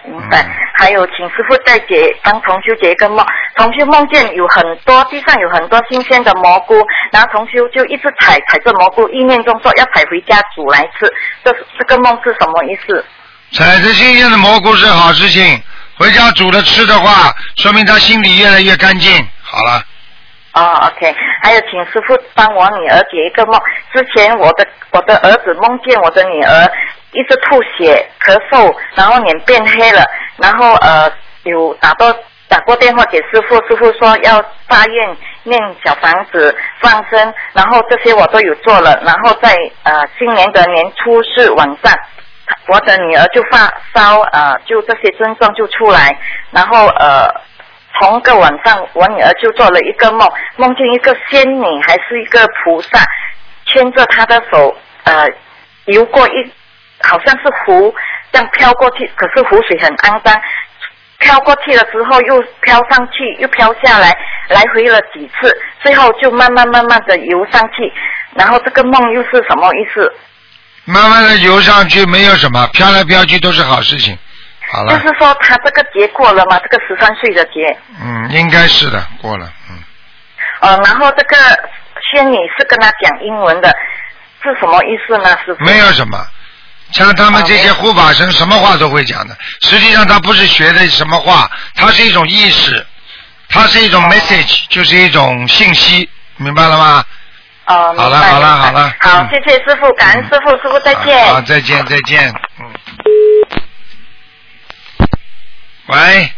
[0.04, 0.44] 明白。
[0.76, 3.24] 还有，请师傅再解帮同修解一个梦。
[3.56, 6.74] 同修梦见有很多地上有很多新鲜的蘑菇，
[7.12, 11.10] 然后同修就一直采采这蘑菇，意念中说要采回家煮来吃。
[11.44, 13.02] 这这个梦是什么意思？
[13.52, 15.62] 采着新鲜的蘑菇是好事情，
[15.96, 19.10] 回家煮了吃的话，说明他心里越来越干净。
[19.42, 19.82] 好了，
[20.52, 23.60] 哦，OK，还有，请师傅帮我女儿解一个梦。
[23.92, 26.64] 之前我的我的儿子梦见我的女儿
[27.12, 30.04] 一直吐血、咳嗽，然后脸变黑了，
[30.38, 31.10] 然后呃
[31.44, 32.12] 有打过
[32.48, 39.54] 打过电话给师傅，师傅说要发愿念小房子放生，然后这些我都有做了，然后在
[39.84, 41.92] 呃今年的年初四晚上。
[42.66, 43.58] 我的女儿就发
[43.94, 46.18] 烧，呃，就这些症状就出来，
[46.50, 47.28] 然后呃，
[47.98, 52.98] 同个晚上，我女儿就做了一个梦，梦见一个仙女还是一个菩萨，
[53.66, 55.26] 牵着她的手，呃，
[55.86, 56.52] 游过一，
[57.02, 57.94] 好像是湖，
[58.32, 60.40] 这样飘过去，可是湖水很肮脏，
[61.18, 64.16] 飘过去了之后又飘上去，又飘下来，
[64.48, 67.92] 来回了几次，最后就慢慢慢慢的游上去，
[68.34, 70.12] 然后这个梦又是什么意思？
[70.86, 74.16] 慢慢的游上去没有什么，飘来飘去都是好事情。
[74.72, 76.58] 好了，就是说他这个节过了吗？
[76.60, 79.78] 这个十三岁的节，嗯，应该是的，过了，嗯，
[80.60, 81.36] 呃，然后这个
[82.12, 83.68] 仙女是跟他讲英文的，
[84.42, 85.36] 是什么意思呢？
[85.44, 85.64] 师傅？
[85.64, 86.24] 没有什么。
[86.92, 89.36] 像他们这些护法神，什么话都会讲的。
[89.60, 92.84] 实际上，他不是学的什么话，它是一种意识，
[93.48, 97.04] 它是一种 message，就是一种信息，明白了吗？
[97.66, 98.92] 哦，好了，好了，好了。
[99.00, 101.24] 好，嗯谢谢师傅，感恩师傅，师傅再见。
[101.26, 102.28] 好，再见，再见。
[102.58, 102.66] 嗯。
[105.90, 106.32] 喂，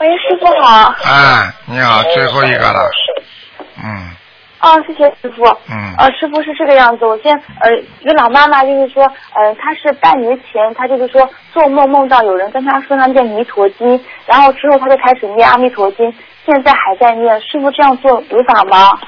[0.00, 0.94] 喂，师傅好。
[1.04, 2.90] 啊，你好，最后一个了。
[3.84, 4.10] 嗯
[4.60, 5.44] 哦，谢谢师傅。
[5.68, 7.70] 嗯呃，师傅是这个样子，我先呃，
[8.00, 16.10] 一个老妈妈就是说，呃，她是半年前，她就是说做梦梦到有人跟她说她念弥陀经，然后之后她就开始念阿弥陀经，
[16.46, 17.38] 现在还在念。
[17.42, 18.98] 师傅这样做违法吗？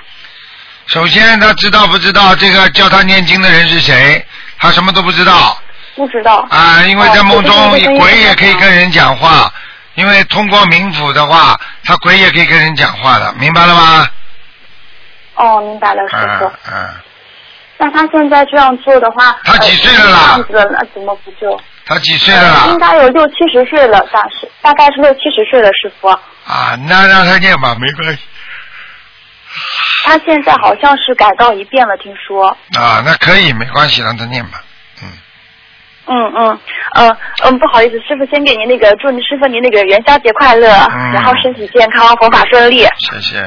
[0.87, 4.25] 首先他知道不知道这个叫他念经的人是谁？
[4.59, 5.57] 他什么都不知道
[5.99, 6.47] 不知道。
[6.49, 9.53] 啊，因为在梦中鬼也可以跟人讲话，
[9.97, 14.07] 因为通过冥府的话，他鬼也可以跟人讲话的，明白了吗？
[15.35, 16.47] 哦，明白了，师傅。
[16.47, 16.89] 嗯嗯，
[17.77, 21.61] 那他现在这样做的话，他几岁了啦呃这样子了，那怎么不救？
[21.85, 22.79] 他几岁了呃应？
[22.79, 26.09] 该有六七十岁了，大是大概是六七十岁了，师傅。
[26.09, 28.23] 啊，那让他念吧，没关系
[30.05, 32.49] 他现在好像是改到一遍了，听说。
[32.77, 34.61] 啊，那可以，没关系，让他念吧。
[36.09, 36.59] 嗯嗯
[36.95, 42.79] 嗯嗯，不好意思，师傅先给您那个祝您师傅您那个元宵节快乐，嗯然后身体健康，佛法顺利。
[42.99, 43.39] 谢谢。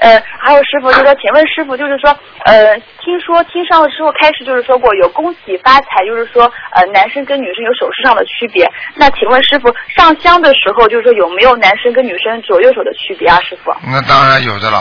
[0.00, 2.08] 呃，还有师傅就说，请问师傅就是说，
[2.46, 8.66] 呃，听说听上次师傅开始就是说过有恭喜发财，就是说呃男生跟女生有手势上的区别。
[8.94, 13.74] 那请问师傅上香的时候就是说有没有男生跟女生左右手的区别啊，师傅？
[13.92, 14.80] 那当然有的了。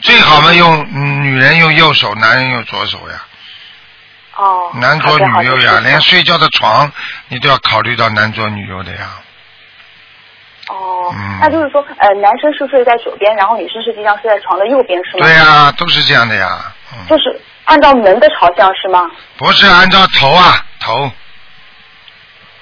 [0.00, 3.22] 最好嘛用嗯女人用右手，男人用左手呀，
[4.36, 6.90] 哦，男左女右呀，连睡觉的床
[7.28, 9.10] 你都要考虑到男左女右的呀。
[10.68, 15.26] 哦，嗯那就是说，呃，男生是睡在左边，然后女生实际上睡在床的右边，是吗？
[15.26, 16.72] 对呀、都是这样的呀，
[17.08, 19.08] 就是按照门的朝向是吗？
[19.36, 21.10] 不是按照头啊头，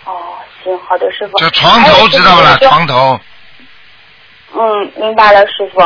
[0.05, 1.39] 哦行，好的，师傅。
[1.39, 3.19] 这床头知道了，床头。
[4.55, 5.81] 嗯，明白了，师傅。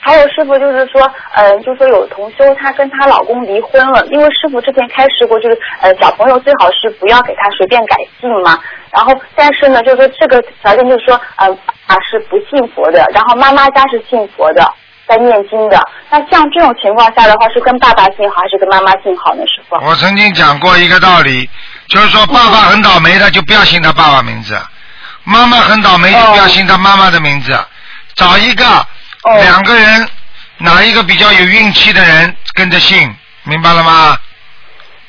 [0.00, 1.02] 还有师傅就是说，
[1.34, 8.58] 嗯，就说有同修她跟她老公离婚了，因为师傅之前开示过，就是呃小朋友最好是不要给他随便改姓嘛。
[8.90, 14.64] 然后但是呢，就是说这个条件就是说，嗯，他是不信佛的，然后妈妈家是信佛的，
[15.06, 15.78] 在念经的。
[16.08, 19.42] 那像这种情况下的话，是跟爸爸姓好还是跟妈妈姓好呢？
[19.46, 19.76] 师傅？
[19.84, 21.48] 我曾经讲过一个道理，
[21.88, 24.54] 就是说爸爸很倒霉的，就不要姓他爸爸名字；
[25.24, 27.52] 妈妈很倒霉，就不要姓他妈妈的名字。
[28.14, 28.64] 找一个
[29.36, 30.08] 两个人
[30.58, 33.14] 哪一个比较有运气的人跟着姓，
[33.44, 34.16] 明白了吗？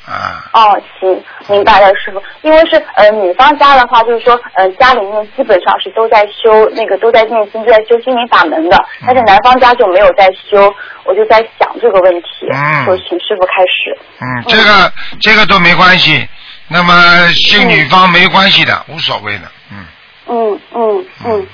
[0.06, 2.20] 啊，哦，行，明白了，师傅。
[2.42, 10.74] 因为是呃女方家的话，就是说呃家里面基本上是都在修那个都在念经，都在修心灵法门的，但是男方家就没有在修，
[11.04, 13.96] 我就在想这个问题，嗯就请师傅开始。
[14.20, 16.28] 嗯，这个这个都没关系。
[16.66, 19.42] 那么姓女方没关系的，无所谓的。
[19.70, 19.86] 嗯，
[20.26, 21.46] 嗯嗯嗯，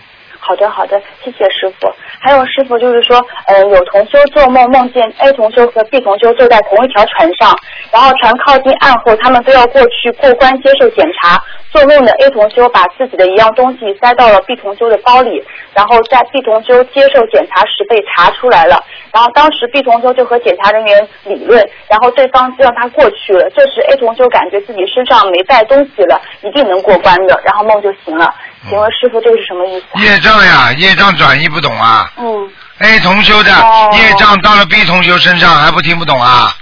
[0.46, 1.92] 好的好的，谢谢师傅。
[2.20, 7.52] 还有师傅就是说，呃，有同修做梦梦见 A 同修和 B 同修坐在同一条船上，
[7.90, 11.36] 然后船靠近岸后，他们都要过去过关接受检查。
[11.72, 15.42] 做梦的 A 同修把自己的一样东西塞到了 B 同修的包里，
[15.74, 18.82] 然后在 B 同修接受检查时被查出来了。
[19.12, 23.50] 然后当时 B 同修就和检查人员理论，然后对方就让他过去了。
[23.50, 28.32] 这时 A 同修感觉自己身上没带东西了，一定能过关的，然后梦就醒了。
[28.68, 29.86] 请问师傅这个是什么意思？
[30.02, 32.10] 业障呀，业障转移不懂啊。
[32.16, 32.50] 嗯。
[32.78, 33.50] A 同修的
[33.92, 36.54] 业障到了 B 同修身上还不听不懂啊？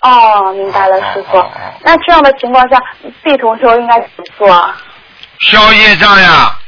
[0.00, 1.44] 哦，明白了，师傅。
[1.82, 2.76] 那这样的情况下
[3.22, 4.76] ，B 同修应该怎么做啊？
[5.40, 6.58] 消业障呀，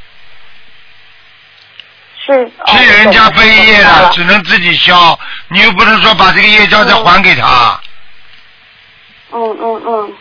[2.25, 2.51] 是。
[2.65, 5.17] 替人家背业了，只能自己消，
[5.49, 7.79] 你又不能说把这个业障再还给他。
[9.31, 10.13] 嗯嗯嗯。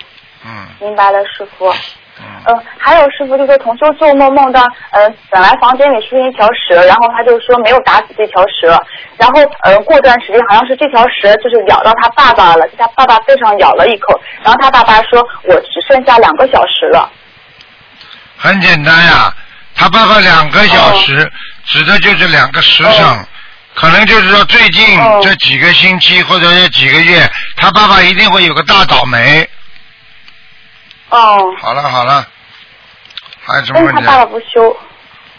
[0.44, 0.66] 嗯。
[0.80, 1.72] 明白了，师傅。
[2.20, 8.80] 嗯，还有师傅就说同修做梦梦到，呃，本来房间里出现一条蛇，然后他就说没有打死这条蛇，
[9.16, 17.10] 然后呃过段时间好像是这条蛇就是咬到他爸爸了，在他爸爸背上咬了一口，然后他爸爸说我只剩下两个小时了。
[18.36, 19.32] 很简单呀，
[19.74, 21.30] 他爸爸两个小时，
[21.64, 23.26] 指的就是两个时辰，
[23.74, 29.48] 可能就是说最近这几个星期或者这几个月，他爸爸一定会有个大倒霉。
[31.10, 31.54] 哦。
[31.60, 32.26] 好了好了，
[33.44, 34.04] 还有什么问题啊？
[34.06, 34.76] 他爸爸不修。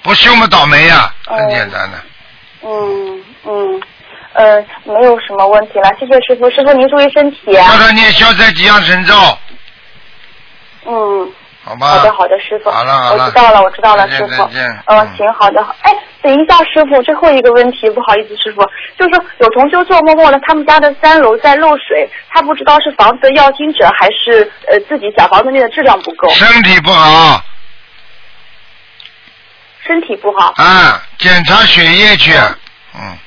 [0.01, 1.97] 不修嘛倒霉呀，哦很简单的。
[2.61, 3.81] 嗯嗯，
[4.33, 7.55] 呃，没有什么问题了，谢谢师傅，师傅您注意身体。
[7.55, 9.13] 啊叫他念消灾吉祥神咒，
[10.85, 11.33] 嗯。
[11.61, 11.87] 好吧？
[11.87, 12.71] 好的，好的，师傅。
[12.71, 14.49] 好了好了我知道了，我知道了，师傅。
[14.85, 15.61] 嗯，行，好的。
[15.63, 18.61] 好哎，等一下，师傅，最后一个问题，不好意思，师傅，
[18.97, 27.41] 就是有同修做梦梦了，他们家的三楼在漏水，他不知道是房子的要经者还是呃自己小房子内的质量不够，身体不好
[29.81, 30.53] 身体不好。
[30.57, 32.31] 啊，检查血液去。
[32.93, 33.17] 嗯，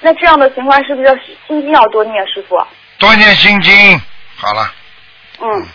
[0.00, 2.56] 那这样的情况是不是要心经要多念，师傅？
[2.98, 3.72] 多念心经。
[4.36, 4.70] 好了，
[5.40, 5.66] 嗯，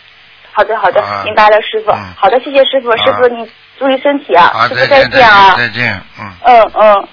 [0.53, 1.91] 好的，好的，啊明白了，师傅。
[2.15, 3.51] 好的，谢谢师傅，师傅你
[3.82, 5.56] 注意身体啊，好，师傅再见见啊。
[5.58, 6.32] 再见，嗯。
[6.45, 7.08] 嗯嗯。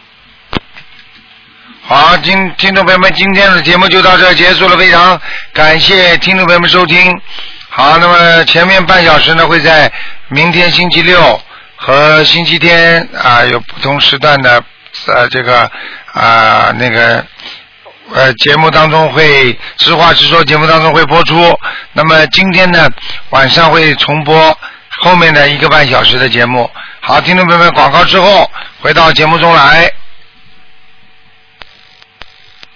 [1.80, 5.18] 好，听听众朋友们，今天的节目就到这结束了，非常
[5.54, 7.18] 感谢听众朋友们收听。
[7.70, 9.90] 好，那么前面半小时呢会在
[10.28, 11.40] 明天星期六
[11.74, 14.62] 和星期天啊有不同时段的
[15.06, 15.62] 呃这个
[16.12, 17.24] 啊那个
[18.12, 21.58] 呃节目当中会实话实说节目当中会播出。
[21.94, 22.86] 那么今天呢
[23.30, 24.58] 晚上会重播
[25.00, 26.70] 后面的一个半小时的节目。
[27.00, 28.50] 好，听众朋友们，广告之后
[28.80, 29.90] 回到节目中来。